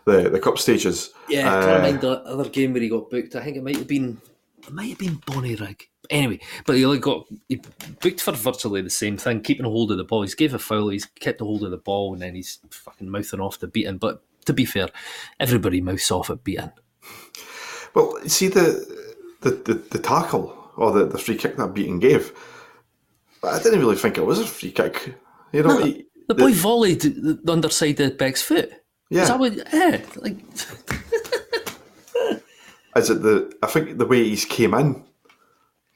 the, 0.05 0.29
the 0.29 0.39
cup 0.39 0.57
stages. 0.57 1.11
Yeah, 1.27 1.53
I 1.53 1.57
Uh, 1.57 1.65
can't 1.65 1.83
mind 1.83 2.01
the 2.01 2.09
other 2.23 2.49
game 2.49 2.73
where 2.73 2.81
he 2.81 2.89
got 2.89 3.09
booked. 3.09 3.35
I 3.35 3.43
think 3.43 3.57
it 3.57 3.63
might 3.63 3.75
have 3.77 3.87
been, 3.87 4.19
it 4.65 4.71
might 4.73 4.89
have 4.89 4.97
been 4.97 5.17
Bonnyrigg. 5.17 5.81
Anyway, 6.09 6.39
but 6.65 6.75
he 6.75 6.85
like 6.85 7.01
got 7.01 7.27
he 7.47 7.61
booked 8.01 8.21
for 8.21 8.31
virtually 8.31 8.81
the 8.81 8.89
same 8.89 9.17
thing, 9.17 9.41
keeping 9.41 9.65
a 9.65 9.69
hold 9.69 9.91
of 9.91 9.97
the 9.97 10.03
ball. 10.03 10.23
He's 10.23 10.35
gave 10.35 10.53
a 10.53 10.59
foul, 10.59 10.89
he's 10.89 11.05
kept 11.05 11.41
a 11.41 11.45
hold 11.45 11.63
of 11.63 11.71
the 11.71 11.77
ball, 11.77 12.13
and 12.13 12.21
then 12.21 12.35
he's 12.35 12.59
fucking 12.71 13.09
mouthing 13.09 13.39
off 13.39 13.59
the 13.59 13.67
beating. 13.67 13.97
But 13.97 14.23
to 14.45 14.53
be 14.53 14.65
fair, 14.65 14.89
everybody 15.39 15.81
mouths 15.81 16.09
off 16.09 16.29
at 16.31 16.43
beating. 16.43 16.71
Well, 17.93 18.17
see 18.27 18.47
the 18.47 18.85
the, 19.41 19.51
the, 19.51 19.73
the 19.75 19.99
tackle 19.99 20.55
or 20.77 20.91
the, 20.91 21.05
the 21.05 21.17
free 21.17 21.37
kick 21.37 21.57
that 21.57 21.73
Beaton 21.73 21.99
gave. 21.99 22.31
I 23.43 23.61
didn't 23.61 23.79
really 23.79 23.95
think 23.95 24.17
it 24.17 24.25
was 24.25 24.39
a 24.39 24.45
free 24.47 24.71
kick. 24.71 25.15
You 25.53 25.63
know, 25.63 25.83
he- 25.83 26.05
The 26.27 26.35
boy 26.35 26.53
volleyed 26.53 27.01
the 27.01 27.39
the 27.43 27.51
underside 27.51 27.99
of 27.99 28.17
Beck's 28.17 28.41
foot. 28.41 28.71
yeah. 29.09 29.23
Is 29.23 29.29
what? 29.31 29.53
Yeah, 29.73 30.01
like 30.17 30.37
Is 32.95 33.09
it 33.09 33.21
the? 33.21 33.53
I 33.63 33.67
think 33.67 33.97
the 33.97 34.05
way 34.05 34.23
he's 34.27 34.45
came 34.45 34.73
in 34.73 35.03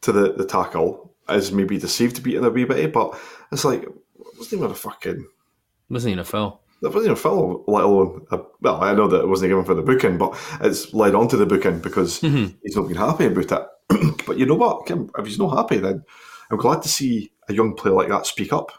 to 0.04 0.12
the, 0.12 0.34
the 0.34 0.46
tackle 0.46 1.14
is 1.30 1.52
maybe 1.52 1.78
deceived 1.78 2.22
Beaton 2.24 2.46
a 2.46 2.50
wee 2.50 2.66
bit, 2.66 2.94
but 2.94 3.20
it's 3.52 3.66
like 3.66 3.86
wasn't 4.38 4.62
even 4.62 4.72
a 4.72 4.76
fucking. 4.76 5.28
wasn't 5.90 6.12
even 6.12 6.20
a 6.20 6.26
foul. 6.26 6.62
That 6.82 6.90
wasn't 6.90 7.06
even 7.06 7.14
a 7.14 7.16
foul, 7.16 7.64
let 7.68 7.86
alone. 7.86 8.28
A, 8.32 8.40
well, 8.62 8.84
I 8.84 8.94
know 8.94 9.08
that 9.08 9.22
it 9.22 9.28
wasn't 9.28 9.52
given 9.52 9.66
for 9.66 9.74
the 9.74 9.82
booking, 9.82 10.18
but 10.18 10.38
it's 10.62 10.94
led 10.94 11.16
on 11.16 11.30
to 11.30 11.38
the 11.38 11.46
booking 11.46 11.80
because 11.80 12.20
mm-hmm. 12.20 12.54
he's 12.62 12.76
not 12.76 12.88
been 12.88 12.98
happy 12.98 13.26
about 13.26 13.52
it. 13.90 14.24
but 14.26 14.38
you 14.38 14.46
know 14.46 14.56
what? 14.56 14.86
Kim, 14.86 15.10
If 15.18 15.26
he's 15.26 15.40
not 15.40 15.56
happy, 15.56 15.78
then 15.78 16.04
I'm 16.52 16.58
glad 16.58 16.82
to 16.82 16.90
see 16.90 17.32
a 17.48 17.54
young 17.54 17.76
player 17.76 17.94
like 17.94 18.10
that 18.10 18.26
speak 18.26 18.52
up. 18.52 18.72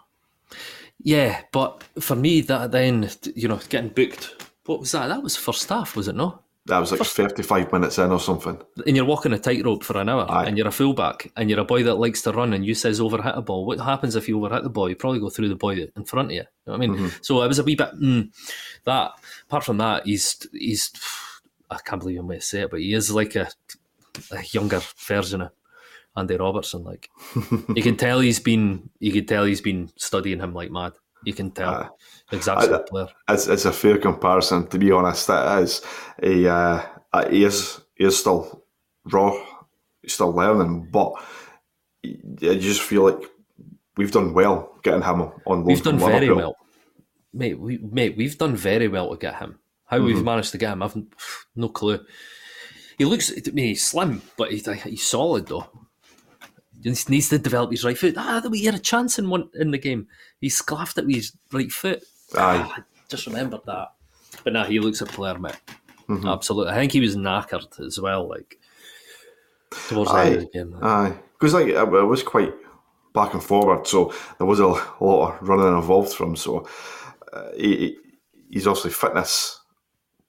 Yeah, 1.03 1.41
but 1.53 1.83
for 2.01 2.15
me, 2.15 2.43
that 2.43 2.73
then 2.73 3.11
you 3.35 3.49
know 3.49 3.61
getting 3.69 3.91
booked. 3.91 4.51
What 4.67 4.81
was 4.81 4.93
that? 4.93 5.09
That 5.09 5.23
was 5.23 5.37
first 5.37 5.69
half, 5.69 5.97
was 5.97 6.09
it 6.09 6.15
not? 6.15 6.44
That 6.67 6.79
was 6.79 6.93
like 6.93 7.03
35 7.03 7.73
minutes 7.73 7.99
in 7.99 8.11
or 8.11 8.19
something. 8.19 8.59
and 8.87 8.97
you're 8.97 9.05
walking 9.05 9.35
a 9.35 9.39
tightrope 9.39 9.85
for 9.85 9.99
an 9.99 10.09
hour, 10.09 10.25
Aye. 10.31 10.47
and 10.47 10.57
you're 10.57 10.67
a 10.67 10.73
fullback, 10.73 11.31
and 11.37 11.51
you're 11.51 11.61
a 11.61 11.65
boy 11.65 11.83
that 11.83 11.97
likes 11.97 12.23
to 12.23 12.33
run, 12.33 12.55
and 12.55 12.65
you 12.65 12.75
says 12.75 13.01
overhit 13.01 13.37
a 13.37 13.43
ball. 13.43 13.67
What 13.67 13.81
happens 13.81 14.17
if 14.17 14.29
you 14.29 14.39
overhit 14.39 14.63
the 14.63 14.71
ball? 14.71 14.89
You 14.89 14.97
probably 14.97 15.21
go 15.21 15.29
through 15.29 15.51
the 15.51 15.57
boy 15.57 15.87
in 15.95 16.05
front 16.07 16.29
of 16.29 16.33
you. 16.33 16.39
You 16.39 16.73
know 16.73 16.79
what 16.79 16.83
I 16.83 16.87
mean? 16.87 17.11
So 17.21 17.43
it 17.43 17.49
was 17.49 17.59
a 17.59 17.65
wee 17.65 17.75
bit 17.75 17.93
mm, 18.01 18.31
that. 18.85 19.13
Apart 19.49 19.65
from 19.65 19.79
that, 19.79 20.07
he's 20.07 20.47
he's. 20.53 20.91
I 21.71 21.79
can't 21.85 22.01
believe 22.01 22.19
I'm 22.21 22.27
going 22.27 22.41
to 22.41 22.45
say 22.45 22.63
it, 22.63 22.71
but 22.71 22.81
he 22.81 22.95
is 22.95 23.11
like 23.11 23.37
a, 23.37 23.51
a 24.31 24.43
younger 24.53 24.81
version 25.07 25.43
of 25.43 25.51
Andy 26.17 26.37
Robertson. 26.37 26.85
Like 26.85 27.11
you 27.75 27.83
can 27.83 27.97
tell 27.97 28.21
he's 28.21 28.41
been, 28.41 28.91
you 29.01 29.13
can 29.13 29.27
tell 29.27 29.45
he's 29.45 29.61
been 29.61 29.91
studying 29.97 30.41
him 30.41 30.55
like 30.55 30.71
mad. 30.71 30.93
You 31.25 31.33
can 31.35 31.51
tell 31.51 31.71
Aye. 31.71 31.89
exact 32.33 32.61
I- 32.61 32.65
sort 32.67 32.81
of 32.81 32.87
player. 32.87 33.09
It's, 33.29 33.47
it's 33.47 33.65
a 33.65 33.73
fair 33.73 33.99
comparison, 33.99 34.67
to 34.69 34.79
be 34.79 34.93
honest. 34.93 35.29
It 35.31 35.63
is. 35.63 35.83
He, 36.23 36.49
uh, 36.49 36.83
uh, 37.13 37.29
he, 37.29 37.45
is, 37.45 37.81
he 37.95 38.05
is 38.05 38.19
still 38.19 38.65
raw, 39.05 39.37
he's 40.03 40.15
still 40.15 40.33
learning, 40.33 40.89
but 40.91 41.13
you 42.03 42.59
just 42.59 42.83
feel 42.83 43.05
like 43.05 43.31
we've 43.97 44.13
done 44.13 44.35
well 44.35 44.79
getting 44.83 45.03
him 45.03 45.23
on 45.23 45.33
loan 45.47 45.65
We've 45.65 45.83
done 45.83 45.99
from 45.99 46.11
very 46.11 46.31
well, 46.31 46.57
mate. 47.33 47.59
We 47.59 47.79
mate, 47.79 48.17
we've 48.17 48.39
done 48.39 48.57
very 48.57 48.89
well 48.89 49.11
to 49.11 49.17
get 49.17 49.37
him. 49.37 49.59
How 49.87 50.01
we've 50.01 50.25
managed 50.25 50.53
to 50.53 50.59
get 50.59 50.73
him, 50.73 50.83
I've 50.83 50.97
no 51.57 51.69
clue. 51.69 52.01
He 52.99 53.05
looks, 53.05 53.33
I 53.33 53.51
mean, 53.51 53.67
he's 53.67 53.85
slim, 53.85 54.23
but 54.37 54.53
he's, 54.53 54.67
he's 54.83 55.07
solid 55.07 55.47
though. 55.47 55.67
He 56.85 56.91
just 56.91 57.09
needs 57.11 57.31
to 57.31 57.39
develop 57.39 57.71
his 57.71 57.83
right 57.83 57.97
foot. 57.99 58.15
Ah, 58.17 58.43
we 58.49 58.63
had 58.65 58.75
a 58.75 58.79
chance 58.79 59.19
in 59.19 59.31
one 59.31 59.49
in 59.55 59.71
the 59.71 59.79
game. 59.79 60.07
He 60.41 60.49
sclaffed 60.49 60.99
it 60.99 61.07
with 61.07 61.17
his 61.17 61.33
right 61.51 61.73
foot. 61.73 62.05
Aye. 62.37 62.71
I 62.77 62.83
just 63.09 63.27
remembered 63.27 63.63
that. 63.67 63.93
But 64.45 64.53
now 64.53 64.65
he 64.65 64.79
looks 64.81 65.01
a 65.01 65.07
player, 65.07 65.39
mate. 65.39 65.57
Absolutely. 66.27 66.73
I 66.73 66.77
think 66.77 66.93
he 66.93 67.01
was 67.01 67.17
knackered 67.17 67.81
as 67.81 67.99
well. 67.99 68.29
Like 68.29 68.59
towards 69.89 70.11
the 70.13 70.19
end 70.19 70.35
of 70.35 70.41
the 70.43 70.47
game. 70.49 70.79
Aye, 70.83 71.15
because 71.33 71.55
like 71.55 71.69
it, 71.69 71.89
was 71.89 72.23
quite 72.23 72.53
back 73.15 73.33
and 73.33 73.43
forward, 73.43 73.87
so 73.87 74.13
there 74.39 74.47
was 74.47 74.61
a, 74.61 74.67
lot 74.67 75.41
of 75.41 75.49
running 75.49 75.75
involved 75.75 76.13
from. 76.13 76.31
him, 76.31 76.37
So 76.37 76.69
uh, 77.33 77.49
he, 77.57 77.77
he- 77.77 77.97
he's 78.51 78.67
obviously 78.67 78.91
fitness 78.91 79.61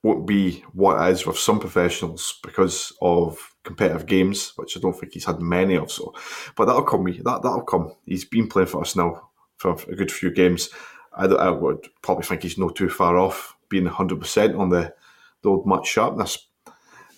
won't 0.02 0.26
be 0.26 0.64
what 0.72 1.00
it 1.00 1.12
is 1.12 1.26
with 1.26 1.38
some 1.38 1.58
professionals 1.58 2.38
because 2.42 2.92
of 3.00 3.38
competitive 3.64 4.06
games, 4.06 4.52
which 4.56 4.76
I 4.76 4.80
don't 4.80 4.98
think 4.98 5.12
he's 5.12 5.24
had 5.24 5.40
many 5.40 5.76
of. 5.76 5.90
So, 5.90 6.14
but 6.56 6.66
that'll 6.66 6.82
come. 6.82 7.04
That 7.04 7.42
that'll 7.42 7.62
come. 7.62 7.92
He's 8.04 8.24
been 8.24 8.48
playing 8.48 8.68
for 8.68 8.80
us 8.80 8.96
now 8.96 9.30
for 9.56 9.76
a 9.88 9.96
good 9.96 10.12
few 10.12 10.30
games. 10.30 10.70
I, 11.12 11.26
I 11.26 11.50
would 11.50 11.88
probably 12.02 12.24
think 12.24 12.42
he's 12.42 12.58
not 12.58 12.76
too 12.76 12.88
far 12.88 13.18
off 13.18 13.56
being 13.68 13.86
hundred 13.86 14.20
percent 14.20 14.54
on 14.56 14.70
the 14.70 14.94
the 15.42 15.50
old 15.50 15.66
match 15.66 15.86
sharpness. 15.86 16.46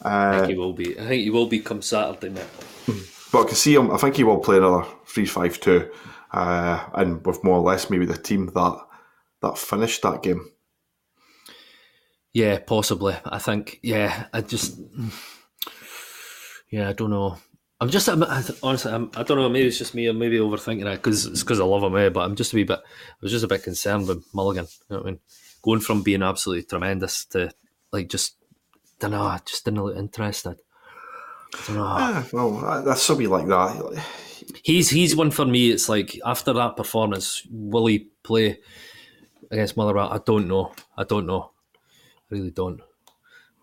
I 0.03 0.39
think 0.39 0.51
he 0.51 0.57
will 0.57 0.73
be. 0.73 0.99
I 0.99 1.07
think 1.07 1.23
he 1.23 1.31
will 1.31 1.47
be 1.47 1.61
come 1.61 1.83
Saturday, 1.83 2.31
mate. 2.31 2.47
But 3.31 3.43
I 3.43 3.47
can 3.49 3.57
see 3.57 3.75
him. 3.75 3.91
I 3.91 3.99
think 3.99 4.17
he 4.17 4.25
will 4.25 4.39
play 4.39 4.57
another 4.57 4.87
three-five-two, 5.05 5.91
uh, 6.33 6.85
and 6.95 7.27
with 7.27 7.45
more 7.45 7.59
or 7.59 7.63
less 7.63 7.91
maybe 7.91 8.07
the 8.07 8.17
team 8.17 8.47
that 8.47 8.79
that 9.43 9.59
finished 9.59 10.01
that 10.01 10.23
game. 10.23 10.51
Yeah, 12.39 12.59
possibly. 12.61 13.17
I 13.25 13.39
think. 13.41 13.81
Yeah, 13.83 14.27
I 14.33 14.43
just. 14.43 14.79
Yeah, 16.71 16.89
I 16.89 16.93
don't 16.93 17.11
know. 17.11 17.37
I'm 17.81 17.89
just 17.91 18.09
I'm, 18.09 18.23
honestly. 18.63 18.93
I'm, 18.93 19.11
I 19.17 19.25
don't 19.25 19.39
know. 19.39 19.49
Maybe 19.49 19.67
it's 19.67 19.79
just 19.79 19.95
me. 19.95 20.07
I'm 20.07 20.19
maybe 20.21 20.39
overthinking 20.39 20.87
it 20.87 21.03
because 21.03 21.27
it's 21.27 21.43
because 21.43 21.59
I 21.59 21.65
love 21.65 21.83
him. 21.83 21.97
Eh, 21.97 22.11
but 22.11 22.21
I'm 22.21 22.37
just 22.37 22.53
a 22.53 22.57
wee 22.57 22.63
bit. 22.63 22.79
I 22.79 23.17
was 23.23 23.33
just 23.33 23.45
a 23.45 23.49
bit 23.49 23.65
concerned 23.65 24.07
with 24.07 24.25
Mulligan. 24.33 24.67
You 24.67 24.87
know 24.91 24.97
what 24.99 25.07
I 25.09 25.11
mean? 25.11 25.21
Going 25.63 25.81
from 25.81 26.03
being 26.03 26.23
absolutely 26.23 26.63
tremendous 26.63 27.25
to 27.33 27.51
like 27.93 28.09
just. 28.09 28.37
Don't 29.01 29.11
know. 29.11 29.23
I 29.23 29.41
just 29.45 29.65
didn't 29.65 29.83
look 29.83 29.97
interested. 29.97 30.57
I 31.55 31.67
don't 31.67 31.77
know. 31.77 31.85
Ah, 31.89 32.27
well, 32.33 32.51
that- 32.61 32.85
that's 32.85 33.03
somebody 33.03 33.27
like 33.27 33.49
that. 33.49 34.05
He's 34.63 34.91
he's 34.91 35.17
one 35.17 35.33
for 35.33 35.45
me. 35.45 35.71
It's 35.71 35.89
like 35.89 36.21
after 36.25 36.53
that 36.53 36.77
performance, 36.77 37.43
will 37.51 37.87
he 37.87 38.11
play 38.23 38.59
against 39.51 39.77
Motherwell? 39.77 40.13
I 40.13 40.19
don't 40.25 40.47
know. 40.47 40.73
I 40.97 41.03
don't 41.03 41.27
know. 41.27 41.51
I 42.31 42.35
really 42.35 42.51
don't. 42.51 42.81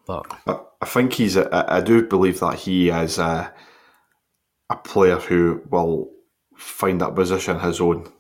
But 0.08 0.26
I, 0.82 0.86
think 0.86 1.14
he's. 1.14 1.36
A, 1.36 1.66
I 1.68 1.82
do 1.82 2.08
believe 2.08 2.40
that 2.40 2.60
he 2.60 2.90
is 2.90 3.18
a, 3.18 3.52
a 4.70 4.76
player 4.76 5.18
who 5.18 5.62
will 5.70 6.12
find 6.56 7.02
that 7.02 7.16
position 7.16 7.60
his 7.60 7.82
own. 7.82 8.12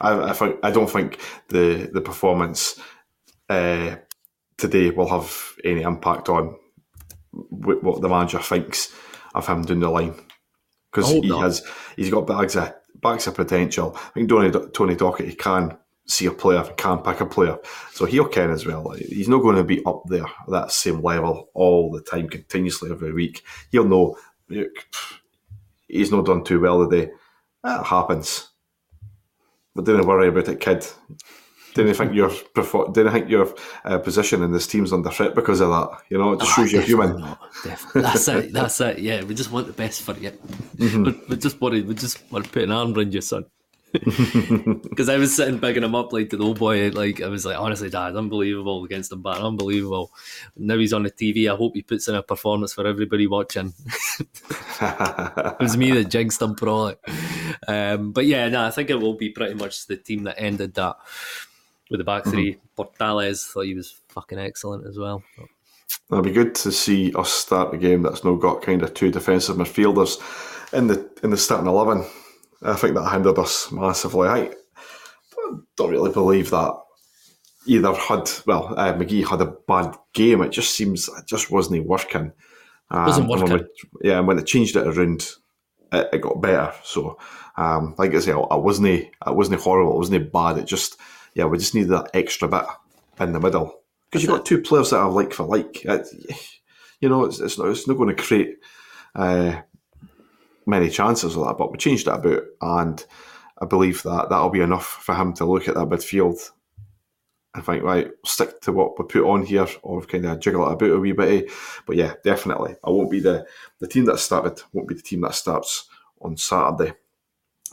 I, 0.00 0.30
I 0.30 0.32
think. 0.32 0.56
I 0.62 0.70
don't 0.70 0.90
think 0.90 1.20
the 1.48 1.90
the 1.92 2.00
performance 2.00 2.80
uh, 3.48 3.96
today 4.56 4.90
will 4.90 5.08
have 5.08 5.32
any 5.64 5.82
impact 5.82 6.28
on 6.28 6.56
what 7.30 8.00
the 8.00 8.08
manager 8.08 8.40
thinks 8.40 8.92
of 9.34 9.46
him 9.46 9.62
down 9.62 9.80
the 9.80 9.88
line 9.88 10.14
because 10.90 11.10
he 11.10 11.20
not. 11.20 11.42
has. 11.42 11.62
He's 11.96 12.10
got 12.10 12.26
bags 12.26 12.56
of 12.56 12.74
bags 13.00 13.26
of 13.26 13.34
potential. 13.34 13.96
I 13.96 14.10
think 14.10 14.28
Tony 14.28 14.50
Tony 14.72 14.96
Docherty 14.96 15.38
can 15.38 15.76
see 16.06 16.26
a 16.26 16.32
player, 16.32 16.62
can 16.76 16.98
pick 16.98 17.20
a 17.20 17.26
player, 17.26 17.58
so 17.92 18.04
he'll 18.04 18.28
can 18.28 18.50
as 18.50 18.66
well. 18.66 18.90
He's 18.90 19.28
not 19.28 19.42
going 19.42 19.56
to 19.56 19.64
be 19.64 19.84
up 19.84 20.02
there 20.06 20.24
at 20.24 20.50
that 20.50 20.72
same 20.72 21.00
level 21.00 21.48
all 21.54 21.90
the 21.90 22.02
time, 22.02 22.28
continuously 22.28 22.90
every 22.90 23.12
week. 23.12 23.42
He'll 23.70 23.88
know. 23.88 24.16
He's 25.88 26.10
not 26.10 26.26
done 26.26 26.44
too 26.44 26.60
well 26.60 26.88
today. 26.88 27.12
That 27.62 27.86
happens. 27.86 28.48
But 29.74 29.84
don't 29.84 30.06
worry 30.06 30.28
about 30.28 30.48
it, 30.48 30.60
kid. 30.60 30.86
Didn't 31.74 31.94
think 31.94 32.14
your 32.14 32.30
didn't 32.92 33.12
think 33.12 33.30
your 33.30 33.54
uh, 33.86 33.98
position 33.98 34.42
in 34.42 34.52
this 34.52 34.66
team's 34.66 34.92
under 34.92 35.10
threat 35.10 35.34
because 35.34 35.60
of 35.60 35.70
that. 35.70 36.02
You 36.10 36.18
know, 36.18 36.34
it 36.34 36.40
just 36.40 36.54
shows 36.54 36.70
you're 36.70 36.82
human. 36.82 37.18
not. 37.18 37.40
That's 37.94 38.28
it. 38.28 38.52
That's 38.52 38.80
it. 38.82 38.98
Yeah, 38.98 39.24
we 39.24 39.34
just 39.34 39.50
want 39.50 39.68
the 39.68 39.72
best 39.72 40.02
for 40.02 40.14
you. 40.18 40.32
Mm-hmm. 40.76 41.04
we, 41.04 41.20
we 41.30 41.36
just 41.36 41.58
want 41.62 41.74
to. 41.74 41.82
We 41.82 41.94
just 41.94 42.30
want 42.30 42.44
to 42.44 42.50
put 42.50 42.64
an 42.64 42.72
arm 42.72 42.92
around 42.92 43.14
you, 43.14 43.22
son. 43.22 43.46
Because 43.92 45.08
I 45.08 45.16
was 45.16 45.36
sitting 45.36 45.58
bigging 45.58 45.82
him 45.82 45.94
up 45.94 46.12
like 46.12 46.30
to 46.30 46.36
the 46.36 46.44
old 46.44 46.58
boy. 46.58 46.90
Like 46.90 47.20
I 47.20 47.28
was 47.28 47.44
like, 47.44 47.58
honestly, 47.58 47.90
Dad, 47.90 48.16
unbelievable 48.16 48.84
against 48.84 49.12
him, 49.12 49.22
but 49.22 49.38
unbelievable. 49.38 50.12
Now 50.56 50.78
he's 50.78 50.92
on 50.92 51.02
the 51.02 51.10
TV. 51.10 51.52
I 51.52 51.56
hope 51.56 51.74
he 51.74 51.82
puts 51.82 52.08
in 52.08 52.14
a 52.14 52.22
performance 52.22 52.72
for 52.72 52.86
everybody 52.86 53.26
watching. 53.26 53.74
it 54.80 55.60
was 55.60 55.76
me 55.76 55.92
that 55.92 56.08
jinxed 56.08 56.40
him 56.40 56.54
probably. 56.54 56.96
Um, 57.68 58.12
but 58.12 58.26
yeah, 58.26 58.48
no, 58.48 58.64
I 58.64 58.70
think 58.70 58.90
it 58.90 59.00
will 59.00 59.14
be 59.14 59.30
pretty 59.30 59.54
much 59.54 59.86
the 59.86 59.96
team 59.96 60.24
that 60.24 60.40
ended 60.40 60.74
that 60.74 60.96
with 61.90 61.98
the 61.98 62.04
back 62.04 62.24
3 62.24 62.58
Portales 62.76 63.50
thought 63.50 63.66
he 63.66 63.74
was 63.74 64.00
fucking 64.08 64.38
excellent 64.38 64.86
as 64.86 64.98
well. 64.98 65.22
It'll 66.10 66.22
be 66.22 66.32
good 66.32 66.54
to 66.56 66.72
see 66.72 67.12
us 67.14 67.30
start 67.30 67.74
a 67.74 67.78
game 67.78 68.02
that's 68.02 68.24
now 68.24 68.34
got 68.34 68.62
kind 68.62 68.82
of 68.82 68.94
two 68.94 69.10
defensive 69.10 69.56
midfielders 69.56 70.18
in 70.72 70.86
the 70.86 71.10
in 71.22 71.30
the 71.30 71.36
starting 71.36 71.66
eleven. 71.66 72.04
I 72.64 72.74
think 72.74 72.94
that 72.94 73.10
hindered 73.10 73.38
us 73.38 73.70
massively. 73.72 74.28
I 74.28 74.50
don't 75.76 75.90
really 75.90 76.12
believe 76.12 76.50
that 76.50 76.74
either 77.66 77.92
had 77.94 78.30
well 78.46 78.74
uh, 78.76 78.92
McGhee 78.94 79.26
had 79.26 79.40
a 79.40 79.54
bad 79.66 79.96
game. 80.12 80.42
It 80.42 80.50
just 80.50 80.74
seems 80.74 81.08
it 81.08 81.26
just 81.26 81.50
wasn't 81.50 81.86
working. 81.86 82.32
Um, 82.90 83.06
Wasn't 83.06 83.50
and 83.50 83.52
we- 83.52 84.08
yeah, 84.08 84.18
and 84.18 84.26
when 84.26 84.36
they 84.36 84.42
changed 84.42 84.76
it 84.76 84.86
around, 84.86 85.26
it, 85.92 86.08
it 86.12 86.20
got 86.20 86.42
better. 86.42 86.72
So, 86.84 87.18
um, 87.56 87.94
like 87.96 88.14
I 88.14 88.18
say, 88.20 88.32
I 88.32 88.56
wasn't 88.56 88.88
it 88.88 89.10
wasn't 89.26 89.60
horrible. 89.60 89.94
It 89.94 89.98
wasn't 89.98 90.32
bad. 90.32 90.58
It 90.58 90.66
just 90.66 90.98
yeah, 91.34 91.44
we 91.46 91.58
just 91.58 91.74
needed 91.74 91.90
that 91.90 92.10
extra 92.14 92.48
bit 92.48 92.64
in 93.20 93.32
the 93.32 93.40
middle 93.40 93.80
because 94.10 94.22
you've 94.22 94.32
got 94.32 94.44
two 94.44 94.60
players 94.60 94.90
that 94.90 94.98
are 94.98 95.10
like 95.10 95.32
for 95.32 95.44
like. 95.44 95.84
It, 95.84 96.06
you 97.00 97.08
know, 97.08 97.24
it's, 97.24 97.40
it's 97.40 97.58
not 97.58 97.68
it's 97.68 97.88
not 97.88 97.96
going 97.96 98.14
to 98.14 98.22
create 98.22 98.56
uh, 99.14 99.60
many 100.66 100.90
chances 100.90 101.36
of 101.36 101.46
that. 101.46 101.58
But 101.58 101.72
we 101.72 101.78
changed 101.78 102.08
it 102.08 102.14
about, 102.14 102.42
and 102.60 103.04
I 103.60 103.66
believe 103.66 104.02
that 104.02 104.28
that'll 104.28 104.50
be 104.50 104.60
enough 104.60 104.86
for 104.86 105.14
him 105.14 105.32
to 105.34 105.44
look 105.44 105.68
at 105.68 105.74
that 105.74 105.88
midfield 105.88 106.50
and 107.54 107.64
think, 107.64 107.82
right, 107.82 108.10
stick 108.24 108.60
to 108.62 108.72
what 108.72 108.98
we 108.98 109.04
put 109.04 109.28
on 109.28 109.44
here, 109.44 109.66
or 109.82 110.02
kind 110.02 110.26
of 110.26 110.40
jiggle 110.40 110.68
it 110.68 110.72
about 110.72 110.90
a 110.90 110.98
wee 110.98 111.12
bit. 111.12 111.50
But 111.86 111.96
yeah, 111.96 112.14
definitely, 112.24 112.76
I 112.82 112.90
won't 112.90 113.10
be 113.10 113.20
the 113.20 113.46
the 113.78 113.88
team 113.88 114.06
that 114.06 114.18
started. 114.18 114.62
Won't 114.72 114.88
be 114.88 114.94
the 114.94 115.02
team 115.02 115.20
that 115.22 115.34
starts 115.34 115.88
on 116.20 116.36
Saturday. 116.36 116.94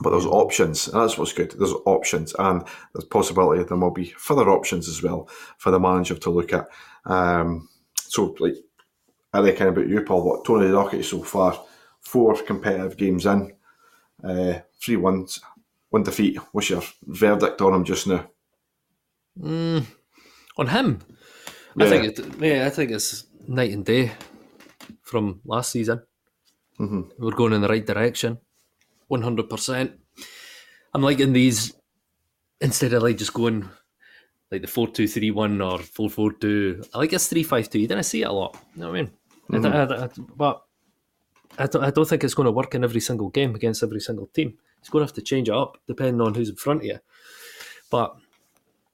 But 0.02 0.12
there's 0.12 0.26
options, 0.26 0.88
and 0.88 1.02
that's 1.02 1.18
what's 1.18 1.34
good. 1.34 1.52
There's 1.52 1.74
options, 1.86 2.34
and 2.40 2.64
there's 2.94 3.06
possibility 3.06 3.64
there 3.64 3.78
will 3.78 3.92
be 3.92 4.14
further 4.18 4.50
options 4.50 4.88
as 4.88 5.04
well 5.04 5.28
for 5.58 5.72
the 5.72 5.80
manager 5.80 6.16
to 6.16 6.30
look 6.30 6.54
at. 6.54 6.68
Um, 7.06 7.68
so, 7.96 8.34
like, 8.40 8.56
I 9.34 9.42
reckon 9.42 9.68
about 9.68 9.90
you, 9.90 10.02
Paul. 10.02 10.24
What 10.24 10.46
Tony 10.46 10.68
Docherty 10.68 11.04
so 11.04 11.22
far? 11.22 11.62
Four 12.02 12.36
competitive 12.44 12.98
games 12.98 13.26
in, 13.26 13.54
uh, 14.24 14.60
three 14.82 14.96
wins, 14.96 15.40
one 15.90 16.04
defeat. 16.04 16.38
What's 16.52 16.70
your 16.70 16.82
verdict 17.06 17.62
on 17.62 17.74
him 17.74 17.84
just 17.84 18.08
now? 18.08 18.30
Mm, 19.40 19.86
on 20.58 20.68
him, 20.68 21.00
Yeah. 21.76 21.86
I 21.86 21.90
think 21.90 22.04
it, 22.20 22.42
yeah, 22.42 22.66
I 22.66 22.70
think 22.70 22.92
it's 22.92 23.26
night 23.48 23.72
and 23.72 23.86
day 23.86 24.12
from 25.04 25.42
last 25.46 25.72
season. 25.72 26.02
Mhm. 26.80 27.12
We're 27.20 27.32
going 27.36 27.54
in 27.54 27.62
the 27.62 27.68
right 27.68 27.86
direction, 27.86 28.38
one 29.08 29.22
hundred 29.22 29.50
percent. 29.50 29.92
I'm 30.94 31.04
liking 31.04 31.34
these 31.34 31.74
instead 32.62 32.94
of 32.94 33.04
like 33.04 33.18
just 33.18 33.34
going 33.34 33.70
like 34.52 34.62
the 34.62 34.68
four 34.68 34.88
two 34.88 35.08
three 35.08 35.32
one 35.32 35.62
or 35.62 35.80
four 35.80 36.10
four 36.10 36.34
two. 36.34 36.82
I 36.94 36.98
like 36.98 37.12
this 37.12 37.28
three 37.28 37.44
five 37.44 37.70
two. 37.70 37.80
You 37.80 37.88
didn't 37.88 38.04
see 38.06 38.22
it 38.24 38.28
a 38.28 38.32
lot. 38.32 38.58
You 38.76 38.82
know 38.82 38.90
what 38.92 39.00
I 39.00 39.02
mean? 39.04 39.12
I 39.52 39.60
don't- 39.60 39.92
I 39.92 40.06
I 40.06 40.10
but 40.36 40.64
I 41.58 41.68
don't, 41.68 41.84
I 41.84 41.90
don't 41.92 42.08
think 42.08 42.24
it's 42.24 42.34
going 42.34 42.46
to 42.46 42.52
work 42.52 42.76
in 42.76 42.84
every 42.84 43.02
single 43.02 43.30
game 43.30 43.56
against 43.56 43.84
every 43.84 44.00
single 44.00 44.28
team. 44.28 44.58
He's 44.80 44.90
going 44.90 45.02
to 45.02 45.08
have 45.08 45.16
to 45.16 45.22
change 45.22 45.50
it 45.50 45.56
up 45.56 45.78
depending 45.88 46.22
on 46.22 46.34
who's 46.34 46.50
in 46.50 46.56
front 46.56 46.82
of 46.82 46.86
you. 46.86 47.00
But 47.90 48.16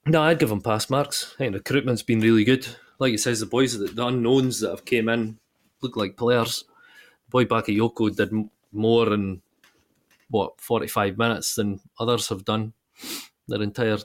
no, 0.06 0.22
I'd 0.22 0.40
give 0.40 0.52
him 0.52 0.62
pass 0.62 0.90
marks. 0.90 1.34
I 1.36 1.38
think 1.38 1.54
recruitment's 1.56 2.04
been 2.04 2.22
really 2.22 2.44
good. 2.44 2.68
Like 2.98 3.14
it 3.14 3.20
says, 3.20 3.40
the 3.40 3.46
boys, 3.46 3.78
that- 3.78 3.96
the 3.96 4.06
unknowns 4.08 4.62
that 4.62 4.70
have 4.70 4.86
came 4.86 5.10
in 5.10 5.38
look 5.82 5.96
like 5.98 6.18
players. 6.18 6.64
Boy 7.30 7.46
Bakayoko 7.46 8.16
did 8.16 8.32
more 8.72 9.14
in 9.14 9.42
what 10.30 10.60
forty 10.62 10.88
five 10.88 11.18
minutes 11.18 11.56
than 11.56 11.82
others 12.00 12.30
have 12.30 12.46
done 12.46 12.74
their 13.48 13.62
entire 13.62 13.98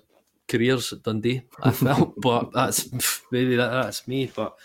careers 0.49 0.93
at 0.93 1.03
Dundee. 1.03 1.43
I 1.63 1.71
felt, 1.71 2.15
but 2.21 2.53
that's 2.53 2.89
maybe 3.31 3.57
that, 3.57 3.71
that's 3.71 4.09
me. 4.09 4.31
But 4.35 4.57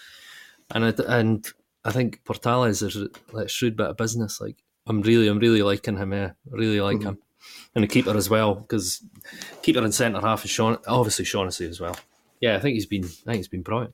and 0.72 0.86
it, 0.86 1.00
and 1.00 1.46
I 1.86 1.92
think 1.92 2.24
Portales 2.26 2.84
is 2.84 2.98
a 3.34 3.48
shrewd 3.48 3.78
bit 3.78 3.88
of 3.88 3.98
business. 3.98 4.42
Like 4.42 4.58
I'm 4.88 5.02
really, 5.02 5.28
I'm 5.28 5.40
really 5.40 5.62
liking 5.62 5.98
him. 5.98 6.12
Yeah, 6.12 6.32
I 6.52 6.56
really 6.56 6.82
like 6.82 7.02
him. 7.02 7.20
And 7.76 7.84
the 7.84 7.88
keeper 7.88 8.18
as 8.18 8.30
well, 8.30 8.56
because 8.56 9.04
keeper 9.62 9.84
and 9.84 9.94
centre 9.94 10.20
half 10.20 10.44
is 10.44 10.52
Sean, 10.52 10.80
obviously 10.88 11.26
Shaughnessy 11.26 11.70
as 11.70 11.80
well. 11.80 11.96
Yeah, 12.42 12.56
I 12.56 12.60
think 12.60 12.74
he's 12.74 12.88
been, 12.88 13.04
I 13.04 13.08
think 13.08 13.38
he's 13.38 13.48
been 13.48 13.62
brilliant. 13.62 13.94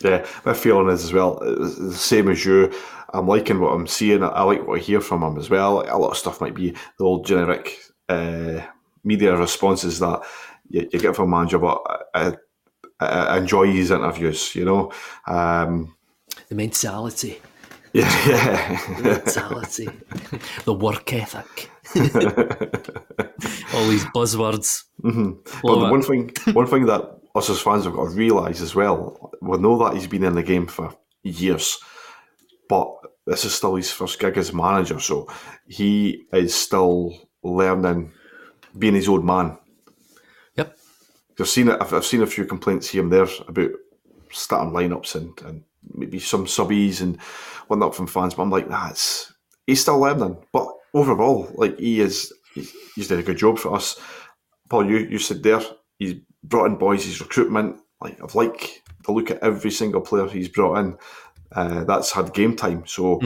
Yeah, 0.00 0.26
my 0.44 0.52
feeling 0.52 0.88
is 0.88 1.04
as 1.04 1.12
well 1.12 1.38
the 1.40 1.94
same 1.94 2.28
as 2.28 2.44
you. 2.44 2.72
I'm 3.12 3.26
liking 3.26 3.60
what 3.60 3.72
I'm 3.72 3.86
seeing. 3.86 4.22
I 4.22 4.42
like 4.42 4.66
what 4.66 4.78
I 4.78 4.82
hear 4.82 5.00
from 5.00 5.22
him 5.22 5.38
as 5.38 5.48
well. 5.50 5.80
A 5.88 5.98
lot 5.98 6.10
of 6.10 6.16
stuff 6.16 6.40
might 6.40 6.54
be 6.54 6.76
the 6.98 7.04
old 7.04 7.26
generic 7.26 7.78
uh, 8.08 8.60
media 9.04 9.34
responses 9.34 9.98
that 10.00 10.20
you, 10.68 10.88
you 10.92 11.00
get 11.00 11.16
from 11.16 11.32
a 11.32 11.36
manager, 11.36 11.58
but 11.58 11.80
I, 12.14 12.34
I, 13.00 13.06
I 13.06 13.38
enjoy 13.38 13.72
his 13.72 13.90
interviews. 13.90 14.54
You 14.54 14.66
know, 14.66 14.92
um, 15.26 15.95
The 16.48 16.54
mentality, 16.54 17.40
yeah, 17.92 18.28
yeah. 18.28 19.00
mentality, 19.00 19.88
the 20.64 20.72
work 20.72 21.12
ethic, 21.12 21.70
all 23.74 23.88
these 23.88 24.04
buzzwords. 24.06 24.84
Mm-hmm. 25.02 25.66
The 25.66 25.90
one 25.90 26.02
thing, 26.02 26.32
one 26.52 26.66
thing 26.66 26.86
that 26.86 27.18
us 27.34 27.50
as 27.50 27.60
fans 27.60 27.84
have 27.84 27.94
got 27.94 28.04
to 28.04 28.10
realise 28.10 28.60
as 28.60 28.74
well, 28.74 29.32
we 29.40 29.58
know 29.58 29.78
that 29.78 29.94
he's 29.94 30.06
been 30.06 30.24
in 30.24 30.34
the 30.34 30.42
game 30.42 30.66
for 30.66 30.94
years, 31.22 31.78
but 32.68 32.92
this 33.26 33.44
is 33.44 33.54
still 33.54 33.74
his 33.74 33.90
first 33.90 34.18
gig 34.18 34.36
as 34.38 34.52
manager, 34.52 35.00
so 35.00 35.28
he 35.66 36.26
is 36.32 36.54
still 36.54 37.28
learning, 37.42 38.12
being 38.78 38.94
his 38.94 39.08
old 39.08 39.24
man. 39.24 39.58
Yep. 40.56 40.76
I've 41.40 41.48
seen 41.48 41.68
it. 41.68 41.78
I've, 41.80 41.92
I've 41.92 42.04
seen 42.04 42.22
a 42.22 42.26
few 42.26 42.44
complaints 42.44 42.88
here 42.88 43.02
and 43.02 43.12
there 43.12 43.26
about 43.48 43.70
starting 44.30 44.72
lineups 44.72 45.14
and, 45.14 45.40
and 45.42 45.64
maybe 45.96 46.18
some 46.18 46.46
subbies 46.46 47.00
and 47.00 47.20
whatnot 47.68 47.94
from 47.94 48.06
fans, 48.06 48.34
but 48.34 48.42
I'm 48.42 48.50
like, 48.50 48.68
nah, 48.68 48.90
it's 48.90 49.32
he's 49.66 49.80
still 49.80 49.98
learning. 49.98 50.36
But 50.52 50.68
overall, 50.94 51.50
like 51.54 51.78
he 51.78 52.00
is, 52.00 52.32
he's, 52.54 53.08
did 53.08 53.18
a 53.18 53.22
good 53.22 53.38
job 53.38 53.58
for 53.58 53.74
us. 53.74 54.00
Paul, 54.68 54.88
you 54.88 54.98
you 54.98 55.18
said 55.18 55.42
there, 55.42 55.62
he's 55.98 56.14
brought 56.42 56.66
in 56.66 56.76
boys, 56.76 57.04
his 57.04 57.20
recruitment. 57.20 57.80
Like 58.00 58.22
I've 58.22 58.34
like 58.34 58.82
to 59.04 59.12
look 59.12 59.30
at 59.30 59.42
every 59.42 59.70
single 59.70 60.00
player 60.00 60.28
he's 60.28 60.48
brought 60.48 60.78
in. 60.78 60.98
Uh, 61.52 61.84
that's 61.84 62.12
had 62.12 62.34
game 62.34 62.56
time, 62.56 62.84
so 62.86 63.20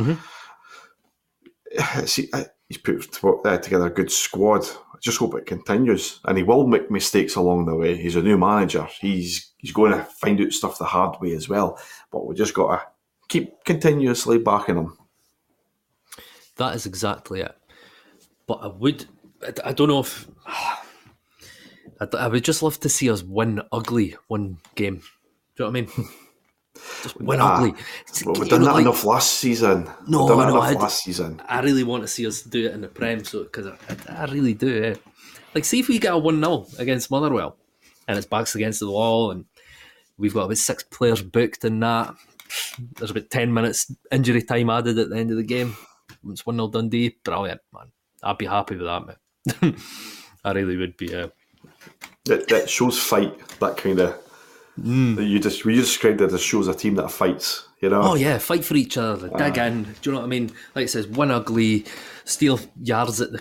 see, 2.05 2.29
uh, 2.33 2.45
he's 2.69 2.79
put 2.79 3.19
uh, 3.45 3.59
together 3.59 3.87
a 3.87 3.91
good 3.91 4.11
squad. 4.11 4.67
Just 5.01 5.19
hope 5.19 5.35
it 5.35 5.47
continues, 5.47 6.21
and 6.25 6.37
he 6.37 6.45
will 6.45 6.67
make 6.67 6.91
mistakes 6.91 7.37
along 7.37 7.67
the 7.67 7.75
way. 7.75 7.97
He's 7.97 8.17
a 8.17 8.23
new 8.23 8.37
manager. 8.37 8.87
He's 9.01 9.53
he's 9.57 9.73
going 9.73 9.93
to 9.93 10.05
find 10.05 10.41
out 10.41 10.53
stuff 10.53 10.79
the 10.79 10.85
hard 10.85 11.21
way 11.21 11.33
as 11.35 11.49
well. 11.49 11.79
But 12.11 12.27
we 12.27 12.35
just 12.35 12.55
got 12.55 12.77
to 12.77 12.87
keep 13.29 13.65
continuously 13.65 14.39
backing 14.39 14.77
him. 14.77 14.99
That 16.57 16.75
is 16.75 16.85
exactly 16.85 17.41
it. 17.41 17.57
But 18.47 18.59
I 18.63 18.67
would, 18.67 19.07
I, 19.43 19.71
I 19.71 19.73
don't 19.73 19.89
know 19.89 20.01
if, 20.01 20.29
I, 20.47 20.77
I 22.19 22.29
would 22.29 22.45
just 22.45 22.63
love 22.63 22.79
to 22.81 22.89
see 22.89 23.11
us 23.11 23.23
win 23.23 23.63
ugly 23.73 24.17
one 24.29 24.59
game. 24.75 25.03
Do 25.57 25.65
you 25.65 25.73
know 25.73 25.81
what 25.81 25.91
I 25.95 25.97
mean? 25.97 26.09
Just 27.03 27.17
Ah, 27.29 27.57
ugly. 27.57 27.75
Well, 28.25 28.35
we've 28.41 28.49
done 28.49 28.63
that 28.63 28.73
like- 28.75 28.83
enough 28.83 29.05
last 29.05 29.35
season. 29.35 29.89
No, 30.07 30.21
we've 30.27 30.29
done 30.37 30.39
no, 30.39 30.49
enough 30.57 30.63
I'd- 30.65 30.79
last 30.79 31.03
season. 31.05 31.41
I 31.49 31.61
really 31.61 31.85
want 31.85 32.03
to 32.03 32.09
see 32.09 32.27
us 32.27 32.43
do 32.43 32.67
it 32.67 32.73
in 32.73 32.81
the 32.83 32.89
Prem, 32.89 33.25
so 33.25 33.43
because 33.45 33.67
I, 33.67 33.77
I, 34.09 34.23
I 34.23 34.25
really 34.27 34.55
do. 34.55 34.85
Eh? 34.85 34.95
Like, 35.55 35.65
see 35.65 35.81
if 35.81 35.89
we 35.89 35.99
get 35.99 36.13
a 36.15 36.19
one 36.19 36.41
0 36.41 36.67
against 36.79 37.11
Motherwell, 37.11 37.57
and 38.07 38.17
it's 38.19 38.27
backs 38.27 38.55
against 38.55 38.81
the 38.81 38.91
wall, 38.91 39.31
and 39.31 39.45
we've 40.19 40.35
got 40.35 40.45
about 40.45 40.59
six 40.59 40.83
players 40.85 41.23
booked 41.23 41.65
in 41.65 41.81
that. 41.81 42.15
There's 42.97 43.11
about 43.13 43.31
ten 43.31 43.53
minutes 43.55 43.93
injury 44.11 44.43
time 44.43 44.71
added 44.71 44.99
at 44.99 45.09
the 45.11 45.17
end 45.17 45.31
of 45.31 45.37
the 45.37 45.43
game. 45.45 45.77
It's 46.29 46.45
one 46.45 46.57
0 46.57 46.69
Dundee. 46.69 47.17
Brilliant, 47.25 47.61
man. 47.73 47.93
I'd 48.23 48.39
be 48.39 48.47
happy 48.47 48.77
with 48.77 48.87
that, 48.87 49.07
man. 49.63 49.77
I 50.45 50.53
really 50.53 50.77
would 50.77 50.97
be. 50.97 51.15
Uh, 51.15 51.29
That, 52.27 52.49
that 52.49 52.69
shows 52.69 52.99
fight. 52.99 53.39
That 53.61 53.77
kind 53.77 53.99
of. 54.01 54.19
Mm. 54.79 55.29
You 55.29 55.39
just 55.39 55.65
we 55.65 55.75
described 55.75 56.21
it 56.21 56.33
as 56.33 56.41
shows 56.41 56.69
a 56.69 56.75
team 56.75 56.95
that 56.97 57.11
fights. 57.11 57.69
You 57.81 57.89
know. 57.89 58.03
Oh 58.03 58.15
yeah, 58.15 58.39
fight 58.39 58.65
for 58.65 58.77
each 58.77 58.99
other, 58.99 59.31
dig 59.39 59.57
in. 59.57 59.85
Do 59.85 59.91
you 60.03 60.13
know 60.13 60.19
what 60.19 60.27
I 60.27 60.29
mean? 60.29 60.53
Like 60.75 60.85
it 60.85 60.89
says, 60.89 61.07
one 61.07 61.31
ugly, 61.31 61.87
steal 62.25 62.61
yards 62.83 63.23
at 63.23 63.33
the 63.33 63.39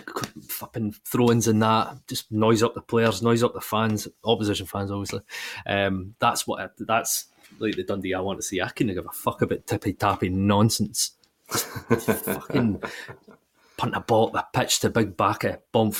fucking 0.48 0.94
throw-ins 1.04 1.46
and 1.46 1.62
that. 1.62 2.06
Just 2.06 2.32
noise 2.32 2.62
up 2.62 2.74
the 2.74 2.80
players, 2.80 3.22
noise 3.22 3.42
up 3.42 3.52
the 3.52 3.60
fans, 3.60 4.08
opposition 4.24 4.64
fans, 4.64 4.90
obviously. 4.90 5.20
Um, 5.66 6.14
that's 6.20 6.46
what. 6.46 6.60
I, 6.60 6.68
that's 6.78 7.26
like 7.58 7.76
the 7.76 7.84
Dundee 7.84 8.14
I 8.14 8.20
want 8.20 8.38
to 8.38 8.42
see. 8.42 8.60
I 8.62 8.68
couldn't 8.68 8.94
give 8.94 9.06
a 9.06 9.12
fuck 9.12 9.42
about 9.42 9.66
tippy 9.66 9.92
tappy 9.92 10.30
nonsense. 10.30 11.12
Fucking 11.48 12.82
punt 13.76 13.96
a 13.96 14.00
ball 14.00 14.28
the 14.30 14.46
pitch 14.52 14.80
to 14.80 14.90
big 14.90 15.16
backer, 15.16 15.60
bump, 15.72 15.96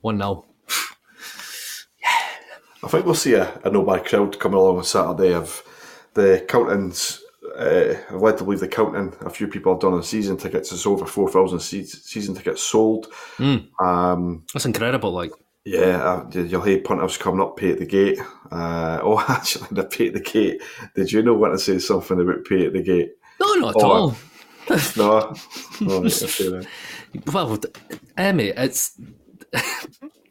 one 0.00 0.18
0 0.18 0.44
I 2.82 2.88
think 2.88 3.04
we'll 3.04 3.14
see 3.14 3.34
a, 3.34 3.60
a 3.64 3.70
no 3.70 3.82
bad 3.82 4.04
crowd 4.06 4.38
coming 4.38 4.58
along 4.58 4.78
on 4.78 4.84
Saturday 4.84 5.34
of 5.34 5.62
the 6.14 6.44
Counting's 6.48 7.22
Uh, 7.56 7.94
I've 8.08 8.22
led 8.22 8.38
to 8.38 8.44
believe 8.44 8.60
the 8.60 8.68
Counting. 8.68 9.12
A 9.26 9.30
few 9.30 9.48
people 9.48 9.72
have 9.72 9.80
done 9.80 9.92
on 9.92 10.02
season 10.02 10.36
tickets. 10.36 10.72
It's 10.72 10.86
over 10.86 11.04
four 11.04 11.28
thousand 11.30 11.60
season 11.60 12.34
tickets 12.34 12.62
sold. 12.62 13.08
Um, 13.38 14.44
That's 14.52 14.66
incredible. 14.66 15.12
Like 15.12 15.32
yeah, 15.64 16.02
uh, 16.02 16.30
you'll 16.32 16.62
hear 16.62 16.80
punters 16.80 17.18
coming 17.18 17.40
up, 17.42 17.56
pay 17.56 17.72
at 17.72 17.78
the 17.78 17.86
gate. 17.86 18.18
Uh, 18.50 19.00
oh, 19.02 19.22
actually, 19.28 19.66
the 19.72 19.84
pay 19.84 20.08
at 20.08 20.14
the 20.14 20.20
gate. 20.20 20.62
Did 20.94 21.12
you 21.12 21.22
know 21.22 21.34
when 21.34 21.50
to 21.50 21.58
say 21.58 21.78
something 21.78 22.18
about 22.20 22.44
pay 22.46 22.66
at 22.66 22.72
the 22.72 22.82
gate? 22.82 23.12
no, 23.40 23.54
not 23.54 23.76
at 23.76 23.82
Oh, 23.82 23.90
all. 23.90 24.16
No, 24.96 25.34
no, 25.80 26.02
right, 26.02 26.22
okay. 26.22 26.66
Well, 27.32 27.58
eh, 28.16 28.32
mate, 28.32 28.54
it's 28.56 28.92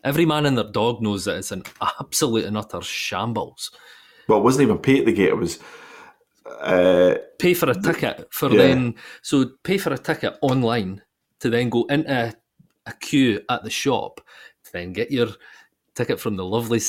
every 0.03 0.25
man 0.25 0.45
and 0.45 0.57
their 0.57 0.71
dog 0.71 1.01
knows 1.01 1.25
that 1.25 1.37
it's 1.37 1.51
an 1.51 1.63
absolute 1.99 2.45
and 2.45 2.57
utter 2.57 2.81
shambles. 2.81 3.71
Well, 4.27 4.39
it 4.39 4.43
wasn't 4.43 4.63
even 4.63 4.77
pay 4.77 4.99
at 4.99 5.05
the 5.05 5.13
gate. 5.13 5.29
It 5.29 5.37
was 5.37 5.59
Uh, 6.45 7.15
pay 7.37 7.53
for 7.53 7.69
a 7.69 7.79
ticket 7.79 8.27
for 8.31 8.49
Yeah. 8.49 8.57
then 8.57 8.95
so 9.21 9.51
pay 9.63 9.77
for 9.77 9.93
a 9.93 9.97
ticket 9.97 10.35
online 10.41 11.01
to 11.39 11.49
then 11.49 11.69
go 11.69 11.83
into 11.85 12.11
a, 12.11 12.33
a 12.87 12.93
queue 12.93 13.41
at 13.49 13.63
the 13.63 13.69
shop 13.69 14.19
to 14.63 14.71
then 14.73 14.91
get 14.91 15.11
your 15.11 15.27
ticket 15.93 16.19
from 16.19 16.37
the 16.37 16.43
lovely 16.45 16.81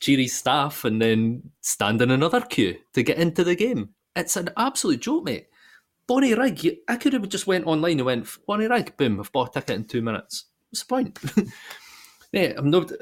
cheery 0.00 0.26
staff 0.28 0.84
and 0.84 1.00
then 1.00 1.50
stand 1.62 2.02
in 2.02 2.10
another 2.10 2.42
queue 2.42 2.76
to 2.92 3.02
get 3.02 3.16
into 3.16 3.42
the 3.42 3.54
game. 3.54 3.90
It's 4.14 4.36
an 4.36 4.50
absolute 4.56 5.00
joke, 5.00 5.24
mate. 5.24 5.46
Bonnyrigg, 6.08 6.78
I 6.88 6.96
could 6.96 7.12
have 7.14 7.28
just 7.28 7.46
went 7.46 7.66
online 7.66 8.00
and 8.00 8.06
went 8.06 8.26
Bonnyrigg, 8.46 8.96
boom, 8.98 9.18
I've 9.20 9.32
bought 9.32 9.56
a 9.56 9.60
ticket 9.60 9.76
in 9.76 9.84
two 9.84 10.02
minutes. 10.02 10.46
What's 10.70 10.82
the 10.82 10.86
point? 10.86 11.18
yeah, 12.32 12.52
I'm 12.56 12.70
not. 12.70 12.92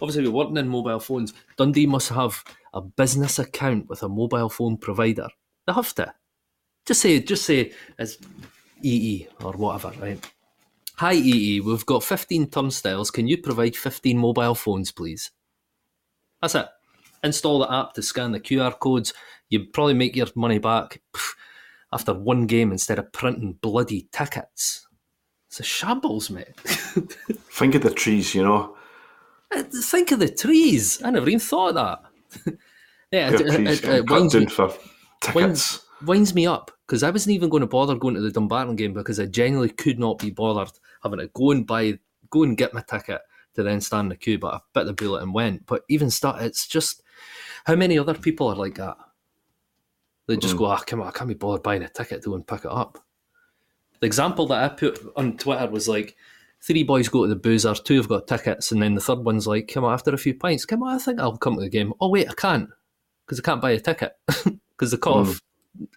Obviously, 0.00 0.24
we're 0.26 0.34
working 0.34 0.56
in 0.56 0.68
mobile 0.68 1.00
phones. 1.00 1.34
Dundee 1.56 1.86
must 1.86 2.08
have 2.08 2.42
a 2.72 2.80
business 2.80 3.38
account 3.38 3.88
with 3.88 4.02
a 4.02 4.08
mobile 4.08 4.48
phone 4.48 4.76
provider. 4.76 5.28
They 5.66 5.72
have 5.72 5.94
to. 5.94 6.14
Just 6.86 7.02
say, 7.02 7.20
just 7.20 7.44
say, 7.44 7.72
as 7.98 8.18
EE 8.82 9.28
or 9.42 9.52
whatever, 9.52 9.92
right? 10.00 10.32
Hi 10.96 11.14
EE, 11.14 11.60
we've 11.60 11.86
got 11.86 12.02
15 12.02 12.50
turnstiles. 12.50 13.10
Can 13.10 13.28
you 13.28 13.38
provide 13.38 13.76
15 13.76 14.16
mobile 14.18 14.54
phones, 14.54 14.92
please? 14.92 15.30
That's 16.40 16.54
it. 16.54 16.66
Install 17.22 17.60
the 17.60 17.72
app 17.72 17.94
to 17.94 18.02
scan 18.02 18.32
the 18.32 18.40
QR 18.40 18.78
codes. 18.78 19.12
You 19.48 19.66
probably 19.66 19.94
make 19.94 20.16
your 20.16 20.26
money 20.34 20.58
back 20.58 21.00
after 21.92 22.14
one 22.14 22.46
game 22.46 22.72
instead 22.72 22.98
of 22.98 23.12
printing 23.12 23.58
bloody 23.60 24.08
tickets. 24.12 24.86
It's 25.52 25.60
a 25.60 25.64
shambles, 25.64 26.30
mate. 26.30 26.56
think 26.64 27.74
of 27.74 27.82
the 27.82 27.90
trees, 27.90 28.34
you 28.34 28.42
know. 28.42 28.74
Uh, 29.54 29.62
Think 29.64 30.10
of 30.10 30.18
the 30.18 30.30
trees. 30.30 31.02
I 31.02 31.10
never 31.10 31.28
even 31.28 31.40
thought 31.40 31.68
of 31.68 31.74
that. 31.74 32.56
yeah, 33.12 33.28
it, 33.28 33.40
it, 33.42 33.54
trees 33.54 33.84
it, 33.84 33.96
it 33.96 34.10
winds, 34.10 34.34
me, 34.34 34.46
for 34.46 34.68
tickets. 35.20 35.34
winds, 35.34 35.86
winds 36.06 36.34
me 36.34 36.46
up 36.46 36.70
because 36.86 37.02
I 37.02 37.10
wasn't 37.10 37.34
even 37.34 37.50
going 37.50 37.60
to 37.60 37.66
bother 37.66 37.96
going 37.96 38.14
to 38.14 38.22
the 38.22 38.30
Dumbarton 38.30 38.76
game 38.76 38.94
because 38.94 39.20
I 39.20 39.26
genuinely 39.26 39.68
could 39.68 39.98
not 39.98 40.18
be 40.20 40.30
bothered 40.30 40.72
having 41.02 41.18
to 41.18 41.28
go 41.34 41.50
and 41.50 41.66
buy, 41.66 41.98
go 42.30 42.44
and 42.44 42.56
get 42.56 42.72
my 42.72 42.80
ticket 42.80 43.20
to 43.52 43.62
then 43.62 43.82
stand 43.82 44.06
in 44.06 44.08
the 44.08 44.16
queue. 44.16 44.38
But 44.38 44.54
I 44.54 44.60
bit 44.72 44.86
the 44.86 44.94
bullet 44.94 45.22
and 45.22 45.34
went. 45.34 45.66
But 45.66 45.82
even 45.90 46.08
start, 46.08 46.40
it's 46.40 46.66
just 46.66 47.02
how 47.66 47.76
many 47.76 47.98
other 47.98 48.14
people 48.14 48.48
are 48.48 48.56
like 48.56 48.76
that? 48.76 48.96
They 50.28 50.38
just 50.38 50.56
go, 50.56 50.64
ah, 50.64 50.82
come 50.86 51.02
on, 51.02 51.08
I 51.08 51.10
can't 51.10 51.28
be 51.28 51.34
bothered 51.34 51.62
buying 51.62 51.82
a 51.82 51.90
ticket 51.90 52.22
to 52.22 52.30
go 52.30 52.36
and 52.36 52.46
pick 52.46 52.64
it 52.64 52.70
up. 52.70 53.04
The 54.02 54.06
example 54.06 54.48
that 54.48 54.64
I 54.64 54.68
put 54.68 55.00
on 55.14 55.36
Twitter 55.36 55.70
was 55.70 55.86
like, 55.86 56.16
three 56.60 56.82
boys 56.82 57.08
go 57.08 57.22
to 57.22 57.28
the 57.28 57.36
boozer, 57.36 57.72
two 57.72 57.98
have 57.98 58.08
got 58.08 58.26
tickets, 58.26 58.72
and 58.72 58.82
then 58.82 58.96
the 58.96 59.00
third 59.00 59.20
one's 59.20 59.46
like, 59.46 59.68
come 59.68 59.84
on, 59.84 59.94
after 59.94 60.12
a 60.12 60.18
few 60.18 60.34
pints, 60.34 60.64
come 60.64 60.82
on, 60.82 60.96
I 60.96 60.98
think 60.98 61.20
I'll 61.20 61.36
come 61.36 61.54
to 61.54 61.60
the 61.60 61.68
game. 61.68 61.94
Oh, 62.00 62.08
wait, 62.08 62.28
I 62.28 62.34
can't, 62.34 62.68
because 63.24 63.38
I 63.38 63.42
can't 63.42 63.60
buy 63.60 63.70
a 63.70 63.78
ticket, 63.78 64.16
because 64.26 64.90
the 64.90 64.96
hmm. 64.96 65.02
cut-off 65.02 65.40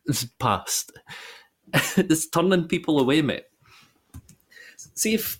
is 0.05 0.31
past. 0.37 0.91
it's 1.73 2.27
turning 2.27 2.67
people 2.67 2.99
away, 2.99 3.23
mate. 3.23 3.45
See 4.93 5.15
if, 5.15 5.39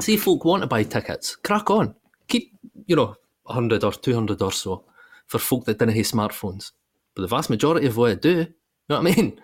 see 0.00 0.14
if 0.14 0.22
folk 0.22 0.46
want 0.46 0.62
to 0.62 0.66
buy 0.66 0.84
tickets, 0.84 1.36
crack 1.36 1.68
on. 1.68 1.94
Keep, 2.26 2.54
you 2.86 2.96
know, 2.96 3.16
100 3.42 3.84
or 3.84 3.92
200 3.92 4.40
or 4.40 4.52
so 4.52 4.82
for 5.26 5.38
folk 5.38 5.66
that 5.66 5.78
didn't 5.78 5.94
have 5.94 6.06
smartphones. 6.06 6.72
But 7.14 7.20
the 7.20 7.28
vast 7.28 7.50
majority 7.50 7.86
of 7.86 7.98
what 7.98 8.12
I 8.12 8.14
do, 8.14 8.30
you 8.30 8.54
know 8.88 9.02
what 9.02 9.12
I 9.12 9.14
mean? 9.14 9.38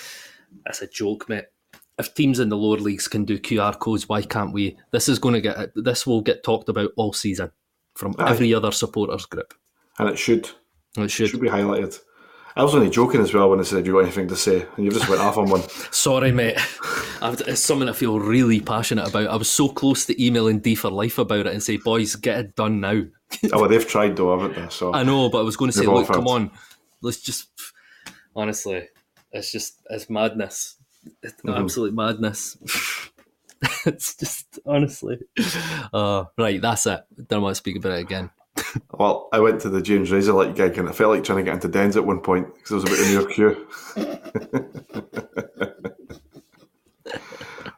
That's 0.66 0.82
a 0.82 0.86
joke, 0.86 1.30
mate. 1.30 1.46
If 1.98 2.14
teams 2.14 2.40
in 2.40 2.48
the 2.48 2.56
lower 2.56 2.78
leagues 2.78 3.06
can 3.08 3.24
do 3.24 3.38
QR 3.38 3.78
codes, 3.78 4.08
why 4.08 4.22
can't 4.22 4.52
we? 4.52 4.78
This 4.92 5.08
is 5.08 5.18
going 5.18 5.34
to 5.34 5.40
get 5.40 5.72
this 5.74 6.06
will 6.06 6.22
get 6.22 6.42
talked 6.42 6.68
about 6.68 6.90
all 6.96 7.12
season 7.12 7.50
from 7.94 8.14
Aye. 8.18 8.30
every 8.30 8.54
other 8.54 8.72
supporters 8.72 9.26
group. 9.26 9.52
and 9.98 10.08
it 10.08 10.18
should 10.18 10.50
It 10.96 11.10
should. 11.10 11.28
should 11.30 11.40
be 11.40 11.48
highlighted. 11.48 11.98
I 12.54 12.62
was 12.64 12.74
only 12.74 12.90
joking 12.90 13.22
as 13.22 13.32
well 13.32 13.48
when 13.48 13.60
I 13.60 13.62
said 13.62 13.86
you 13.86 13.92
got 13.94 14.00
anything 14.00 14.28
to 14.28 14.36
say, 14.36 14.66
and 14.76 14.84
you 14.84 14.90
just 14.90 15.08
went 15.08 15.22
off 15.22 15.38
on 15.38 15.48
one. 15.48 15.62
Sorry, 15.90 16.32
mate. 16.32 16.56
I've, 17.22 17.40
it's 17.42 17.62
something 17.62 17.88
I 17.88 17.92
feel 17.94 18.20
really 18.20 18.60
passionate 18.60 19.08
about. 19.08 19.28
I 19.28 19.36
was 19.36 19.48
so 19.50 19.68
close 19.70 20.04
to 20.06 20.22
emailing 20.22 20.58
D 20.60 20.74
for 20.74 20.90
Life 20.90 21.16
about 21.18 21.46
it 21.46 21.52
and 21.54 21.62
say, 21.62 21.78
boys, 21.78 22.14
get 22.16 22.38
it 22.40 22.56
done 22.56 22.80
now. 22.80 23.02
oh, 23.52 23.60
well, 23.60 23.68
they've 23.68 23.86
tried 23.86 24.16
though, 24.16 24.38
haven't 24.38 24.54
they? 24.60 24.68
So 24.70 24.92
I 24.92 25.02
know, 25.02 25.30
but 25.30 25.38
I 25.38 25.42
was 25.42 25.56
going 25.56 25.70
to 25.70 25.76
say, 25.78 25.86
look, 25.86 26.08
come 26.08 26.26
on, 26.26 26.50
let's 27.00 27.20
just. 27.20 27.48
Honestly, 28.36 28.88
it's 29.30 29.50
just 29.52 29.80
it's 29.88 30.10
madness. 30.10 30.76
It's 31.22 31.34
Mm-hmm. 31.42 31.62
absolute 31.62 31.94
madness. 31.94 32.56
it's 33.86 34.14
just 34.16 34.58
honestly. 34.66 35.18
Uh, 35.92 36.24
right, 36.38 36.60
that's 36.60 36.86
it. 36.86 37.00
Don't 37.28 37.42
want 37.42 37.52
to 37.52 37.56
speak 37.56 37.76
about 37.76 37.92
it 37.92 38.00
again. 38.00 38.30
Well, 38.92 39.28
I 39.32 39.40
went 39.40 39.60
to 39.62 39.68
the 39.70 39.80
James 39.82 40.10
Razorlight 40.10 40.54
gig 40.54 40.76
and 40.78 40.88
I 40.88 40.92
felt 40.92 41.14
like 41.14 41.24
trying 41.24 41.38
to 41.38 41.44
get 41.44 41.54
into 41.54 41.68
Dens 41.68 41.96
at 41.96 42.04
one 42.06 42.20
point 42.20 42.54
because 42.54 42.70
it 42.70 42.74
was 42.74 42.84
a 42.84 42.86
bit 42.86 43.00
in 43.06 43.12
your 43.12 43.28
queue. 43.28 43.66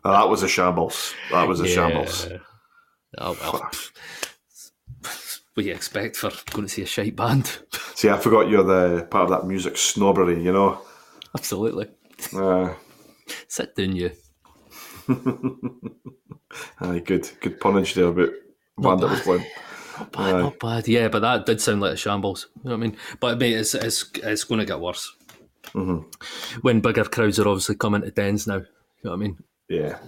That 0.04 0.28
was 0.28 0.42
a 0.42 0.48
shambles. 0.48 1.14
That 1.30 1.48
was 1.48 1.60
a 1.60 1.66
shambles. 1.66 2.28
Oh 3.18 3.36
well. 3.40 3.52
what 5.54 5.62
do 5.62 5.62
you 5.62 5.72
expect 5.72 6.16
for 6.16 6.30
going 6.50 6.66
to 6.66 6.72
see 6.72 6.82
a 6.82 6.86
shite 6.86 7.16
band? 7.16 7.58
See, 7.94 8.10
I 8.10 8.18
forgot 8.18 8.48
you're 8.48 8.64
the 8.64 9.04
part 9.04 9.24
of 9.24 9.30
that 9.30 9.46
music 9.46 9.76
snobbery, 9.78 10.42
you 10.42 10.52
know. 10.52 10.80
Absolutely. 11.36 11.88
Uh, 12.36 12.74
Sit 13.48 13.74
down, 13.74 13.96
you. 13.96 14.10
aye, 16.80 17.00
good, 17.00 17.30
good 17.40 17.60
punnage 17.60 17.94
there 17.94 18.06
about 18.06 18.30
band 18.78 19.00
that 19.00 19.10
was 19.10 19.20
playing. 19.20 19.46
Not 19.98 20.12
bad, 20.12 20.32
not 20.38 20.58
bad. 20.58 20.88
Yeah, 20.88 21.08
but 21.08 21.20
that 21.20 21.46
did 21.46 21.60
sound 21.60 21.80
like 21.80 21.92
a 21.92 21.96
shambles. 21.96 22.48
You 22.56 22.70
know 22.70 22.76
what 22.76 22.84
I 22.84 22.88
mean? 22.88 22.96
But 23.20 23.38
mate, 23.38 23.54
it's 23.54 23.74
it's, 23.74 24.10
it's 24.22 24.44
going 24.44 24.60
to 24.60 24.66
get 24.66 24.80
worse. 24.80 25.14
When 26.62 26.80
bigger 26.80 27.04
crowds 27.04 27.38
are 27.38 27.48
obviously 27.48 27.76
coming 27.76 28.02
to 28.02 28.10
dens 28.10 28.46
now. 28.46 28.56
You 28.56 28.64
know 29.04 29.10
what 29.10 29.16
I 29.16 29.16
mean? 29.16 29.38
Yeah, 29.68 29.98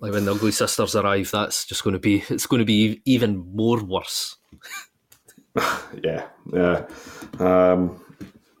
Like 0.00 0.12
when 0.12 0.24
the 0.24 0.34
Ugly 0.34 0.52
Sisters 0.52 0.94
arrive, 0.96 1.30
that's 1.30 1.64
just 1.66 1.84
going 1.84 1.94
to 1.94 2.00
be 2.00 2.24
it's 2.28 2.46
going 2.46 2.60
to 2.60 2.66
be 2.66 3.02
even 3.04 3.38
more 3.54 3.82
worse. 3.82 4.36
yeah, 6.02 6.26
yeah. 6.52 6.86
Um, 7.38 8.01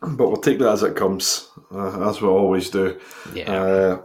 but 0.02 0.28
we'll 0.28 0.36
take 0.36 0.58
that 0.58 0.72
as 0.72 0.82
it 0.82 0.96
comes, 0.96 1.48
uh, 1.72 2.08
as 2.08 2.20
we 2.20 2.28
always 2.28 2.70
do. 2.70 2.98
Yeah. 3.34 3.52
Uh, 3.52 4.02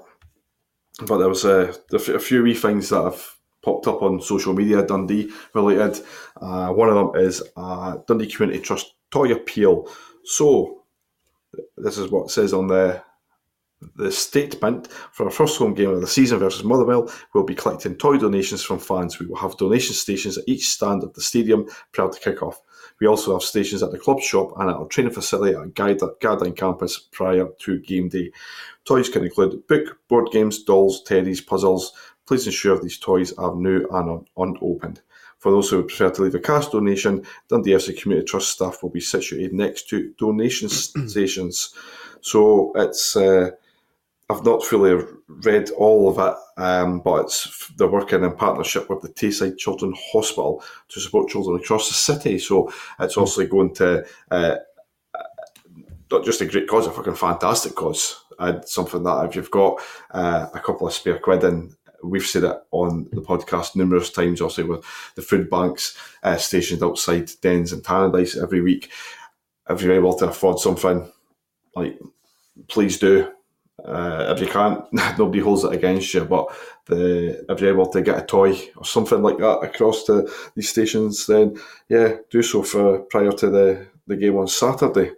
but 1.05 1.17
there 1.17 1.29
was 1.29 1.45
a 1.45 1.73
few 2.19 2.43
wee 2.43 2.55
things 2.55 2.89
that 2.89 3.03
have 3.03 3.37
popped 3.63 3.87
up 3.87 4.01
on 4.01 4.21
social 4.21 4.53
media, 4.53 4.85
Dundee 4.85 5.31
related. 5.53 6.03
Uh, 6.39 6.69
one 6.69 6.89
of 6.89 6.95
them 6.95 7.23
is 7.23 7.43
uh, 7.55 7.97
Dundee 8.07 8.27
Community 8.27 8.59
Trust 8.59 8.93
toy 9.11 9.31
appeal. 9.31 9.87
So, 10.23 10.83
this 11.77 11.97
is 11.97 12.09
what 12.09 12.25
it 12.25 12.31
says 12.31 12.53
on 12.53 12.67
the 12.67 13.01
the 13.95 14.11
statement 14.11 14.87
for 15.11 15.25
our 15.25 15.31
first 15.31 15.57
home 15.59 15.75
game 15.75 15.91
of 15.91 16.01
the 16.01 16.07
season 16.07 16.39
versus 16.39 16.63
Motherwell. 16.63 17.11
We'll 17.33 17.43
be 17.43 17.53
collecting 17.53 17.95
toy 17.95 18.17
donations 18.17 18.63
from 18.63 18.79
fans. 18.79 19.19
We 19.19 19.27
will 19.27 19.35
have 19.35 19.57
donation 19.57 19.93
stations 19.93 20.37
at 20.37 20.45
each 20.47 20.67
stand 20.67 21.03
of 21.03 21.13
the 21.13 21.21
stadium 21.21 21.67
prior 21.91 22.09
to 22.09 22.19
kick-off. 22.19 22.59
We 22.99 23.07
also 23.07 23.33
have 23.33 23.43
stations 23.43 23.83
at 23.83 23.91
the 23.91 23.99
club 23.99 24.19
shop 24.19 24.53
and 24.57 24.69
at 24.69 24.75
our 24.75 24.87
training 24.87 25.13
facility 25.13 25.55
at 25.55 25.73
Gard- 25.75 25.99
Gardyne 26.19 26.55
campus 26.55 26.97
prior 26.99 27.47
to 27.59 27.79
game 27.79 28.09
day. 28.09 28.31
Toys 28.85 29.09
can 29.09 29.23
include 29.23 29.67
book, 29.67 29.99
board 30.07 30.29
games, 30.31 30.63
dolls, 30.63 31.03
teddies, 31.03 31.45
puzzles. 31.45 31.93
Please 32.25 32.45
ensure 32.45 32.79
these 32.79 32.97
toys 32.97 33.33
are 33.33 33.55
new 33.55 33.87
and 33.91 34.09
un- 34.09 34.25
unopened. 34.37 35.01
For 35.37 35.51
those 35.51 35.69
who 35.69 35.83
prefer 35.83 36.09
to 36.09 36.23
leave 36.23 36.35
a 36.35 36.39
cash 36.39 36.67
donation, 36.69 37.23
Dundee 37.47 37.71
FC 37.71 38.01
Community 38.01 38.25
Trust 38.25 38.49
staff 38.49 38.81
will 38.81 38.89
be 38.89 38.99
situated 38.99 39.53
next 39.53 39.87
to 39.89 40.13
donation 40.17 40.67
stations. 40.69 41.73
So 42.21 42.71
it's 42.75 43.15
uh, 43.15 43.51
I've 44.29 44.43
not 44.43 44.63
fully 44.63 45.05
read 45.27 45.69
all 45.71 46.09
of 46.09 46.17
it, 46.19 46.61
um, 46.61 46.99
but 46.99 47.23
it's 47.23 47.71
they're 47.77 47.87
working 47.87 48.23
in 48.23 48.35
partnership 48.35 48.89
with 48.89 49.01
the 49.01 49.09
Tayside 49.09 49.57
Children's 49.57 49.99
Hospital 50.11 50.61
to 50.89 50.99
support 50.99 51.29
children 51.29 51.57
across 51.57 51.87
the 51.87 51.93
city. 51.93 52.37
So 52.37 52.71
it's 52.99 53.15
also 53.15 53.45
going 53.45 53.73
to 53.75 54.05
uh, 54.29 54.55
not 56.11 56.25
just 56.25 56.41
a 56.41 56.45
great 56.45 56.67
cause, 56.67 56.87
a 56.87 56.91
fucking 56.91 57.15
fantastic 57.15 57.75
cause, 57.75 58.21
and 58.39 58.67
something 58.67 59.03
that 59.03 59.25
if 59.25 59.35
you've 59.35 59.51
got 59.51 59.79
uh, 60.11 60.47
a 60.53 60.59
couple 60.59 60.87
of 60.87 60.93
spare 60.93 61.19
quid 61.19 61.43
in. 61.43 61.75
We've 62.03 62.23
said 62.23 62.43
it 62.43 62.55
on 62.69 63.09
the 63.11 63.21
podcast 63.21 63.75
numerous 63.75 64.11
times, 64.11 64.39
also 64.39 64.63
with 64.67 64.85
the 65.15 65.23
food 65.23 65.49
banks 65.49 65.97
uh, 66.21 66.37
stationed 66.37 66.83
outside 66.83 67.31
Dens 67.41 67.73
and 67.73 67.83
Tannadice 67.83 68.41
every 68.41 68.61
week. 68.61 68.91
If 69.67 69.81
you're 69.81 69.93
able 69.93 70.13
to 70.17 70.29
afford 70.29 70.59
something, 70.59 71.11
like 71.75 71.99
please 72.67 72.99
do. 72.99 73.33
Uh, 73.83 74.33
if 74.35 74.41
you 74.41 74.47
can't, 74.47 74.83
nobody 75.17 75.39
holds 75.39 75.63
it 75.63 75.73
against 75.73 76.13
you. 76.13 76.25
But 76.25 76.47
the 76.85 77.45
if 77.49 77.61
you're 77.61 77.73
able 77.73 77.89
to 77.89 78.01
get 78.01 78.17
a 78.17 78.25
toy 78.25 78.57
or 78.75 78.85
something 78.85 79.21
like 79.21 79.37
that 79.37 79.59
across 79.59 80.03
to 80.05 80.29
these 80.55 80.69
stations, 80.69 81.27
then 81.27 81.59
yeah, 81.89 82.15
do 82.29 82.41
so 82.41 82.63
for 82.63 82.99
prior 82.99 83.31
to 83.31 83.49
the, 83.49 83.87
the 84.07 84.15
game 84.15 84.37
on 84.37 84.47
Saturday. 84.47 85.11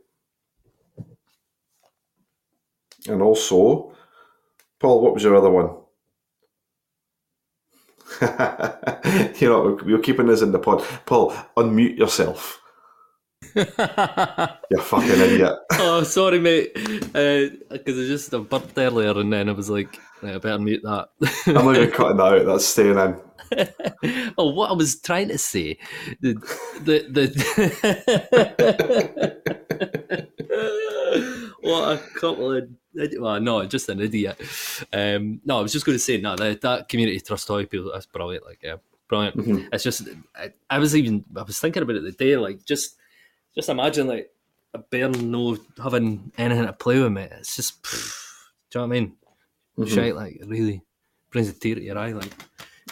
And 3.08 3.22
also, 3.22 3.96
Paul, 4.80 5.02
what 5.02 5.14
was 5.14 5.24
your 5.24 5.36
other 5.36 5.50
one? 5.50 5.76
you 9.40 9.48
know, 9.48 9.80
we're 9.86 10.00
keeping 10.00 10.26
this 10.28 10.42
in 10.42 10.52
the 10.52 10.60
pod. 10.60 10.84
Paul, 11.06 11.32
unmute 11.56 11.98
yourself. 11.98 12.59
You 13.56 13.66
fucking 14.82 15.10
idiot. 15.10 15.56
oh, 15.74 16.04
sorry, 16.04 16.40
mate. 16.40 16.74
Because 16.74 17.98
uh, 17.98 18.02
I 18.02 18.08
just 18.08 18.34
I 18.34 18.40
burped 18.40 18.78
earlier, 18.78 19.18
and 19.20 19.32
then 19.32 19.50
I 19.50 19.54
was 19.54 19.70
like, 19.70 20.00
I 20.22 20.38
better 20.38 20.60
mute 20.60 20.84
that. 20.84 21.10
I'm 21.48 21.54
not 21.66 21.76
even 21.76 21.92
cutting 21.92 22.18
that 22.18 22.34
out. 22.34 22.46
That's 22.46 22.66
staying 22.66 22.98
in. 22.98 23.16
oh, 24.38 24.52
what 24.52 24.70
I 24.70 24.74
was 24.74 25.00
trying 25.00 25.30
to 25.30 25.38
say, 25.38 25.78
the 26.22 26.34
the 26.82 27.08
the. 27.10 27.30
what 31.62 31.94
a 31.94 31.98
couple 32.20 32.54
of 32.54 32.70
well, 33.18 33.40
no, 33.40 33.66
just 33.66 33.90
an 33.90 34.02
idiot. 34.02 34.40
Um, 34.92 35.42
no, 35.46 35.60
I 35.60 35.62
was 35.62 35.74
just 35.74 35.86
going 35.86 35.96
to 35.96 36.04
say, 36.04 36.20
no, 36.20 36.36
that, 36.36 36.62
that 36.62 36.90
community 36.90 37.20
trust 37.20 37.48
toy 37.48 37.66
people, 37.66 37.92
that's 37.94 38.06
brilliant. 38.06 38.46
Like, 38.46 38.60
yeah, 38.62 38.76
brilliant. 39.08 39.38
Mm-hmm. 39.38 39.68
It's 39.72 39.84
just, 39.84 40.10
I, 40.36 40.52
I, 40.70 40.80
was 40.80 40.96
even, 40.96 41.24
I 41.36 41.44
was 41.44 41.60
thinking 41.60 41.84
about 41.84 41.96
it 41.96 42.04
the 42.04 42.12
day, 42.12 42.36
like, 42.36 42.66
just, 42.66 42.98
just 43.56 43.70
imagine 43.70 44.08
like 44.08 44.32
a 44.74 44.80
bear 44.80 45.10
no 45.10 45.58
having 45.82 46.32
anything 46.38 46.66
to 46.66 46.74
play 46.74 47.00
with, 47.02 47.12
mate. 47.12 47.32
It's 47.32 47.56
just, 47.56 47.82
pff, 47.84 48.34
do 48.70 48.80
you 48.80 48.82
know 48.82 48.88
what 48.88 48.96
I 48.96 49.00
mean? 49.00 49.16
Mm-hmm. 49.78 49.96
Shite, 49.96 50.16
like, 50.16 50.36
it 50.36 50.48
really 50.48 50.84
brings 51.32 51.50
a 51.50 51.54
tear 51.54 51.76
to 51.76 51.82
your 51.82 51.98
eye, 51.98 52.12
like, 52.12 52.32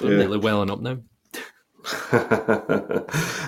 I'm 0.01 0.11
yeah. 0.11 0.17
nearly 0.17 0.37
welling 0.37 0.71
up 0.71 0.81
now. 0.81 0.99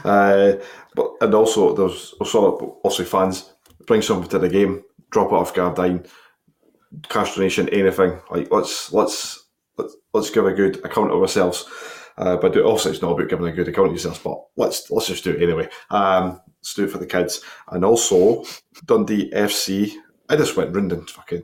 uh, 0.05 0.53
but 0.95 1.12
and 1.20 1.34
also 1.34 1.74
there's 1.74 2.14
also 2.22 2.80
also 2.84 3.03
fans 3.03 3.53
bring 3.86 4.01
something 4.01 4.30
to 4.30 4.39
the 4.39 4.47
game, 4.47 4.82
drop 5.12 5.28
it 5.28 5.34
off 5.34 5.53
cash 7.10 7.36
donation, 7.36 7.70
anything. 7.70 8.20
Like 8.32 8.51
let's 8.51 8.93
let's 8.93 9.47
let's, 9.78 9.95
let's 10.14 10.30
give 10.30 10.45
a 10.45 10.53
good 10.53 10.84
account 10.86 11.12
of 11.12 11.22
ourselves. 11.22 11.66
Uh, 12.20 12.36
but 12.36 12.56
obviously 12.58 12.92
it's 12.92 13.02
not 13.02 13.14
about 13.14 13.30
giving 13.30 13.48
a 13.48 13.52
good 13.52 13.70
account 13.70 13.88
of 13.88 13.94
yourself, 13.94 14.22
but 14.24 14.44
let's 14.58 14.92
let's 14.92 15.08
just 15.08 15.24
do 15.24 15.32
it 15.32 15.42
anyway. 15.42 15.70
Um, 15.90 16.42
let's 16.60 16.74
do 16.74 16.84
it 16.84 16.92
for 16.92 16.98
the 16.98 17.06
kids. 17.06 17.42
And 17.72 17.86
also 17.86 18.44
Dundee 18.86 19.32
FC. 19.32 19.94
I 20.28 20.36
just 20.36 20.58
went 20.58 20.76
round 20.76 20.92
and 20.92 21.10
fucking 21.10 21.44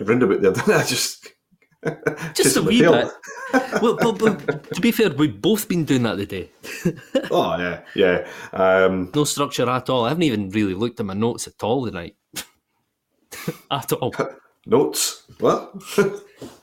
round 0.00 0.22
about 0.22 0.40
there, 0.40 0.52
didn't 0.52 0.74
I? 0.74 0.84
Just 0.84 1.32
just 2.34 2.56
a 2.56 2.62
wee 2.62 2.80
bit. 2.80 3.08
well, 3.82 3.96
but, 3.96 4.18
but, 4.18 4.74
to 4.74 4.80
be 4.80 4.92
fair, 4.92 5.10
we've 5.10 5.40
both 5.40 5.68
been 5.68 5.84
doing 5.84 6.04
that 6.04 6.16
today. 6.16 6.50
oh 7.30 7.58
yeah, 7.58 7.80
yeah. 7.94 8.26
Um, 8.52 9.10
no 9.14 9.24
structure 9.24 9.68
at 9.68 9.90
all. 9.90 10.04
I 10.04 10.10
haven't 10.10 10.22
even 10.22 10.50
really 10.50 10.74
looked 10.74 11.00
at 11.00 11.06
my 11.06 11.14
notes 11.14 11.46
at 11.48 11.62
all 11.62 11.84
tonight. 11.84 12.16
at 13.70 13.92
all. 13.92 14.14
Notes? 14.66 15.22
What? 15.38 15.72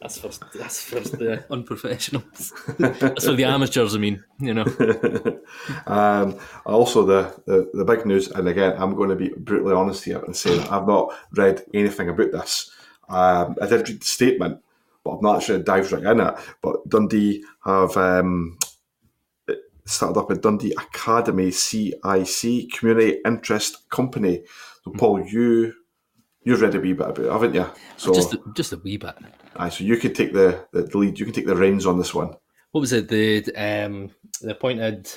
that's 0.01 0.17
for 0.17 0.29
that's 0.57 0.83
for 0.83 0.99
the 0.99 1.45
unprofessionals. 1.51 2.51
that's 2.77 3.25
for 3.25 3.33
the 3.33 3.45
amateurs. 3.45 3.95
I 3.95 3.97
mean, 3.97 4.23
you 4.39 4.53
know. 4.53 4.65
um, 5.87 6.37
also, 6.65 7.05
the, 7.05 7.41
the 7.45 7.69
the 7.73 7.85
big 7.85 8.05
news, 8.05 8.29
and 8.29 8.47
again, 8.49 8.75
I'm 8.77 8.95
going 8.95 9.09
to 9.09 9.15
be 9.15 9.29
brutally 9.29 9.73
honest 9.73 10.03
here 10.03 10.19
and 10.19 10.35
say 10.35 10.57
that 10.57 10.71
I've 10.71 10.87
not 10.87 11.13
read 11.31 11.63
anything 11.73 12.09
about 12.09 12.33
this. 12.33 12.71
Um, 13.07 13.55
I 13.61 13.67
did 13.67 13.87
read 13.87 14.01
the 14.01 14.05
statement, 14.05 14.59
but 15.03 15.15
I've 15.15 15.21
not 15.21 15.37
actually 15.37 15.63
dived 15.63 15.91
right 15.93 16.03
in 16.03 16.19
it. 16.19 16.35
But 16.61 16.89
Dundee 16.89 17.45
have 17.63 17.95
um, 17.95 18.57
started 19.85 20.19
up 20.19 20.29
a 20.29 20.35
Dundee 20.35 20.73
Academy 20.73 21.51
CIC 21.51 22.71
Community 22.73 23.19
Interest 23.25 23.89
Company. 23.89 24.43
So, 24.83 24.91
Paul, 24.91 25.25
you 25.25 25.73
You've 26.45 26.61
read 26.61 26.75
a 26.75 26.79
wee 26.79 26.93
bit 26.93 27.07
about 27.07 27.25
it, 27.25 27.31
haven't 27.31 27.55
you? 27.55 27.65
So 27.97 28.13
just 28.13 28.33
a, 28.33 28.41
just 28.55 28.73
a 28.73 28.77
wee 28.77 28.97
bit. 28.97 29.15
Aye, 29.55 29.69
so 29.69 29.83
you 29.83 29.97
could 29.97 30.15
take 30.15 30.33
the, 30.33 30.65
the, 30.71 30.85
lead. 30.97 31.19
You 31.19 31.25
can 31.25 31.33
take 31.33 31.45
the 31.45 31.55
reins 31.55 31.85
on 31.85 31.97
this 31.97 32.13
one. 32.13 32.33
What 32.71 32.81
was 32.81 32.91
it? 32.91 33.07
The 33.07 33.43
um, 33.55 34.09
the 34.41 34.51
appointed 34.51 35.07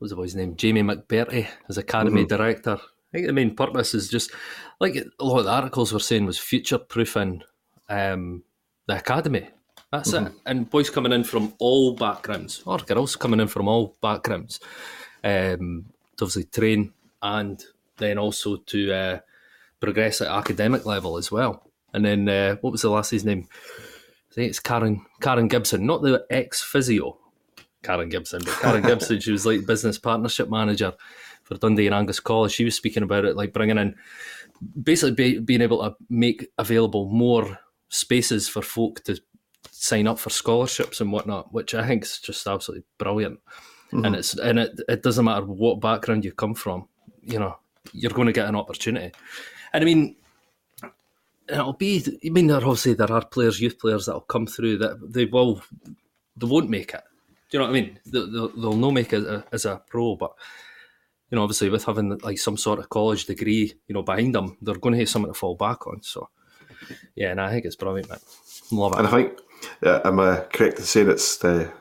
what 0.00 0.06
was 0.06 0.10
the 0.10 0.16
boy's 0.16 0.34
name? 0.34 0.56
Jamie 0.56 0.82
McBurtie 0.82 1.46
as 1.68 1.76
academy 1.76 2.22
mm-hmm. 2.22 2.34
director. 2.34 2.78
I 2.80 3.12
think 3.12 3.26
the 3.26 3.34
main 3.34 3.54
purpose 3.54 3.92
is 3.92 4.08
just 4.08 4.30
like 4.80 4.96
a 4.96 5.24
lot 5.24 5.40
of 5.40 5.44
the 5.44 5.50
articles 5.50 5.92
were 5.92 6.00
saying 6.00 6.24
was 6.24 6.38
future 6.38 6.78
proofing 6.78 7.42
um, 7.90 8.42
the 8.86 8.96
academy. 8.96 9.50
That's 9.92 10.12
mm-hmm. 10.12 10.28
it. 10.28 10.32
And 10.46 10.70
boys 10.70 10.88
coming 10.88 11.12
in 11.12 11.24
from 11.24 11.52
all 11.58 11.94
backgrounds, 11.94 12.62
or 12.64 12.78
girls 12.78 13.14
coming 13.14 13.40
in 13.40 13.48
from 13.48 13.68
all 13.68 13.96
backgrounds, 14.00 14.58
um, 15.22 15.84
to 16.16 16.24
obviously 16.24 16.44
train 16.44 16.94
and 17.20 17.62
then 17.98 18.16
also 18.16 18.56
to 18.56 18.92
uh, 18.94 19.18
progress 19.80 20.20
at 20.20 20.28
academic 20.28 20.86
level 20.86 21.16
as 21.16 21.32
well. 21.32 21.70
And 21.92 22.04
then 22.04 22.28
uh, 22.28 22.56
what 22.60 22.70
was 22.70 22.82
the 22.82 22.90
last 22.90 23.10
his 23.10 23.24
name? 23.24 23.48
I 24.30 24.34
think 24.34 24.50
it's 24.50 24.60
Karen 24.60 25.04
Karen 25.20 25.48
Gibson, 25.48 25.86
not 25.86 26.02
the 26.02 26.24
ex 26.30 26.62
physio 26.62 27.18
Karen 27.82 28.08
Gibson, 28.08 28.42
but 28.44 28.54
Karen 28.60 28.82
Gibson. 28.86 29.20
She 29.20 29.32
was 29.32 29.46
like 29.46 29.66
business 29.66 29.98
partnership 29.98 30.48
manager 30.48 30.92
for 31.44 31.56
Dundee 31.56 31.86
and 31.86 31.94
Angus 31.94 32.20
College. 32.20 32.52
She 32.52 32.64
was 32.64 32.76
speaking 32.76 33.02
about 33.02 33.24
it, 33.24 33.36
like 33.36 33.52
bringing 33.52 33.78
in 33.78 33.96
basically 34.82 35.12
be, 35.12 35.38
being 35.38 35.62
able 35.62 35.82
to 35.82 35.96
make 36.08 36.48
available 36.58 37.06
more 37.06 37.58
spaces 37.88 38.48
for 38.48 38.62
folk 38.62 39.02
to 39.04 39.20
sign 39.70 40.06
up 40.06 40.18
for 40.18 40.30
scholarships 40.30 41.00
and 41.00 41.12
whatnot, 41.12 41.52
which 41.52 41.74
I 41.74 41.86
think 41.86 42.04
is 42.04 42.18
just 42.18 42.46
absolutely 42.46 42.84
brilliant. 42.98 43.40
Mm-hmm. 43.92 44.04
And 44.04 44.16
it's 44.16 44.38
and 44.38 44.58
it, 44.58 44.80
it 44.88 45.02
doesn't 45.02 45.24
matter 45.24 45.44
what 45.44 45.80
background 45.80 46.24
you 46.24 46.32
come 46.32 46.54
from, 46.54 46.88
you 47.22 47.38
know, 47.38 47.56
you're 47.92 48.12
going 48.12 48.26
to 48.26 48.32
get 48.32 48.48
an 48.48 48.54
opportunity. 48.54 49.12
And 49.72 49.82
I 49.82 49.84
mean, 49.84 50.16
it'll 51.48 51.72
be. 51.72 52.04
I 52.24 52.30
mean, 52.30 52.46
there 52.46 52.56
obviously 52.56 52.94
there 52.94 53.12
are 53.12 53.24
players, 53.24 53.60
youth 53.60 53.78
players 53.78 54.06
that'll 54.06 54.22
come 54.22 54.46
through 54.46 54.78
that 54.78 55.12
they 55.12 55.24
will, 55.26 55.62
they 56.36 56.46
won't 56.46 56.70
make 56.70 56.94
it. 56.94 57.02
Do 57.50 57.58
you 57.58 57.64
know 57.64 57.70
what 57.70 57.76
I 57.76 57.80
mean? 57.80 57.98
They'll, 58.06 58.48
they'll 58.48 58.76
no 58.76 58.90
make 58.90 59.12
it 59.12 59.44
as 59.52 59.64
a 59.64 59.82
pro, 59.88 60.16
but 60.16 60.32
you 61.30 61.36
know, 61.36 61.42
obviously 61.42 61.68
with 61.68 61.84
having 61.84 62.18
like 62.18 62.38
some 62.38 62.56
sort 62.56 62.78
of 62.78 62.88
college 62.88 63.26
degree, 63.26 63.72
you 63.86 63.94
know, 63.94 64.02
behind 64.02 64.34
them, 64.34 64.56
they're 64.62 64.74
going 64.76 64.94
to 64.94 64.98
have 64.98 65.08
something 65.08 65.32
to 65.32 65.38
fall 65.38 65.54
back 65.54 65.86
on. 65.86 66.02
So, 66.02 66.28
yeah, 67.14 67.30
and 67.30 67.40
I 67.40 67.50
think 67.50 67.64
it's 67.64 67.76
brilliant, 67.76 68.08
man. 68.08 68.18
Love 68.72 68.92
it. 68.92 68.98
And 68.98 69.08
I 69.08 69.10
think, 69.10 69.38
yeah, 69.82 70.00
am 70.04 70.20
I 70.20 70.44
correct 70.52 70.78
in 70.78 70.84
saying 70.84 71.10
it's 71.10 71.38
the 71.38 71.72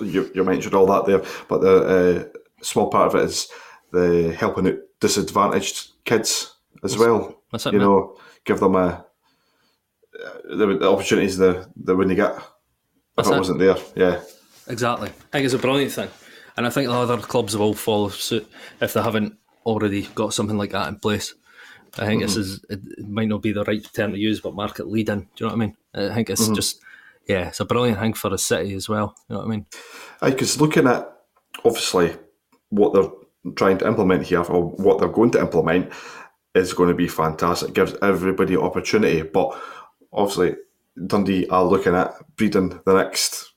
you, 0.00 0.30
you 0.34 0.44
mentioned 0.44 0.74
all 0.74 0.86
that 0.86 1.06
there, 1.06 1.22
but 1.48 1.60
the 1.60 1.84
uh, 1.84 2.38
small 2.62 2.88
part 2.88 3.14
of 3.14 3.20
it 3.20 3.24
is 3.26 3.48
the 3.92 4.34
helping 4.38 4.68
out 4.68 4.78
disadvantaged 5.00 5.90
kids 6.04 6.54
as 6.82 6.96
well. 6.96 7.35
That's 7.52 7.66
it, 7.66 7.72
you 7.72 7.78
man. 7.78 7.88
know, 7.88 8.18
give 8.44 8.60
them 8.60 8.76
a 8.76 9.04
the, 10.44 10.78
the 10.78 10.90
opportunities 10.90 11.36
that 11.38 11.68
they 11.76 11.92
wouldn't 11.92 12.16
get 12.16 12.34
if 13.18 13.26
it, 13.26 13.32
it 13.32 13.38
wasn't 13.38 13.58
there. 13.58 13.76
Yeah, 13.94 14.20
exactly. 14.66 15.08
I 15.08 15.32
think 15.32 15.44
it's 15.44 15.54
a 15.54 15.58
brilliant 15.58 15.92
thing, 15.92 16.08
and 16.56 16.66
I 16.66 16.70
think 16.70 16.88
other 16.88 17.18
clubs 17.18 17.56
will 17.56 17.74
follow 17.74 18.08
suit 18.08 18.48
if 18.80 18.92
they 18.92 19.02
haven't 19.02 19.36
already 19.64 20.02
got 20.14 20.34
something 20.34 20.58
like 20.58 20.72
that 20.72 20.88
in 20.88 20.98
place. 20.98 21.34
I 21.98 22.06
think 22.06 22.22
mm-hmm. 22.22 22.26
this 22.26 22.36
is 22.36 22.64
it, 22.68 23.08
might 23.08 23.28
not 23.28 23.42
be 23.42 23.52
the 23.52 23.64
right 23.64 23.82
term 23.92 24.12
to 24.12 24.18
use, 24.18 24.40
but 24.40 24.54
market 24.54 24.86
leading. 24.86 25.20
Do 25.20 25.44
you 25.44 25.46
know 25.46 25.56
what 25.56 25.62
I 25.62 25.66
mean? 25.66 25.76
I 25.94 26.14
think 26.14 26.30
it's 26.30 26.44
mm-hmm. 26.44 26.54
just 26.54 26.80
yeah, 27.26 27.48
it's 27.48 27.60
a 27.60 27.64
brilliant 27.64 27.98
thing 27.98 28.14
for 28.14 28.28
the 28.28 28.38
city 28.38 28.74
as 28.74 28.88
well. 28.88 29.14
You 29.28 29.34
know 29.34 29.40
what 29.40 29.48
I 29.48 29.50
mean? 29.50 29.66
I 30.22 30.30
because 30.30 30.60
looking 30.60 30.86
at 30.86 31.10
obviously 31.64 32.16
what 32.68 32.92
they're 32.92 33.52
trying 33.54 33.78
to 33.78 33.86
implement 33.86 34.24
here, 34.24 34.42
or 34.42 34.64
what 34.64 34.98
they're 34.98 35.08
going 35.08 35.30
to 35.32 35.40
implement, 35.40 35.92
is 36.56 36.72
going 36.72 36.88
to 36.88 36.94
be 36.94 37.08
fantastic. 37.08 37.70
It 37.70 37.74
gives 37.74 37.94
everybody 38.02 38.56
opportunity, 38.56 39.22
but 39.22 39.60
obviously 40.12 40.56
Dundee 41.06 41.46
are 41.48 41.64
looking 41.64 41.94
at 41.94 42.14
breeding 42.36 42.80
the 42.84 42.94
next 42.94 43.52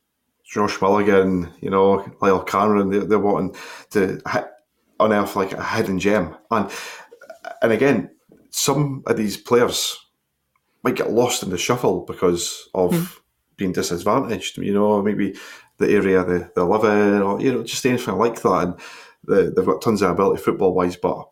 Josh 0.45 0.81
Mulligan, 0.81 1.53
you 1.61 1.69
know, 1.69 1.99
Lyall 2.21 2.45
Cameron. 2.45 2.89
They're, 2.89 3.05
they're 3.05 3.19
wanting 3.19 3.55
to 3.91 4.21
hit, 4.29 4.47
unearth 4.99 5.35
like 5.35 5.53
a 5.53 5.63
hidden 5.63 5.99
gem, 5.99 6.35
and 6.51 6.69
and 7.61 7.71
again, 7.71 8.09
some 8.49 9.03
of 9.05 9.15
these 9.15 9.37
players 9.37 9.97
might 10.83 10.95
get 10.95 11.11
lost 11.11 11.43
in 11.43 11.49
the 11.49 11.57
shuffle 11.57 12.01
because 12.05 12.69
of 12.73 12.91
mm. 12.91 13.19
being 13.57 13.71
disadvantaged. 13.73 14.57
You 14.57 14.73
know, 14.73 15.01
maybe 15.01 15.35
the 15.77 15.89
area 15.89 16.23
they, 16.23 16.45
they 16.55 16.61
live 16.61 16.83
in, 16.83 17.21
or 17.21 17.39
you 17.39 17.53
know, 17.53 17.63
just 17.63 17.85
anything 17.85 18.17
like 18.17 18.41
that. 18.41 18.63
And 18.63 18.79
they, 19.27 19.49
they've 19.49 19.65
got 19.65 19.81
tons 19.81 20.01
of 20.01 20.11
ability 20.11 20.41
football 20.41 20.73
wise, 20.73 20.95
but 20.95 21.29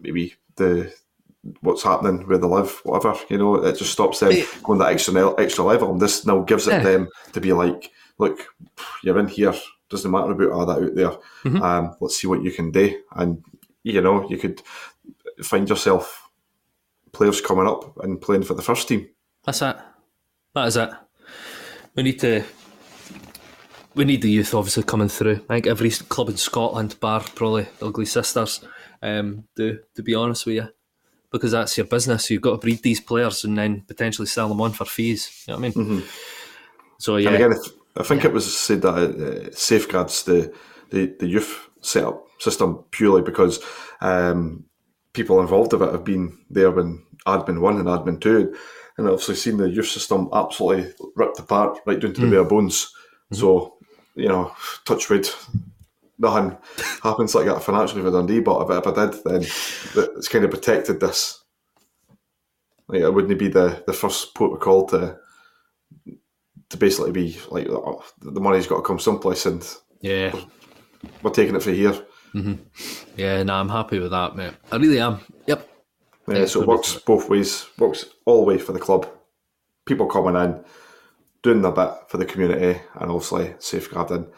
maybe 0.00 0.34
the 0.56 0.92
what's 1.60 1.82
happening 1.82 2.26
where 2.26 2.38
they 2.38 2.46
live, 2.46 2.80
whatever. 2.84 3.18
You 3.28 3.38
know, 3.38 3.56
it 3.56 3.76
just 3.76 3.92
stops 3.92 4.20
them 4.20 4.32
going 4.62 4.78
that 4.78 4.92
extra 4.92 5.40
extra 5.40 5.64
level, 5.64 5.92
and 5.92 6.00
this 6.00 6.26
now 6.26 6.40
gives 6.40 6.66
it 6.66 6.72
yeah. 6.72 6.82
them 6.82 7.08
to 7.32 7.40
be 7.40 7.52
like, 7.52 7.90
look, 8.18 8.46
you're 9.02 9.18
in 9.18 9.28
here. 9.28 9.54
Doesn't 9.88 10.10
matter 10.10 10.32
about 10.32 10.52
all 10.52 10.66
that 10.66 10.82
out 10.82 10.94
there. 10.94 11.10
Mm-hmm. 11.44 11.62
Um, 11.62 11.96
let's 12.00 12.16
see 12.16 12.26
what 12.26 12.42
you 12.42 12.50
can 12.50 12.70
do, 12.70 13.02
and 13.12 13.44
you 13.82 14.00
know, 14.00 14.28
you 14.30 14.38
could 14.38 14.62
find 15.42 15.68
yourself 15.68 16.30
players 17.12 17.40
coming 17.40 17.66
up 17.66 17.96
and 18.02 18.20
playing 18.20 18.44
for 18.44 18.54
the 18.54 18.62
first 18.62 18.88
team. 18.88 19.08
That's 19.44 19.62
it. 19.62 19.76
That 20.54 20.68
is 20.68 20.76
it. 20.76 20.90
We 21.94 22.02
need 22.02 22.20
to. 22.20 22.44
We 23.94 24.06
need 24.06 24.22
the 24.22 24.30
youth 24.30 24.54
obviously 24.54 24.84
coming 24.84 25.08
through. 25.08 25.44
I 25.50 25.54
think 25.54 25.66
every 25.66 25.90
club 25.90 26.30
in 26.30 26.38
Scotland, 26.38 26.98
bar 26.98 27.20
probably 27.20 27.66
Ugly 27.82 28.06
Sisters, 28.06 28.64
um, 29.02 29.44
do, 29.56 29.80
to 29.94 30.02
be 30.02 30.14
honest 30.14 30.46
with 30.46 30.56
you, 30.56 30.68
because 31.30 31.52
that's 31.52 31.76
your 31.76 31.86
business. 31.86 32.30
You've 32.30 32.42
got 32.42 32.52
to 32.52 32.58
breed 32.58 32.82
these 32.82 33.00
players 33.00 33.44
and 33.44 33.56
then 33.56 33.82
potentially 33.82 34.26
sell 34.26 34.48
them 34.48 34.60
on 34.60 34.72
for 34.72 34.84
fees. 34.84 35.44
You 35.46 35.52
know 35.52 35.58
what 35.58 35.64
I 35.64 35.68
mean? 35.68 35.72
Mm-hmm. 35.72 36.06
So 36.98 37.16
yeah. 37.16 37.30
And 37.30 37.36
again, 37.36 37.54
I 37.96 38.02
think 38.02 38.22
yeah. 38.22 38.30
it 38.30 38.34
was 38.34 38.56
said 38.56 38.82
that 38.82 38.98
it 38.98 39.48
uh, 39.48 39.54
safeguards 39.54 40.22
the, 40.24 40.52
the, 40.90 41.14
the 41.18 41.26
youth 41.26 41.68
set 41.80 42.04
up 42.04 42.26
system 42.38 42.84
purely 42.90 43.22
because 43.22 43.60
um, 44.00 44.64
people 45.12 45.40
involved 45.40 45.72
with 45.72 45.82
it 45.82 45.92
have 45.92 46.04
been 46.04 46.38
there 46.48 46.70
when 46.70 47.04
admin 47.26 47.60
one 47.60 47.78
and 47.78 47.88
admin 47.88 48.20
two, 48.20 48.54
and 48.96 49.08
obviously 49.08 49.34
seen 49.34 49.56
the 49.56 49.68
youth 49.68 49.88
system 49.88 50.28
absolutely 50.32 50.92
ripped 51.16 51.38
apart 51.38 51.78
right 51.86 52.00
down 52.00 52.14
to 52.14 52.20
the 52.20 52.30
bare 52.30 52.44
bones. 52.44 52.84
Mm-hmm. 52.84 53.36
So 53.36 53.76
you 54.14 54.28
know, 54.28 54.52
touch 54.84 55.08
wood, 55.08 55.28
nothing 56.30 56.56
happens 57.02 57.34
like 57.34 57.46
that 57.46 57.62
financially 57.62 58.00
for 58.00 58.12
Dundee. 58.12 58.40
But 58.40 58.70
if, 58.70 58.86
I 58.86 59.06
did, 59.06 59.24
then 59.24 59.42
it's 59.42 60.28
kind 60.28 60.44
of 60.44 60.52
protected 60.52 61.00
this. 61.00 61.42
Like 62.86 63.00
it 63.00 63.12
wouldn't 63.12 63.38
be 63.38 63.48
the, 63.48 63.82
the 63.86 63.92
first 63.92 64.34
port 64.34 64.52
of 64.52 64.60
call 64.60 64.86
to 64.88 65.18
to 66.68 66.76
basically 66.78 67.12
be 67.12 67.38
like 67.50 67.68
oh, 67.68 68.04
the 68.20 68.40
money's 68.40 68.66
got 68.66 68.76
to 68.76 68.82
come 68.82 68.98
someplace, 68.98 69.46
and 69.46 69.66
yeah, 70.00 70.32
we're, 70.32 70.44
we're 71.22 71.30
taking 71.30 71.56
it 71.56 71.62
for 71.62 71.72
here. 71.72 71.92
Mm-hmm. 72.34 72.54
Yeah, 73.16 73.42
no, 73.42 73.54
I'm 73.54 73.68
happy 73.68 73.98
with 73.98 74.12
that, 74.12 74.36
mate. 74.36 74.54
I 74.70 74.76
really 74.76 75.00
am. 75.00 75.20
Yep. 75.46 75.68
Yeah, 76.28 76.46
so 76.46 76.62
it 76.62 76.68
works 76.68 76.94
both 76.94 77.28
ways. 77.28 77.66
Works 77.78 78.06
all 78.24 78.40
the 78.40 78.46
way 78.46 78.58
for 78.58 78.72
the 78.72 78.78
club. 78.78 79.08
People 79.86 80.06
coming 80.06 80.40
in, 80.40 80.64
doing 81.42 81.64
a 81.64 81.72
bit 81.72 81.92
for 82.08 82.16
the 82.16 82.24
community, 82.24 82.80
and 82.94 83.10
obviously 83.10 83.54
safeguarding 83.58 84.28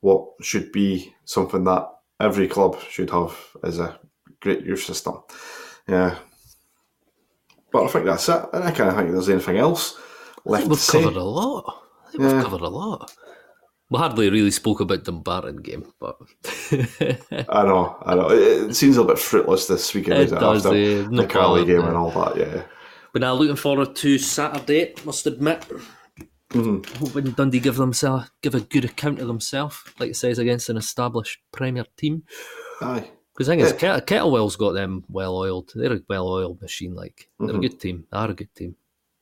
what 0.00 0.26
should 0.40 0.70
be 0.72 1.14
something 1.24 1.64
that 1.64 1.88
every 2.20 2.48
club 2.48 2.78
should 2.90 3.10
have 3.10 3.36
is 3.64 3.78
a 3.78 3.98
great 4.40 4.64
youth 4.64 4.82
system. 4.82 5.14
Yeah. 5.88 6.16
But 7.72 7.84
I 7.84 7.88
think 7.88 8.06
that's 8.06 8.28
it. 8.28 8.44
I 8.52 8.70
kind 8.70 8.90
of 8.90 8.96
think 8.96 9.10
there's 9.12 9.28
anything 9.28 9.58
else 9.58 9.98
left 10.44 10.66
we've 10.68 10.80
to 10.80 10.92
covered 10.92 11.14
say. 11.14 11.20
a 11.20 11.22
lot. 11.22 11.64
I 12.06 12.10
think 12.10 12.22
Yeah. 12.22 12.34
we've 12.34 12.42
covered 12.44 12.60
a 12.62 12.68
lot. 12.68 13.12
We 13.90 13.98
hardly 13.98 14.28
really 14.30 14.50
spoke 14.50 14.80
about 14.80 15.04
the 15.04 15.12
Barton 15.12 15.56
game, 15.62 15.92
but 15.98 16.16
I 17.48 17.62
know, 17.64 17.96
I 18.04 18.14
know. 18.14 18.28
It, 18.30 18.74
seems 18.74 18.98
a 18.98 19.04
bit 19.04 19.18
fruitless 19.18 19.66
this 19.66 19.94
weekend 19.94 20.20
It 20.20 20.30
does, 20.30 20.66
after 20.66 20.76
eh, 20.76 21.06
no 21.08 21.22
the 21.22 21.26
Caley 21.26 21.64
game 21.64 21.80
eh. 21.80 21.86
and 21.88 21.96
all 21.96 22.10
that. 22.10 22.36
Yeah. 22.36 22.62
but 23.14 23.22
now 23.22 23.32
looking 23.32 23.56
forward 23.56 23.96
to 23.96 24.18
Saturday. 24.18 24.94
Must 25.06 25.26
admit, 25.26 25.64
Mm-hmm. 26.50 27.04
hoping 27.04 27.30
Dundee 27.32 27.60
give 27.60 27.76
themselves 27.76 28.30
give 28.40 28.54
a 28.54 28.60
good 28.60 28.84
account 28.86 29.20
of 29.20 29.26
themselves, 29.26 29.82
like 29.98 30.10
it 30.10 30.16
says 30.16 30.38
against 30.38 30.70
an 30.70 30.78
established 30.78 31.40
Premier 31.52 31.84
team. 31.96 32.22
Aye. 32.80 33.10
Because 33.34 33.50
I 33.50 33.56
think 33.56 33.78
Ket- 33.78 34.06
Kettlewell's 34.06 34.56
got 34.56 34.72
them 34.72 35.04
well 35.08 35.36
oiled. 35.36 35.70
They're 35.74 35.92
a 35.92 36.00
well 36.08 36.26
oiled 36.26 36.60
machine. 36.62 36.94
Like 36.94 37.28
they're 37.38 37.48
Mm-hmm. 37.48 37.58
a 37.58 37.60
good 37.68 37.80
team. 37.80 38.04
They 38.10 38.18
are 38.18 38.30
a 38.30 38.34
good 38.34 38.54
team. 38.54 38.76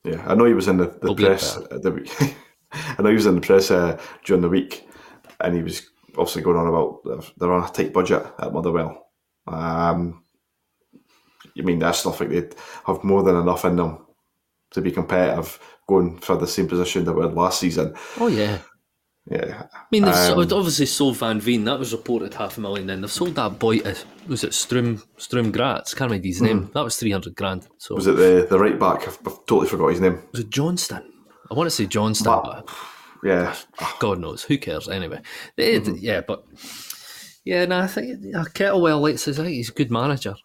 Yeah, 0.05 0.24
I 0.27 0.35
know 0.37 0.45
he 0.45 0.55
was 0.55 0.68
in 0.68 0.77
the, 0.77 0.87
the 1.03 1.14
press 1.14 1.57
the 1.70 1.91
week. 1.91 2.12
I 2.72 3.03
know 3.03 3.09
he 3.09 3.16
was 3.16 3.27
in 3.27 3.35
the 3.35 3.41
press 3.41 3.70
uh, 3.72 4.01
during 4.24 4.41
the 4.43 4.49
week, 4.49 4.89
and 5.41 5.55
he 5.57 5.62
was 5.62 5.83
obviously 6.16 6.43
going 6.43 6.57
on 6.57 6.68
about 6.68 7.03
they're- 7.39 7.53
on 7.53 7.64
a 7.64 7.68
tight 7.68 7.93
budget 7.93 8.24
at 8.39 8.53
Motherwell. 8.53 9.09
Um, 9.49 10.22
you 11.55 11.64
mean 11.64 11.83
I 11.83 11.91
still 11.91 12.12
like 12.18 12.29
they 12.29 12.49
have 12.87 13.03
more 13.05 13.22
than 13.24 13.37
enough 13.37 13.64
in 13.64 13.77
them 13.77 14.07
to 14.70 14.81
be 14.81 14.93
competitive, 14.93 15.59
going 15.87 16.18
for 16.18 16.37
the 16.37 16.47
same 16.47 16.66
position 16.68 17.05
that 17.05 17.12
we 17.14 17.22
had 17.22 17.34
last 17.34 17.61
season. 17.61 17.95
Oh 18.18 18.26
yeah. 18.28 18.59
Yeah, 19.28 19.64
I 19.74 19.78
mean, 19.91 20.05
they've 20.05 20.14
Um, 20.14 20.39
obviously 20.39 20.87
sold 20.87 21.16
Van 21.16 21.41
Veen. 21.41 21.64
That 21.64 21.80
was 21.80 21.91
reported 21.91 22.32
half 22.34 22.59
a 22.59 22.61
million. 22.61 22.87
Then 22.87 23.01
they've 23.01 23.11
sold 23.11 23.34
that 23.34 23.59
boy. 23.59 23.80
To, 23.80 23.97
was 24.28 24.45
it 24.45 24.55
Strum 24.55 25.03
Sturm 25.16 25.51
Graz? 25.51 25.95
Can't 25.95 26.11
remember 26.12 26.28
his 26.28 26.41
name. 26.41 26.70
That 26.74 26.84
was 26.84 26.95
three 26.97 27.11
hundred 27.11 27.34
grand. 27.34 27.66
So 27.78 27.95
Hmm. 27.95 27.97
was 27.97 28.07
it 28.07 28.16
the 28.16 28.47
the 28.49 28.57
right 28.59 28.78
back? 28.78 29.09
I've, 29.09 29.18
I've 29.26 29.45
totally 29.47 29.66
forgot 29.68 29.89
his 29.89 30.01
name. 30.01 30.22
was 30.30 30.43
it 30.43 30.51
Johnston? 30.51 31.03
I 31.51 31.55
want 31.55 31.66
to 31.66 31.74
say 31.74 31.87
Johnston, 31.87 32.26
But- 32.32 32.66
but 32.66 32.74
Yeah, 33.24 33.57
God 33.99 34.20
knows. 34.20 34.45
Who 34.45 34.59
cares? 34.59 34.89
Anyway, 34.89 35.20
They- 35.57 35.80
Mm-hmm. 35.80 35.95
yeah, 35.99 36.20
but 36.20 36.45
yeah, 37.45 37.64
no, 37.64 37.80
I 37.80 37.87
think 37.89 38.32
uh, 38.32 38.45
Kettlewell 38.55 39.01
likes. 39.01 39.26
I 39.26 39.32
think 39.32 39.49
he's 39.49 39.70
a 39.70 39.72
good 39.72 39.91
manager. 39.91 40.37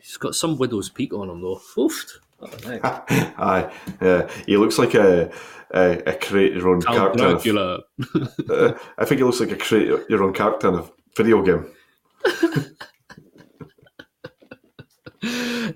He's 0.00 0.16
got 0.16 0.34
some 0.34 0.56
widow's 0.56 0.88
peak 0.88 1.12
on 1.12 1.28
him 1.28 1.42
though. 1.42 1.60
Oofed. 1.76 2.12
Oh, 2.42 2.46
nice. 2.64 2.80
aye, 2.82 3.72
yeah. 4.00 4.30
He 4.46 4.56
looks 4.56 4.78
like 4.78 4.94
a 4.94 5.30
a, 5.74 6.02
a 6.06 6.14
create 6.14 6.54
your 6.54 6.68
own 6.70 6.80
Count 6.82 6.96
character. 7.18 7.24
of- 7.26 7.42
Dracula. 7.42 7.80
Uh, 8.50 8.72
I 8.98 9.04
think 9.04 9.18
he 9.18 9.24
looks 9.24 9.40
like 9.40 9.52
a 9.52 9.56
create 9.56 9.88
your 10.08 10.22
own 10.24 10.32
character 10.32 10.68
in 10.68 10.74
a 10.76 10.84
video 11.16 11.42
game. 11.42 11.66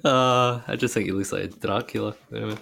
Uh, 0.05 0.61
I 0.67 0.77
just 0.77 0.95
think 0.95 1.05
he 1.07 1.13
looks 1.13 1.33
like 1.33 1.45
a 1.45 1.49
Dracula. 1.49 2.15
Anyway. 2.35 2.57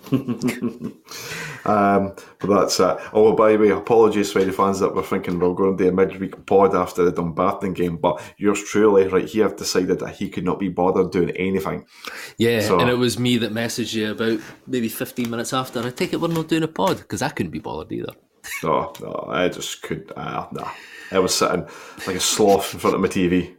Um, 1.64 2.14
but 2.40 2.60
that's 2.60 2.80
it. 2.80 2.98
Oh, 3.12 3.34
by 3.34 3.52
the 3.52 3.58
way, 3.58 3.70
apologies 3.70 4.32
for 4.32 4.40
any 4.40 4.52
fans 4.52 4.80
that 4.80 4.94
were 4.94 5.02
thinking 5.02 5.38
we 5.38 5.48
we're 5.48 5.54
going 5.54 5.76
to 5.76 5.84
do 5.84 5.90
a 5.90 5.92
midweek 5.92 6.44
pod 6.46 6.74
after 6.74 7.04
the 7.04 7.12
Dumbarton 7.12 7.72
game, 7.72 7.96
but 7.96 8.20
yours 8.36 8.62
truly, 8.64 9.06
right 9.08 9.28
here, 9.28 9.48
decided 9.48 9.98
that 10.00 10.16
he 10.16 10.28
could 10.28 10.44
not 10.44 10.58
be 10.58 10.68
bothered 10.68 11.12
doing 11.12 11.30
anything. 11.30 11.86
Yeah, 12.38 12.60
So- 12.60 12.80
and 12.80 12.90
it 12.90 12.98
was 12.98 13.18
me 13.18 13.36
that 13.38 13.52
messaged 13.52 13.94
you 13.94 14.10
about 14.12 14.40
maybe 14.66 14.88
15 14.88 15.30
minutes 15.30 15.52
after. 15.52 15.80
I 15.82 15.90
take 15.90 16.12
it 16.12 16.20
we're 16.20 16.28
not 16.28 16.48
doing 16.48 16.62
a 16.64 16.68
pod 16.68 16.98
because 16.98 17.22
I 17.22 17.28
couldn't 17.28 17.52
be 17.52 17.58
bothered 17.60 17.92
either. 17.92 18.12
No, 18.64 18.92
no, 19.00 19.26
I 19.28 19.48
just 19.48 19.82
could. 19.82 20.12
Uh, 20.16 20.46
nah. 20.50 20.70
I 21.12 21.18
was 21.20 21.34
sitting 21.34 21.64
like 22.06 22.16
a 22.16 22.20
sloth 22.20 22.74
in 22.74 22.80
front 22.80 22.96
of 22.96 23.00
my 23.00 23.06
TV. 23.08 23.54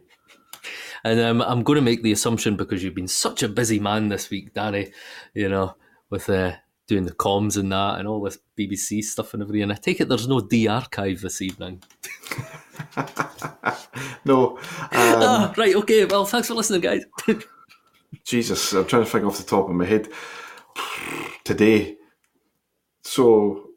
And 1.04 1.20
um, 1.20 1.42
I'm 1.42 1.62
going 1.62 1.76
to 1.76 1.82
make 1.82 2.02
the 2.02 2.12
assumption 2.12 2.56
because 2.56 2.82
you've 2.82 2.94
been 2.94 3.08
such 3.08 3.42
a 3.42 3.48
busy 3.48 3.78
man 3.78 4.08
this 4.08 4.30
week, 4.30 4.52
Danny, 4.54 4.92
you 5.34 5.48
know, 5.48 5.76
with 6.10 6.28
uh, 6.30 6.52
doing 6.86 7.04
the 7.04 7.14
comms 7.14 7.56
and 7.56 7.72
that 7.72 7.98
and 7.98 8.06
all 8.06 8.20
this 8.20 8.38
BBC 8.58 9.02
stuff 9.02 9.34
and 9.34 9.42
everything. 9.42 9.62
And 9.62 9.72
I 9.72 9.76
take 9.76 10.00
it 10.00 10.08
there's 10.08 10.28
no 10.28 10.40
D 10.40 10.68
archive 10.68 11.20
this 11.20 11.42
evening. 11.42 11.82
No, 14.24 14.56
um, 14.56 14.58
ah, 14.92 15.54
right, 15.56 15.76
okay, 15.76 16.06
well, 16.06 16.24
thanks 16.24 16.48
for 16.48 16.54
listening, 16.54 16.80
guys. 16.80 17.04
Jesus, 18.24 18.72
I'm 18.72 18.86
trying 18.86 19.04
to 19.04 19.10
think 19.10 19.24
off 19.24 19.36
the 19.36 19.44
top 19.44 19.68
of 19.68 19.74
my 19.74 19.84
head. 19.84 20.08
Today, 21.44 21.96
so 23.02 23.68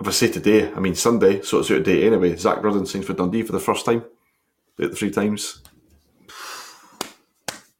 if 0.00 0.06
I 0.06 0.10
say 0.12 0.28
today, 0.28 0.72
I 0.72 0.78
mean 0.78 0.94
Sunday, 0.94 1.42
so 1.42 1.58
it's 1.58 1.70
out 1.70 1.78
of 1.78 1.84
date 1.84 2.04
anyway. 2.04 2.36
Zak 2.36 2.62
Rudden 2.62 2.86
signed 2.86 3.04
for 3.04 3.12
Dundee 3.12 3.42
for 3.42 3.52
the 3.52 3.58
first 3.58 3.84
time, 3.84 4.04
the 4.76 4.90
three 4.90 5.10
times. 5.10 5.62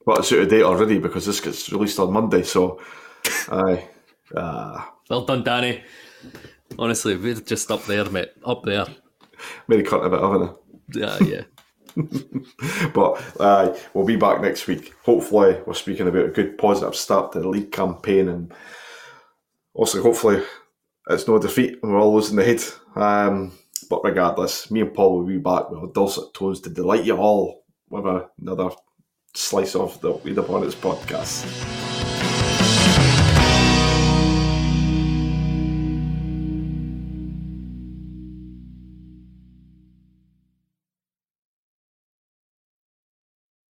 Well, 0.05 0.19
it's 0.19 0.33
out 0.33 0.41
of 0.41 0.49
date 0.49 0.65
already 0.65 0.99
because 0.99 1.25
this 1.25 1.41
gets 1.41 1.71
released 1.71 2.01
on 2.01 2.13
Monday, 2.13 2.43
so 2.43 2.81
aye. 3.53 3.89
Ah, 4.37 4.95
well 5.09 5.25
done, 5.25 5.43
Danny. 5.43 5.83
Honestly, 6.79 7.17
we're 7.17 7.35
just 7.35 7.71
up 7.71 7.85
there, 7.85 8.05
mate. 8.11 8.31
Up 8.45 8.63
there. 8.63 8.87
made 9.69 9.81
a 9.81 9.89
cut 9.89 10.03
of 10.03 10.13
it, 10.13 10.21
haven't 10.21 10.49
I? 10.49 10.53
Yeah, 10.93 11.19
yeah. 11.25 12.91
But 12.95 13.41
uh, 13.41 13.77
we'll 13.95 14.07
be 14.07 14.17
back 14.17 14.41
next 14.41 14.67
week. 14.67 14.95
Hopefully, 15.03 15.61
we're 15.67 15.75
speaking 15.75 16.07
about 16.09 16.27
a 16.27 16.31
good 16.31 16.57
positive 16.59 16.95
start 16.95 17.33
to 17.33 17.41
the 17.41 17.49
league 17.49 17.73
campaign, 17.73 18.29
and 18.29 18.53
also 19.75 20.03
hopefully 20.03 20.43
it's 21.09 21.27
no 21.27 21.39
defeat 21.39 21.79
and 21.83 21.93
we're 21.93 22.01
all 22.01 22.15
losing 22.15 22.37
the 22.37 22.45
head. 22.45 22.63
Um, 22.95 23.53
but 23.89 24.05
regardless, 24.05 24.71
me 24.71 24.83
and 24.83 24.95
Paul 24.95 25.19
will 25.19 25.27
be 25.27 25.39
back 25.39 25.71
with 25.71 25.93
dulcet 25.95 26.33
tones 26.35 26.61
to 26.61 26.71
delight 26.71 27.05
you 27.05 27.17
all 27.17 27.65
with 27.89 28.05
another 28.39 28.71
slice 29.35 29.75
of 29.75 30.01
the 30.01 30.13
Weed 30.13 30.39
Upon 30.39 30.65
Its 30.65 30.75
podcast. 30.75 32.20